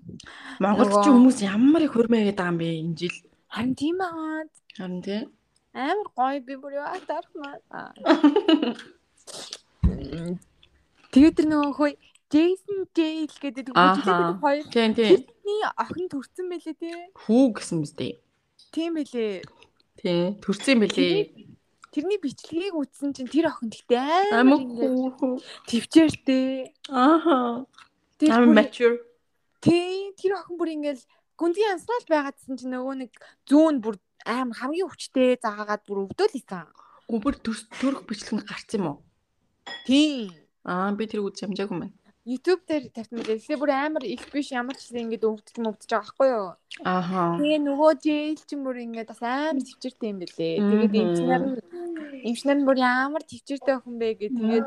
Монголд 0.61 0.93
ч 1.03 1.07
хүмүүс 1.09 1.39
ямар 1.47 1.83
их 1.87 1.95
хөрмөөгээд 1.95 2.37
байгаа 2.37 2.53
юм 2.53 2.59
бэ 2.61 2.69
энэ 2.83 2.95
жил. 2.99 3.17
Харин 3.51 3.75
тийм 3.79 3.99
аа. 4.03 4.43
Харин 4.77 5.01
тий. 5.03 5.23
Амар 5.75 6.09
гоё 6.17 6.41
би 6.43 6.55
бүр 6.59 6.73
яа 6.81 6.99
тархмаа. 7.07 7.57
Аа. 7.71 7.93
Тэгээд 11.13 11.37
тэр 11.39 11.47
нөгөө 11.49 11.73
хөөе 11.79 11.95
Jason 12.27 12.79
Jail 12.91 13.31
гэдэг 13.31 13.71
хүчлээ 13.71 14.43
хоёр 14.43 14.65
Тийм 14.75 14.91
тийм. 14.99 15.23
тэрний 15.23 15.63
охин 15.79 16.07
төрсэн 16.11 16.47
байлээ 16.51 16.75
тий. 16.77 16.97
Хүү 17.15 17.45
гэсэн 17.55 17.77
мэт. 17.81 18.01
Тийм 18.75 18.91
байлээ. 18.99 19.47
Тийм. 20.03 20.35
Төрсөн 20.43 20.77
бэлээ. 20.83 21.31
Тэрний 21.95 22.19
бичлэгийг 22.21 22.75
үзсэн 22.77 23.15
чинь 23.17 23.31
тэр 23.31 23.49
охин 23.49 23.71
гэхдээ 23.73 24.35
Амар 24.37 24.59
ингээд 24.61 25.17
хүү. 25.17 25.33
төвчээртэй. 25.71 26.75
Ааха. 26.91 27.65
Тэр 28.17 28.49
mature. 28.49 28.97
Тий, 29.61 30.13
тэр 30.17 30.41
охин 30.41 30.57
бүр 30.57 30.73
ингээл 30.73 31.05
гүндгийн 31.37 31.77
янснаал 31.77 32.07
байгаадсэн 32.09 32.57
чинь 32.57 32.73
нөгөө 32.73 32.95
нэг 33.05 33.13
зүүн 33.45 33.85
бүр 33.85 34.01
амар 34.25 34.57
хамгийн 34.57 34.89
өвчтэй 34.89 35.37
заагаагаад 35.37 35.83
бүр 35.85 36.09
өвдөөл 36.09 36.39
исэн. 36.41 36.65
Гүбэр 37.13 37.37
төрөх 37.45 38.09
бичлэг 38.09 38.41
нь 38.41 38.47
гарсан 38.49 38.81
юм 38.81 38.87
уу? 38.89 38.99
Тий. 39.85 40.33
Аа 40.65 40.97
би 40.97 41.05
тэр 41.05 41.29
үз 41.29 41.37
хамжаагүй 41.45 41.77
маань. 41.77 41.97
YouTube 42.27 42.67
дээр 42.67 42.91
тавьсан 42.91 43.23
мөлий. 43.23 43.39
Тэгээ 43.39 43.63
бүр 43.63 43.71
амар 43.71 44.03
их 44.03 44.27
биш 44.35 44.51
ямар 44.51 44.75
ч 44.75 44.91
зүйл 44.91 45.07
ингээд 45.07 45.31
өвддөг 45.31 45.63
мөвдөж 45.63 45.87
байгаа 45.87 46.03
байхгүй 46.11 46.29
юу? 46.35 46.59
Ааха. 46.83 47.39
Тэгээ 47.39 47.61
нөгөө 47.63 47.93
jail 48.03 48.35
чинь 48.43 48.67
бүр 48.67 48.83
ингээд 48.83 49.11
бас 49.15 49.23
амар 49.23 49.63
төвчөртэй 49.63 50.11
юм 50.11 50.19
бэлээ. 50.19 50.55
Тэгээд 50.59 50.95
эмчнэр 51.07 51.43
эмчнэр 52.27 52.59
нь 52.59 52.67
бүр 52.67 52.79
ямар 52.83 53.23
төвчөртэй 53.23 53.75
охин 53.79 53.97
бэ 54.03 54.09
гэ 54.19 54.29
тэгээд. 54.35 54.67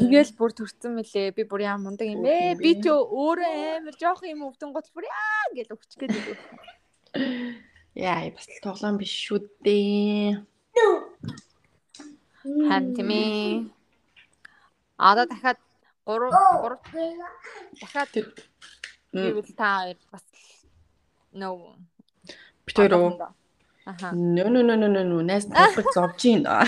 Тэгэл 0.00 0.32
бүр 0.32 0.50
төрсөн 0.56 0.96
мөлий. 0.96 1.28
Би 1.36 1.42
бүр 1.44 1.60
яа 1.68 1.76
мундаг 1.76 2.08
юм 2.08 2.24
бэ? 2.24 2.56
Би 2.56 2.80
ч 2.80 2.88
өөрөө 2.88 3.84
амар 3.84 3.96
жоох 4.00 4.24
юм 4.24 4.48
өвдөн 4.48 4.72
гол 4.72 4.88
бүр 4.96 5.04
яа 5.12 5.44
гэж 5.52 5.68
өгч 5.76 5.92
гээд. 6.00 6.40
Яа, 8.00 8.32
бас 8.32 8.48
л 8.48 8.64
тоглоом 8.64 8.96
биш 8.96 9.12
шүү 9.12 9.44
дээ. 9.60 10.40
Харин 12.48 12.96
тийм 12.96 13.10
ээ. 13.12 13.68
Одоо 14.96 15.28
дахиад 15.28 15.60
3 16.08 16.32
3 16.32 17.20
дахиад 17.80 18.08
гэвэл 19.12 19.52
та 19.60 19.68
хоёр 19.84 19.98
бас 20.12 20.24
нөө 21.36 21.76
бит 22.64 22.76
хоёр 22.80 22.94
уу? 22.96 23.10
Аха. 23.84 24.08
Нөө 24.16 24.48
нөө 24.52 24.64
нөө 24.68 24.88
нөө 24.88 25.04
нөө 25.10 25.22
найз 25.28 25.44
турах 25.52 25.88
зовж 25.96 26.20
байна. 26.24 26.64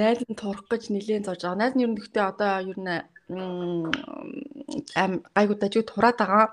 Найз 0.00 0.20
нь 0.24 0.38
турах 0.40 0.64
гэж 0.72 0.82
нилээн 0.94 1.24
зовж 1.28 1.40
байгаа. 1.44 1.60
Найз 1.60 1.72
нь 1.76 1.84
ер 1.84 1.90
нь 1.92 1.98
гэхдээ 2.00 2.24
одоо 2.32 2.52
ер 2.70 2.78
нь 2.80 2.92
гайгуудаа 5.36 5.68
ч 5.72 5.74
тураад 5.84 6.16
байгаа. 6.20 6.44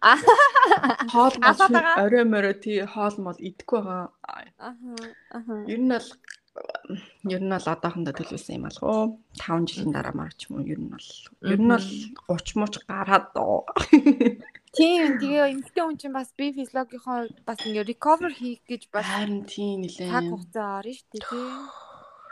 Аа. 0.00 0.18
Хоол 1.12 1.34
байгаа. 1.40 2.04
орой 2.04 2.24
морой 2.28 2.56
тий 2.64 2.84
хоол 2.84 3.16
мол 3.24 3.38
идэхгүй 3.48 3.80
байгаа. 3.80 4.08
Аха. 4.68 4.92
Аха. 5.36 5.52
Ер 5.72 5.80
нь 5.80 5.92
бол 5.92 6.08
ер 7.34 7.40
нь 7.40 7.52
бол 7.54 7.68
одоохондоо 7.72 8.12
төлөвлөсөн 8.16 8.56
юм 8.58 8.66
алах 8.68 8.84
уу? 8.84 9.06
5 9.40 9.68
жилийн 9.68 9.92
дараа 9.96 10.14
маа 10.16 10.30
ч 10.36 10.50
юм 10.50 10.60
уу 10.60 10.66
ер 10.68 10.80
нь 10.80 10.90
бол 10.92 11.08
ер 11.52 11.60
нь 11.60 11.70
бол 11.72 11.88
30 12.28 12.60
мууч 12.60 12.74
гараад 12.88 13.26
доо. 13.32 13.64
Тийм 14.72 15.20
тэгээ 15.20 15.52
эмэгтэй 15.52 15.84
хүн 15.84 15.96
чинь 16.00 16.16
бас 16.16 16.32
би 16.36 16.52
физиологийнхоо 16.56 17.28
бас 17.48 17.58
ингээ 17.64 17.88
recover 17.92 18.32
хийх 18.32 18.60
гэж 18.68 18.82
бас 18.92 19.04
Харин 19.04 19.44
тийм 19.44 19.84
цаг 19.84 20.08
нилээн. 20.08 20.32
хугацаа 20.32 20.80
орно 20.80 20.92
шүү 20.96 21.08
дээ 21.12 21.24
тий. 21.28 21.48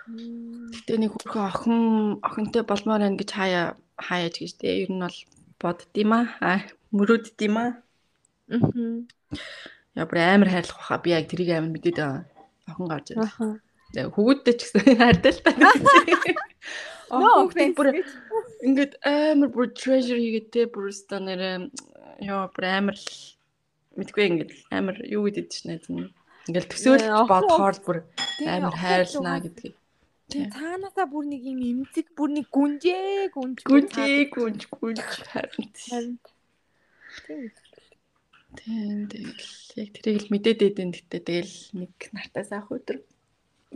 Мм. 0.08 0.72
Гэтэ 0.74 0.94
нэг 1.00 1.12
хөрхөн 1.20 1.44
охин 1.52 1.78
охинтой 2.24 2.62
болмоор 2.64 3.00
байна 3.04 3.20
гэж 3.20 3.30
хаяа 3.36 3.66
хаяаж 4.00 4.34
гэж 4.40 4.52
те 4.56 4.68
ер 4.84 4.90
нь 4.92 5.04
бол 5.04 5.18
боддгийм 5.60 6.12
аа. 6.16 6.64
Мөрөөддгийм 6.96 7.56
аа. 7.60 7.70
Яа 9.96 10.06
бүр 10.08 10.18
амар 10.24 10.48
хайрлах 10.48 10.80
баха. 10.80 11.02
Би 11.04 11.12
яг 11.12 11.28
тэрийг 11.28 11.50
амар 11.52 11.72
мэдээд 11.76 11.98
байгаа. 12.00 12.24
Охин 12.72 12.86
гарч 12.88 13.06
ирсэн. 13.12 13.60
Тэгээ 13.94 14.14
хөвгүүдтэй 14.14 14.54
ч 14.54 14.60
гэсэн 14.70 14.96
хайртай 15.00 15.32
л 15.34 15.42
та. 15.44 15.50
Ноо 17.10 17.50
Охин 17.50 17.74
бүр 17.74 17.90
ингээд 18.62 19.02
амар 19.02 19.50
бүр 19.50 19.66
treasure 19.74 20.20
хийгээд 20.20 20.48
те 20.54 20.62
бүр 20.70 20.94
өстө 20.94 21.18
нэрээ 21.18 21.66
яа 22.22 22.46
бүр 22.54 22.64
амар 22.70 22.94
л 22.94 23.08
мэдгүй 23.98 24.24
ингээд 24.30 24.52
амар 24.70 24.96
юу 25.10 25.26
гэдэг 25.26 25.46
чинь 25.50 25.74
найз 25.74 25.90
нь. 25.90 26.06
Ингээд 26.46 26.70
төсөөлж 26.70 27.06
бодохоор 27.26 27.76
бүр 27.82 27.98
амар 28.46 28.74
л 28.78 29.42
гэдгийг. 29.42 29.74
Тийм 30.30 30.46
цаанаасаа 30.54 31.10
бүр 31.10 31.26
нэг 31.26 31.42
юм 31.42 31.58
эмзэг 31.58 32.14
бүр 32.14 32.30
нэг 32.30 32.46
гүнжээ 32.54 33.34
гүнж 33.34 33.66
Гүнжээ 33.66 34.30
гүнж 34.30 34.62
гүнж 34.70 35.02
харин. 35.26 35.66
Тийм. 35.74 36.14
Тийм 38.54 39.10
тэгэл 39.10 39.50
яг 39.82 39.88
тэрийг 39.98 40.22
л 40.22 40.30
мэдээд 40.30 40.58
байдэн 40.62 40.90
гэтээ 40.94 41.22
тэгэл 41.26 41.56
нэг 41.82 41.92
нартаа 42.14 42.46
сайх 42.46 42.70
өдөр. 42.70 43.02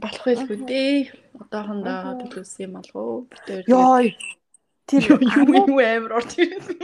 Болох 0.01 0.24
байлгүй 0.26 0.59
дээ. 0.66 0.97
Одоохондоо 1.40 2.18
төлөвсөн 2.22 2.62
юм 2.66 2.72
болов 2.78 2.95
уу? 2.95 3.18
Тэр 3.47 3.64
Йой. 3.68 4.16
Тэр 4.86 5.03
юу 5.11 5.18
ануу- 5.22 5.68
юу 5.70 5.80
амар 5.80 6.12
орж 6.18 6.32
ирсэн. 6.38 6.78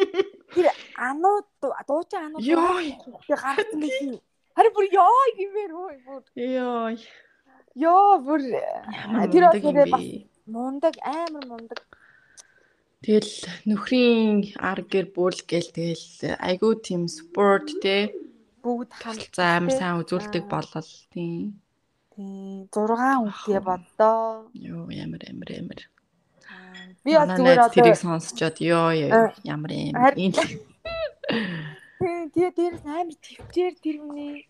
тэр 0.54 0.66
анууд 0.96 1.46
дуучин 1.86 2.20
анууд 2.30 2.42
Йой. 2.42 2.96
би 2.96 3.34
гарсан 3.34 3.78
гэсэн. 3.80 4.20
Харин 4.56 4.72
бүр 4.74 4.86
ёо 4.94 5.22
гэмээр 5.36 5.72
хөө 5.74 5.94
бүр. 6.06 6.22
Йой. 6.36 6.96
Ёо 7.76 8.18
бүр 8.24 8.40
тэр 9.30 9.44
юм 9.62 9.90
бас 9.90 10.06
мундаг 10.46 10.94
амар 11.04 11.44
мундаг. 11.46 11.80
Тэгэл 13.00 13.32
нөхрийн 13.64 14.52
ар 14.61 14.82
гэр 14.84 15.08
бүл 15.14 15.32
гээл 15.48 15.72
тэгэл 15.72 16.36
айгуу 16.36 16.74
тийм 16.84 17.08
спорт 17.08 17.68
те 17.80 18.12
Бүгд 18.61 18.92
хамт 18.92 19.32
за 19.32 19.56
амар 19.56 19.72
сайн 19.72 20.04
үзүүлдэг 20.04 20.44
болол 20.44 20.90
тийм. 21.14 21.59
Тий 22.20 22.68
6 22.68 23.24
үнтэй 23.24 23.60
боддоо. 23.64 24.52
Йоо 24.52 24.84
ямар 24.92 25.22
амар 25.24 25.50
амар. 25.56 25.80
Би 27.04 27.16
Манай 27.16 27.36
зүгээр 27.40 27.58
одоо 27.64 27.72
тэрийг 27.72 27.96
сонсчоод 27.96 28.56
ёо 28.60 28.92
ёо 28.92 29.32
ямар. 29.48 29.70
Харин- 29.96 30.36
тий 32.34 32.48
дээрээс 32.56 32.84
амар 32.84 33.16
төвчээр 33.24 33.74
тэр 33.80 33.96
миний 34.04 34.44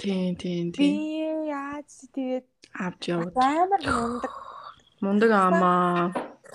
Тийм 0.00 0.36
тийм 0.36 0.72
би 0.72 0.76
тийм. 0.76 1.48
яаж 1.48 1.88
тэгээд 2.12 2.46
Авч 2.76 3.02
яваад. 3.12 3.32
амар 3.36 3.80
мундаг. 3.84 4.32
Мундаг 5.00 5.30
амаа. 5.32 6.12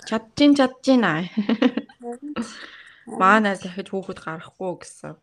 Чадчин 0.09 0.51
чадчин 0.57 1.01
аа. 1.05 1.25
Маа 3.09 3.37
найз 3.41 3.61
дахиж 3.65 3.89
хүүхэд 3.89 4.19
гарахгүй 4.21 4.73
гэсэн. 4.81 5.13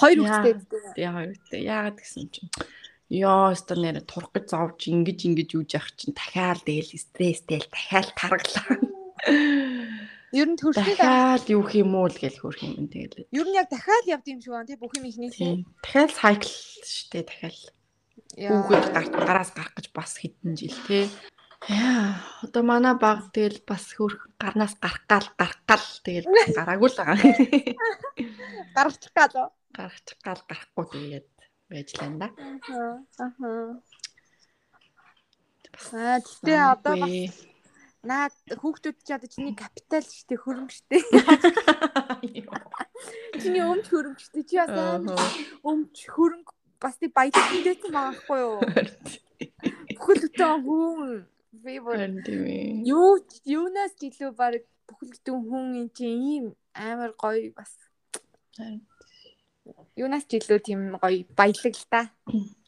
Хоёр 0.00 0.18
үстэй 0.24 0.52
дээ. 0.56 0.92
Тэгээ 0.96 1.12
хоёртой. 1.12 1.60
Яагаад 1.64 1.96
гэсэн 2.00 2.24
чинь 2.32 2.48
Йоо, 3.14 3.54
өстө 3.54 3.78
нэр 3.78 4.02
турах 4.02 4.34
гэж 4.34 4.46
зовж 4.50 4.90
ингэж 4.90 5.18
ингэж 5.30 5.48
юуж 5.54 5.70
явах 5.78 5.94
чинь 5.94 6.18
дахиад 6.18 6.66
тэгэл 6.66 6.98
стресстэй 6.98 7.62
л 7.62 7.70
дахиад 7.70 8.10
таргалаа. 8.18 8.74
Ер 10.34 10.48
нь 10.50 10.58
төрхийг 10.58 10.98
Дахиад 10.98 11.46
юу 11.46 11.62
юм 11.70 11.94
уу 11.94 12.10
л 12.10 12.18
гэж 12.18 12.42
хөрх 12.42 12.58
юм 12.66 12.90
тэгэл. 12.90 13.30
ер 13.30 13.46
нь 13.46 13.54
яг 13.54 13.70
дахиад 13.70 14.04
явд 14.10 14.26
юм 14.26 14.42
шиг 14.42 14.50
байна 14.50 14.66
тий 14.66 14.78
бүх 14.82 14.90
юм 14.98 15.06
ихнээс. 15.06 15.38
Тийм. 15.38 15.62
Дахиад 15.78 16.10
сайкл 16.10 16.50
штэ 16.50 17.22
дахиад 17.22 17.54
хүүхэд 18.34 19.14
гараас 19.14 19.54
гарах 19.54 19.74
гэж 19.78 19.86
бас 19.94 20.18
хэдэн 20.18 20.58
жил 20.58 20.74
тий. 20.90 21.06
Яа, 21.70 22.18
одоо 22.42 22.62
манай 22.66 22.98
баг 22.98 23.30
тэгэл 23.30 23.62
бас 23.62 23.94
хөрх 23.94 24.26
гарнаас 24.42 24.74
гарах 24.82 25.06
гал 25.06 25.28
гарах 25.38 25.62
гал 25.70 25.86
тэгэл 26.02 26.26
гараагүй 26.58 26.90
л 26.90 26.98
байгаа. 26.98 27.30
гаргачих 28.74 29.12
гал. 29.14 29.54
Гарах 29.70 30.02
гал 30.26 30.42
гарахгүй 30.50 30.84
тэгээд 30.90 31.26
байж 31.70 31.88
лана 32.00 32.16
да. 32.18 32.28
Аа. 32.70 33.28
Аа. 33.40 33.80
Тэгтээ 35.74 36.60
одоо 36.70 36.94
бас 37.02 37.10
наад 38.04 38.34
хүүхдүүд 38.60 38.96
чи 39.04 39.12
одоо 39.16 39.28
чиний 39.32 39.56
капитал 39.56 40.04
штэ 40.04 40.36
хөрөмжтэй. 40.36 41.00
Чиний 43.40 43.64
өмч 43.64 43.88
хөрөмжтэй. 43.88 44.44
Чи 44.44 44.56
бас 44.60 44.70
амар 44.70 45.18
өмч 45.64 45.96
хөрөнгө 46.12 46.52
бас 46.84 46.94
тий 47.00 47.08
баялаг 47.08 47.48
байгаа 47.48 48.12
байхгүй 48.12 48.38
юу? 48.44 48.60
Бүхэл 49.96 50.20
бүтэн 50.28 50.54
хүн 50.68 51.00
ээ. 52.44 52.84
юу 52.84 53.12
юунаас 53.48 53.96
ч 53.96 54.12
илүү 54.12 54.30
баг 54.36 54.60
бүхэл 54.84 55.10
бүтэн 55.16 55.38
хүн 55.48 55.66
эн 55.80 55.88
чинь 55.96 56.20
ийм 56.32 56.44
амар 56.76 57.16
гоё 57.16 57.48
бас. 57.56 57.72
Юунаас 59.96 60.24
ч 60.28 60.38
илүү 60.38 60.60
тийм 60.60 60.80
гоё 61.00 61.24
баялаг 61.38 61.74
л 61.74 61.86
та. 61.88 62.00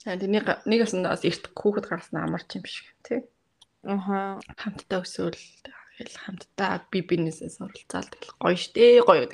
Харин 0.04 0.32
нэг 0.32 0.46
нэг 0.64 0.80
ясандаа 0.86 1.12
бас 1.14 1.24
эрт 1.26 1.50
хүүхэд 1.52 1.86
гарсан 1.90 2.22
амарч 2.22 2.48
юм 2.56 2.64
шиг 2.64 2.88
тий. 3.04 3.20
Аха. 3.84 4.40
Хамтдаа 4.56 5.02
өсөөл 5.04 5.36
тэгэл 5.36 6.16
хамтдаа 6.24 6.86
би 6.90 7.02
бинесээ 7.02 7.50
суралцаал 7.52 8.08
тэгэл 8.08 8.32
гоё 8.40 8.56
штэ 8.56 9.02
гоё. 9.04 9.26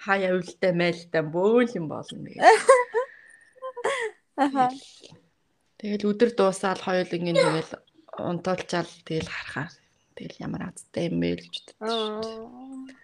Хаяа 0.00 0.36
үлдээ 0.38 0.72
мэлдээ 0.74 1.24
бөөл 1.28 1.72
юм 1.78 1.86
болно 1.92 2.28
гэдэг. 2.28 2.42
Аха. 4.36 4.70
Тэгэл 5.78 6.08
өдөр 6.10 6.30
дуусаал 6.34 6.80
хоёул 6.80 7.12
ингэ 7.12 7.32
тэгэл 7.36 7.72
унтуулчаал 8.18 8.90
тэгэл 9.04 9.30
харахаар 9.30 9.72
тэгэл 10.16 10.42
ямар 10.46 10.62
азтай 10.70 11.10
юм 11.10 11.20
бэ 11.20 11.38
л 11.38 11.44
гэж 11.44 11.66
бодчих. 11.78 13.03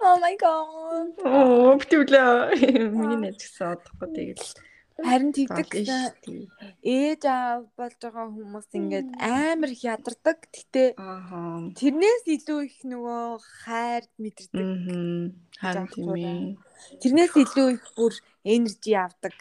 Oh 0.00 0.16
my 0.22 0.34
god. 0.38 1.10
Оо 1.26 1.74
битүүлээ. 1.80 2.90
Миний 2.94 3.18
найз 3.18 3.38
гэсэн 3.42 3.74
одохгүй 3.74 4.08
тэгэл. 4.14 4.46
Харин 4.98 5.30
тэгдэг 5.30 5.86
ээж 6.82 7.22
аав 7.26 7.70
болж 7.78 7.98
байгаа 8.02 8.26
хүмүүс 8.34 8.66
ингээд 8.78 9.08
амар 9.18 9.70
их 9.70 9.82
ядардаг. 9.86 10.38
Гэтэ 10.50 10.98
тэрнээс 11.78 12.24
илүү 12.26 12.60
их 12.66 12.78
нөгөө 12.82 13.38
хайр 13.62 14.02
мэдэрдэг. 14.18 14.66
Харин 15.62 15.86
тийм 15.94 16.14
ээ. 16.18 16.58
Тэрнээс 16.98 17.34
илүү 17.38 17.68
их 17.78 17.86
бүр 17.94 18.14
энержи 18.42 18.92
авдаг. 18.98 19.36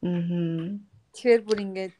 Тэгэхээр 0.00 1.42
бүр 1.44 1.58
ингээд 1.60 1.96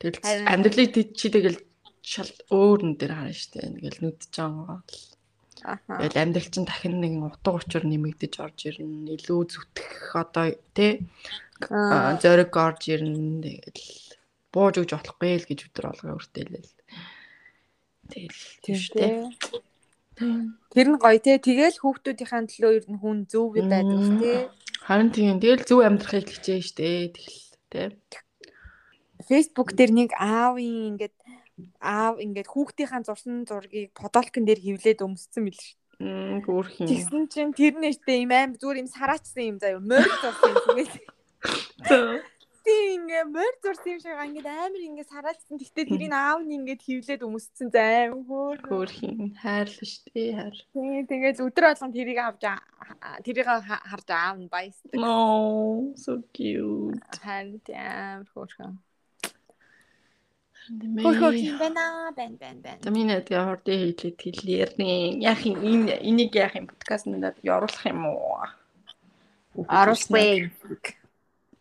Тэгэл 0.00 0.18
амьдралыг 0.50 1.14
чи 1.14 1.28
тэгэл 1.30 1.60
шал 2.02 2.32
өөр 2.48 2.90
нүдээр 2.90 3.12
харна 3.14 3.36
штэ. 3.36 3.70
Ингээл 3.70 4.02
нүдж 4.02 4.32
байгаа. 4.32 4.80
Тэгэл 5.60 6.20
амьдрал 6.20 6.48
чинь 6.48 6.66
дахин 6.66 7.00
нэг 7.00 7.12
утга 7.20 7.60
учир 7.60 7.84
нэмэгдэж 7.84 8.34
орж 8.40 8.58
ирнэ. 8.72 9.16
Илүү 9.20 9.40
зүтгэх 9.48 10.16
одоо 10.16 10.56
тий 10.72 11.04
Аа. 11.68 12.16
зориг 12.16 12.54
орж 12.56 12.88
ирнэ. 12.88 13.60
Тэгэл 13.68 14.16
бууж 14.52 14.74
өгч 14.80 14.90
болохгүй 14.96 15.32
л 15.36 15.48
гэж 15.48 15.60
өдр 15.68 15.84
олгоо 15.92 16.16
өртөөлөл. 16.16 16.70
Тэгэл 18.10 18.40
тийм 18.64 18.76
штэ. 18.80 19.06
Тэр 20.72 20.86
нь 20.90 20.98
гоё 21.00 21.18
те. 21.20 21.36
Тэгэл 21.36 21.78
хүүхдүүдийнхээ 21.80 22.48
төлөө 22.48 22.72
ер 22.80 22.86
нь 22.88 23.00
хүн 23.00 23.18
зөв 23.28 23.54
байдаг 23.54 23.84
те. 24.18 24.48
Харин 24.84 25.12
тийм 25.12 25.38
тэгэл 25.38 25.68
зөв 25.68 25.84
амьдрахыг 25.84 26.28
хичээж 26.32 26.64
штэ. 26.74 27.12
Тэгэл 27.70 28.00
тий. 28.08 28.20
Facebook 29.30 29.76
дээр 29.76 29.92
нэг 29.94 30.10
аавын 30.16 30.96
ингээд 30.96 31.14
аав 31.80 32.16
ингээд 32.20 32.48
хүүхдийнхээ 32.50 33.02
зурсан 33.06 33.44
зургийг 33.48 33.90
фотолкон 33.96 34.44
дээр 34.46 34.60
хевлээд 34.60 35.04
өмссөн 35.04 35.42
мэл 35.48 35.58
ш. 35.58 35.76
Мм 36.00 36.40
гүрх 36.40 36.80
юм. 36.80 36.88
Тэгсэн 36.88 37.22
чинь 37.28 37.52
тэр 37.52 37.74
нэштэй 37.76 38.24
юм 38.24 38.32
аим 38.32 38.56
зүгээр 38.56 38.80
юм 38.82 38.88
сараачсан 38.88 39.44
юм 39.52 39.56
заяа. 39.60 39.80
Морь 39.84 40.08
зурсан 40.24 40.48
юм 40.48 40.60
тэгээд 40.64 40.92
тийм 42.64 43.04
ингээ 43.08 43.24
морь 43.28 43.56
зурсан 43.64 43.92
юм 43.96 44.00
шиг 44.00 44.16
ингээд 44.16 44.48
амар 44.48 44.80
ингээ 44.80 45.08
сараачсан. 45.12 45.56
Тэгтээ 45.60 45.84
тэрийг 45.92 46.12
аав 46.16 46.40
нь 46.44 46.56
ингээд 46.56 46.80
хевлээд 46.84 47.22
өмссөн 47.24 47.68
заяа. 47.72 48.12
Хөөр. 48.16 48.58
Гүрх 48.64 48.96
юм. 49.04 49.32
Хайрлаа 49.40 49.86
штэ. 49.88 50.24
Хайр. 50.36 50.56
Тийм 50.72 51.04
тэгээд 51.08 51.40
өдөр 51.44 51.64
болгон 51.68 51.92
тэрийг 51.92 52.20
авч 52.20 52.44
тэрийг 53.24 53.48
ха- 53.48 53.84
харж 53.84 54.08
аав 54.08 54.36
нь 54.40 54.48
баясдаг. 54.52 54.96
No, 54.96 55.92
so 55.96 56.20
cute. 56.32 56.96
Харин 57.20 57.60
тийм 57.64 58.24
хөөрхөн. 58.32 58.76
Мэй. 60.70 61.02
Хөөрхөн 61.02 61.58
байна 61.58 62.14
бэн 62.14 62.38
бэн. 62.38 62.78
За 62.78 62.90
миний 62.94 63.18
тэгээ 63.18 63.42
хордын 63.42 63.78
хэлээд 63.90 64.18
хэлээр 64.22 64.70
нэ. 64.78 65.18
Яах 65.18 65.42
юм 65.42 65.58
энэ 65.66 65.98
энийг 65.98 66.30
яах 66.38 66.54
юм 66.54 66.70
подкаст 66.70 67.10
надад 67.10 67.42
оруулах 67.42 67.82
юм 67.90 68.06
уу? 68.06 68.46
Аруулгүй. 69.66 70.54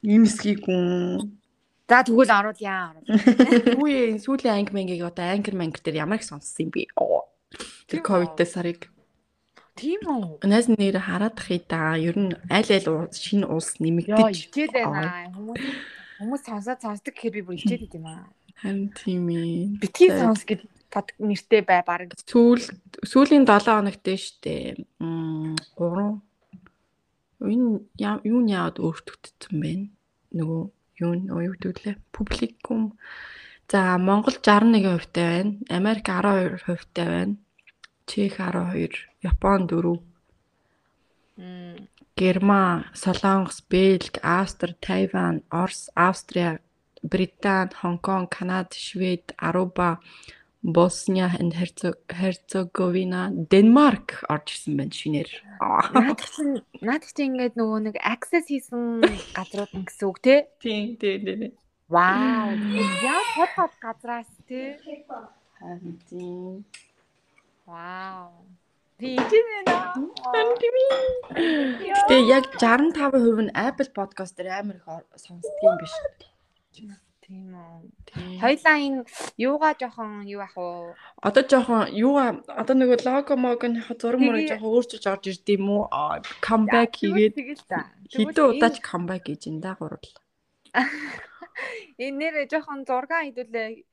Ийм 0.05 0.29
эсхийг 0.29 0.61
үү. 0.69 1.25
За 1.89 2.05
тэгвэл 2.05 2.29
оруулъя. 2.29 2.93
Үгүй 3.73 4.21
сүүлийн 4.21 4.61
анги 4.61 4.77
мэнгийг 4.77 5.01
одоо 5.01 5.25
ангер 5.25 5.57
мангер 5.57 5.81
дээр 5.81 6.05
ямар 6.05 6.21
их 6.21 6.29
сонссон 6.29 6.69
юм 6.69 6.71
бэ? 6.77 6.85
Тэр 7.89 8.05
ковидтэй 8.05 8.45
сарыг 8.45 8.93
Тийм 9.73 10.05
үү? 10.05 10.45
Нас 10.45 10.69
нэр 10.69 11.01
хараад 11.01 11.39
хий 11.41 11.63
да. 11.65 11.97
Ер 11.97 12.13
нь 12.13 12.37
аль 12.51 12.69
аль 12.69 13.09
шинэ 13.09 13.49
улс 13.49 13.81
нэмэгдэж 13.81 14.53
ичээд 14.53 14.75
байна. 14.75 15.31
Хүмүүс 15.33 15.63
хүмүүс 16.19 16.41
сонсоод 16.45 16.83
сонсдог 16.83 17.15
гэхээр 17.15 17.35
би 17.39 17.41
бүр 17.47 17.55
ичээд 17.57 17.87
идэм 17.87 18.05
аа. 18.05 18.27
Харин 18.61 18.91
тийм 18.93 19.27
ээ. 19.31 19.79
Битгий 19.81 20.11
сонс 20.13 20.43
гэд 20.43 20.63
под 20.91 21.13
нэртэй 21.19 21.61
бай 21.63 21.81
баг. 21.85 22.13
Сүүл 22.27 22.63
сүүлийн 23.03 23.47
7 23.47 23.67
хоногт 23.67 24.03
дээ 24.03 24.19
штэ. 24.19 24.55
Мм 24.99 25.55
3 25.77 26.19
Энэ 27.39 27.87
юу 28.27 28.39
нь 28.43 28.51
яагаад 28.51 28.83
өөртөгдсөн 28.83 29.55
бэ? 29.63 29.71
Нөгөө 30.35 30.61
юу 30.99 31.13
нь 31.15 31.31
юу 31.31 31.55
гэдүүлээ? 31.55 31.95
Публикум. 32.11 32.99
За 33.71 33.95
Монгол 33.95 34.35
61% 34.35 35.07
таа 35.15 35.39
байна. 35.39 35.55
Америк 35.71 36.05
12% 36.11 36.83
таа 36.91 37.07
байна. 37.07 37.35
Чех 38.09 38.43
12, 38.43 39.07
Япон 39.23 39.69
4, 39.71 40.03
Мм. 41.37 41.87
Герман, 42.17 42.85
Солонгос, 42.93 43.63
Бельги, 43.69 44.19
Австри, 44.21 44.75
Тайван, 44.81 45.43
Орос, 45.49 45.89
Австрия, 45.95 46.59
Британи, 47.01 47.71
Хонконг, 47.73 48.29
Канада, 48.29 48.75
Швед, 48.75 49.33
Аруба, 49.37 49.99
Босния 50.61 51.31
and 51.39 51.53
Herzegovina, 51.55 53.31
Денмарк 53.31 54.23
орж 54.27 54.51
ирсэн 54.51 54.75
байна 54.75 54.91
шинээр. 54.91 55.29
Наадах 55.95 56.29
чинь 56.35 56.59
наадах 56.83 57.11
чинь 57.15 57.31
ингээд 57.31 57.55
нөгөө 57.55 57.79
нэг 57.87 57.95
access 58.03 58.51
хийсэн 58.51 58.99
газрууд 59.31 59.71
нь 59.71 59.87
гэсэн 59.87 60.05
үг 60.11 60.19
те. 60.19 60.51
Тийм, 60.59 60.99
тийм, 60.99 61.23
тийм. 61.23 61.55
Вау. 61.87 62.59
Яа 63.01 63.23
хот 63.33 63.51
хот 63.55 63.73
газраас 63.79 64.27
тий. 64.51 64.75
Тийм. 66.11 66.67
Вау. 67.63 68.35
Тийчнэ. 68.99 69.63
Гэтэ 71.31 72.15
яг 72.27 72.51
65% 72.59 73.47
нь 73.47 73.51
Apple 73.55 73.89
Podcast 73.95 74.35
дээр 74.35 74.59
амар 74.59 74.83
их 74.83 74.87
сонсдгийм 75.15 75.75
биш. 75.79 75.95
Тийм 76.73 77.53
үү. 77.53 78.41
Хоёлаа 78.41 78.77
энэ 78.81 79.05
юугаа 79.37 79.77
жоохон 79.77 80.25
юу 80.25 80.41
ах 80.41 80.57
уу? 80.57 80.97
Одоо 81.21 81.43
жоохон 81.45 81.93
юугаа 81.93 82.41
одоо 82.49 82.73
нөгөө 82.73 83.05
лого 83.05 83.35
могоны 83.37 83.85
зураг 83.85 84.17
мөрөг 84.17 84.49
жоохон 84.49 84.73
өөрчилж 84.73 85.05
орж 85.05 85.23
ирд 85.29 85.45
юм 85.53 85.69
уу? 85.69 85.85
Comeback 86.41 86.97
хийгээд 86.97 87.37
хэдэн 88.09 88.49
удаач 88.49 88.75
comeback 88.81 89.29
хийж 89.29 89.45
ин 89.45 89.61
да 89.61 89.77
гурал. 89.77 90.01
Энэ 92.01 92.17
нэр 92.17 92.35
жоохон 92.49 92.81
зураг 92.89 93.13
хийдүүлээ. 93.13 93.85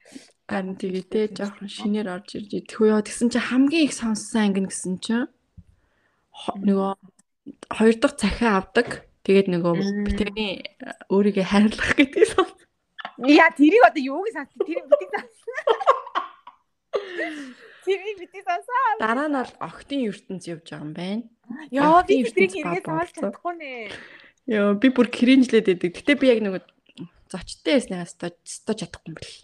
Харин 0.48 0.80
тэгээ 0.80 1.04
те 1.12 1.20
жоохон 1.28 1.68
шинээр 1.68 2.08
орж 2.16 2.40
ирж 2.40 2.50
идэхүү 2.56 2.88
яа 2.88 3.04
тэгсэн 3.04 3.28
чи 3.36 3.40
хамгийн 3.42 3.84
их 3.84 3.92
сонссон 3.92 4.48
анги 4.48 4.64
гэсэн 4.64 4.96
чи 5.04 5.28
хо- 6.32 6.56
нөгөө 6.56 6.90
хоёр 7.68 7.96
дахь 8.00 8.16
цахиа 8.16 8.64
авдаг. 8.64 9.04
Тэгээд 9.26 9.50
нөгөө 9.52 9.74
битэрийн 10.08 10.64
өөрийгөө 11.10 11.44
хайрлах 11.50 11.92
гэдгийг 11.98 12.30
сонс. 12.32 12.54
Яа 13.18 13.50
тэрийг 13.56 13.84
одоо 13.88 14.02
юуг 14.02 14.28
санс 14.32 14.50
тэрийг 14.60 14.84
битгий 14.84 15.08
санс. 15.14 15.36
Тэрийг 17.84 18.18
битгий 18.20 18.44
сансаа. 18.44 19.00
Дараа 19.00 19.28
нь 19.28 19.36
бол 19.40 19.52
октын 19.60 20.04
ертөнц 20.04 20.44
явж 20.52 20.68
байгаа 20.68 20.84
юм 20.84 20.92
байна. 20.92 21.22
Яа 21.72 22.02
би 22.04 22.22
тэрийг 22.28 22.28
ертөнц 22.28 22.52
эргээ 22.60 22.82
ба 22.84 22.92
сануулж 22.92 23.12
болцоо. 23.16 23.24
чадахгүй 23.24 23.54
нэ. 23.56 23.72
Йоо 24.46 24.74
би 24.76 24.88
бүр 24.92 25.08
кринжлээд 25.08 25.66
байдаг. 25.66 25.90
Гэтэ 25.96 26.12
би 26.20 26.26
яг 26.28 26.40
нөгөө 26.44 26.62
зочтой 27.32 27.74
яснаа 27.80 28.04
өстой 28.04 28.30
өстой 28.44 28.74
чадахгүй 28.78 29.08
юм 29.10 29.16
бэл. 29.16 29.34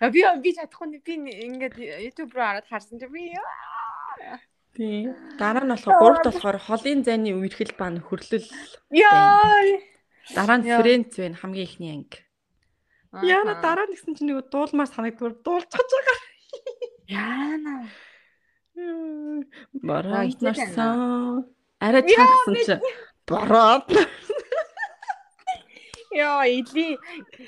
А 0.00 0.08
би 0.10 0.20
би 0.42 0.50
чадахгүй 0.56 0.86
нэ 0.90 0.98
би 1.04 1.12
ингээд 1.46 1.76
YouTube 2.08 2.32
руу 2.32 2.42
хараад 2.42 2.66
харсан 2.66 2.98
чи 2.98 3.06
би 3.06 3.36
яа. 3.36 4.40
Тийм. 4.74 5.12
Дараа 5.36 5.62
нь 5.62 5.70
болохоор 5.70 6.00
гуравт 6.00 6.26
болохоор 6.26 6.58
холын 6.58 7.04
зайны 7.04 7.36
үерхэл 7.36 7.76
ба 7.76 7.92
нөхөрлөл. 7.92 8.48
Яа. 8.90 9.60
Дараа 10.30 10.58
нь. 10.58 10.64
Фрэнц 10.70 11.18
байна 11.18 11.36
хамгийн 11.40 11.66
ихний 11.66 11.90
анги. 11.96 12.18
Яна 13.26 13.60
дараа 13.60 13.86
нь 13.86 13.92
гэсэн 13.92 14.14
чинь 14.16 14.28
нөгөө 14.30 14.46
дуулмаар 14.48 14.88
санагдвар 14.88 15.34
дуулчихж 15.44 15.90
байгаа. 15.92 16.18
Яана. 17.10 17.74
Бараа 19.82 20.24
хичээж 20.24 20.40
байна. 20.40 20.56
нарсан. 20.56 21.44
Арай 21.82 22.02
чангасан 22.08 22.56
чи. 22.64 22.74
Бараад. 23.28 23.86
Яа 26.12 26.44
или 26.44 26.96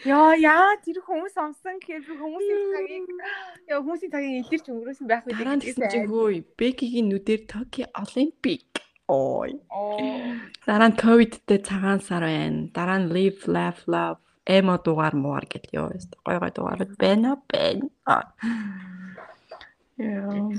яа 0.08 0.32
яа 0.40 0.76
тэр 0.84 1.00
хүмүүс 1.04 1.36
амсан 1.36 1.80
гэхээр 1.80 2.00
би 2.00 2.14
хүмүүсийн 2.16 2.64
цагийг 2.72 3.08
яа 3.68 3.80
хүмүүсийн 3.84 4.12
цагийг 4.12 4.34
илэрч 4.40 4.66
өнгөрөөсөн 4.72 5.06
байх 5.08 5.24
үү 5.28 5.36
Дараа 5.36 5.56
нь 5.56 5.64
гэсэн 5.64 5.88
чинь 5.92 6.08
хөөе. 6.08 6.44
Бекигийн 6.56 7.08
нүдээр 7.12 7.44
Токио 7.44 7.88
Олимпик. 7.92 8.83
Ой. 9.08 9.50
Дараа 10.66 10.88
нь 10.88 10.96
ковидтэй 10.96 11.60
цагаан 11.60 12.00
сар 12.00 12.24
байна. 12.24 12.68
Дараа 12.76 12.98
нь 13.04 13.10
live 13.12 13.44
laugh 13.46 13.84
love 13.86 14.20
эмо 14.46 14.76
дугаар 14.84 15.14
мууар 15.16 15.44
гэл 15.48 15.68
ёо. 15.72 15.88
Гой 16.24 16.36
гой 16.40 16.52
дугаарууд 16.56 16.92
байна 16.96 17.36
байна. 17.52 17.88
Яа. 19.98 20.50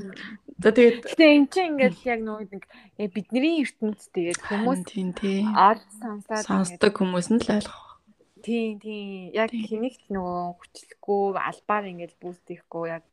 За 0.64 0.72
тэгээд 0.72 1.04
Гэтэ 1.12 1.26
эн 1.36 1.46
чинь 1.52 1.70
ингээд 1.76 1.98
яг 2.08 2.20
нөгөө 2.24 2.48
нэг 2.54 2.64
яг 3.02 3.10
бидний 3.12 3.60
ертөнц 3.66 4.08
тэгээд 4.16 4.40
хүмүүс 4.48 4.82
тийм 4.88 5.12
тий. 5.12 5.44
ад 5.44 5.84
сонсоод 6.00 6.46
Сонсдог 6.48 6.94
хүмүүс 6.96 7.28
нь 7.36 7.44
л 7.44 7.50
ойлгох. 7.60 8.00
тийм 8.46 8.80
тийм 8.80 9.36
яг 9.36 9.52
Тийм. 9.52 9.68
хэнийгт 9.68 10.06
нөгөө 10.08 10.56
хүчлэхгүй 10.56 11.36
албаар 11.36 11.84
ингээд 11.92 12.14
бүүст 12.24 12.46
хийхгүй 12.48 12.86
яг 12.96 13.04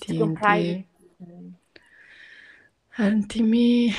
тийм 0.00 0.32
private. 0.40 0.88
тий. 1.20 1.52
Харин 2.96 3.22
тийм 3.28 3.52
ээ. 3.52 3.92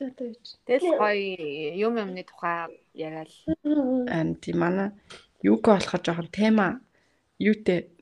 Тэгээд 0.00 0.40
Тэгэл 0.64 0.96
гоё 0.96 1.76
юм 1.76 2.00
юмны 2.00 2.24
тухай 2.24 2.72
яриад 2.96 3.28
Харин 3.52 4.40
тийм 4.40 4.56
манай 4.64 4.96
юуко 5.44 5.76
болохоор 5.76 6.00
жоохон 6.00 6.28
тема 6.32 6.80
юутэй 7.36 7.92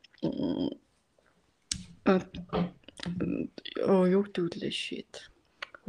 оо 3.82 4.06
юу 4.06 4.22
гэвэл 4.30 4.70
шийд. 4.70 5.10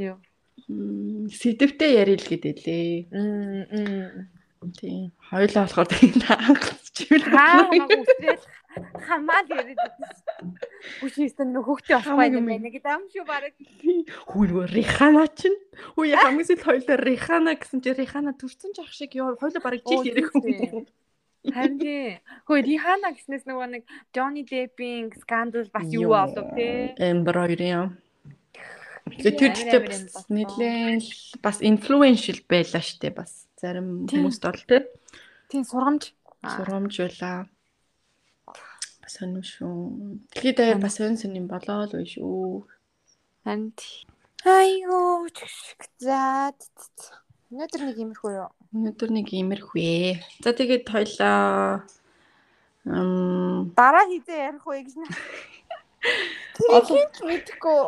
юу. 0.01 0.17
Сэдвтэй 1.29 2.01
ярил 2.01 2.25
гэдэлээ. 2.25 3.13
Мм 3.13 3.69
мм. 3.69 4.29
Тийм. 4.81 5.13
Хоёлаа 5.29 5.69
болохоор 5.69 5.93
хангацч 5.93 6.97
юм. 7.13 7.21
Хаа 7.21 7.69
үсрээл 7.69 8.43
хамаал 8.77 9.47
яриад 9.49 9.79
байсан. 9.97 10.53
Хүчээсээ 11.01 11.45
нөгөө 11.49 11.65
хөхтэй 11.65 11.95
болохгүй 11.97 12.37
юм 12.37 12.45
байна 12.49 12.69
гэдэг 12.69 12.93
юм 12.93 13.03
шүү 13.09 13.25
баг. 13.25 13.53
Хүү 14.29 14.43
нөгөө 14.49 14.65
Рихана 14.73 15.25
чинь. 15.33 15.57
Хүү 15.97 16.05
яа 16.13 16.21
хамгийн 16.29 16.47
сүүл 16.47 16.65
хоёлаа 16.69 16.97
Рихана 17.01 17.51
гэсэн 17.57 17.79
чи 17.81 17.89
Рихана 17.97 18.31
төрсөн 18.37 18.71
ч 18.75 18.77
ах 18.85 18.91
шиг 18.93 19.17
ёо 19.17 19.33
хоёлаа 19.41 19.61
бараг 19.63 19.81
жил 19.83 20.05
ярих 20.05 20.29
юм. 20.37 20.85
Харин 21.49 21.79
тий. 21.79 22.19
Хөөе 22.45 22.61
Рихана 22.67 23.09
гэснээс 23.15 23.45
нөгөө 23.49 23.67
нэг 23.73 23.83
Johnny 24.13 24.43
Depp-ийн 24.45 25.09
скандал 25.17 25.65
бас 25.73 25.87
юу 25.89 26.13
болов 26.13 26.45
те. 26.53 26.93
Тийм, 26.99 27.25
Тэр 29.09 29.33
болсон. 30.13 30.21
нэлээд 30.29 31.41
бас 31.41 31.57
influential 31.65 32.37
байлаа 32.45 32.83
штэ 32.85 33.09
бас 33.09 33.49
зарим 33.57 34.05
хүмүүст 34.05 34.43
бол 34.45 34.61
тэ 34.69 34.85
Тийм 35.49 35.65
сургамж. 35.65 36.13
сурамж 36.45 36.93
байлаа. 37.01 37.49
Бас 39.09 39.17
сонирм 39.17 39.41
шүү. 39.41 39.69
Дэлхийд 40.29 40.57
даяар 40.61 40.77
бас 40.77 40.99
сонь 41.01 41.17
сонь 41.17 41.33
юм 41.33 41.47
болоо 41.49 41.89
л 41.89 41.97
үе 41.97 42.05
шүү. 42.05 42.61
Харин. 43.41 43.73
Айгуу 44.45 45.25
чигшг. 45.33 45.87
За. 45.97 46.53
Өнөөдөр 47.49 47.81
нэг 47.89 47.97
иймэрхүү 47.97 48.33
юу? 48.37 48.53
Өнөөдөр 48.69 49.09
нэг 49.09 49.33
иймэрхүү. 49.33 50.21
За 50.45 50.53
тэгээд 50.53 50.85
хоёлаа 50.93 51.81
ам 52.85 53.73
Дараа 53.73 54.05
хизээ 54.13 54.53
ярих 54.53 54.69
вэ 54.69 54.85
гэж 54.85 55.01
нэ. 55.01 55.09
олон 56.69 57.09
Мэдгүй. 57.25 57.81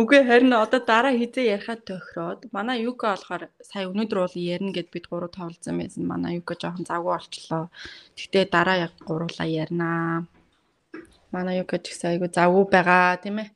Үгүй 0.00 0.20
харин 0.26 0.52
одоо 0.58 0.80
дараа 0.82 1.14
хизээ 1.14 1.54
ярихад 1.54 1.80
тохироод 1.86 2.40
манай 2.56 2.82
юка 2.82 3.14
болохоор 3.14 3.42
сая 3.62 3.86
өнөөдөр 3.90 4.18
бол 4.22 4.36
ярина 4.36 4.72
гэд 4.76 4.88
бид 4.94 5.06
гурав 5.10 5.30
тоолцсон 5.36 5.78
байсан. 5.78 6.02
Манай 6.12 6.40
юка 6.40 6.54
жоохон 6.58 6.86
завгүй 6.88 7.12
болчлоо. 7.14 7.64
Гэхдээ 8.16 8.44
дараа 8.54 8.76
яг 8.86 8.92
гуруулаа 9.08 9.46
ярина. 9.46 10.26
Манай 11.34 11.62
юка 11.62 11.78
ч 11.78 11.94
гэсэн 11.94 12.10
айгу 12.10 12.26
завгүй 12.26 12.64
байгаа 12.74 13.22
тийм 13.22 13.38
ээ. 13.42 13.48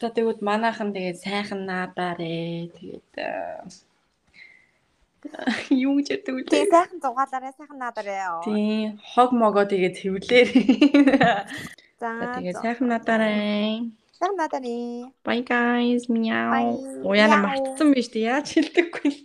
За 0.00 0.08
тэгвэл 0.08 0.40
манайхан 0.44 0.92
тэгээд 0.96 1.18
сайхан 1.24 1.60
наадаарэ. 1.68 2.72
Тэгээд 2.76 3.12
аа, 3.20 3.68
юу 5.84 6.00
гэж 6.00 6.06
яддаг 6.16 6.34
вэ? 6.34 6.42
Тий 6.48 6.64
сайхан 6.68 6.98
зугаалаарай, 7.04 7.52
сайхан 7.52 7.78
наадараа. 7.80 8.40
Тийм, 8.44 8.96
хог 9.12 9.30
могоо 9.36 9.64
тэгээд 9.68 9.96
цэвлэр. 10.00 10.48
За. 12.00 12.08
Тэгээд 12.40 12.56
сайхан 12.64 12.88
надаарай. 14.20 14.20
сайхан 14.20 14.36
наадараа. 14.36 15.12
Bye 15.24 15.42
guys. 15.44 16.08
Мяу. 16.08 16.76
Уяна 17.08 17.36
Мяу. 17.36 17.46
мартсан 17.48 17.92
биз 17.94 18.08
дээ. 18.12 18.28
Яаж 18.28 18.52
хэлдэггүй 18.52 19.08
л. 19.08 19.20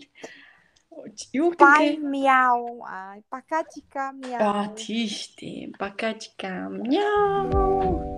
Юу 1.33 1.51
гэдэг 1.51 1.99
мяу. 2.01 2.81
Аа, 2.87 3.19
Пока 3.29 3.63
чика 3.67 4.11
мяу. 4.15 4.39
Аа 4.39 4.67
тийш 4.75 5.35
тийм. 5.35 5.75
Бакачка. 5.79 6.69
Мяу. 6.71 8.14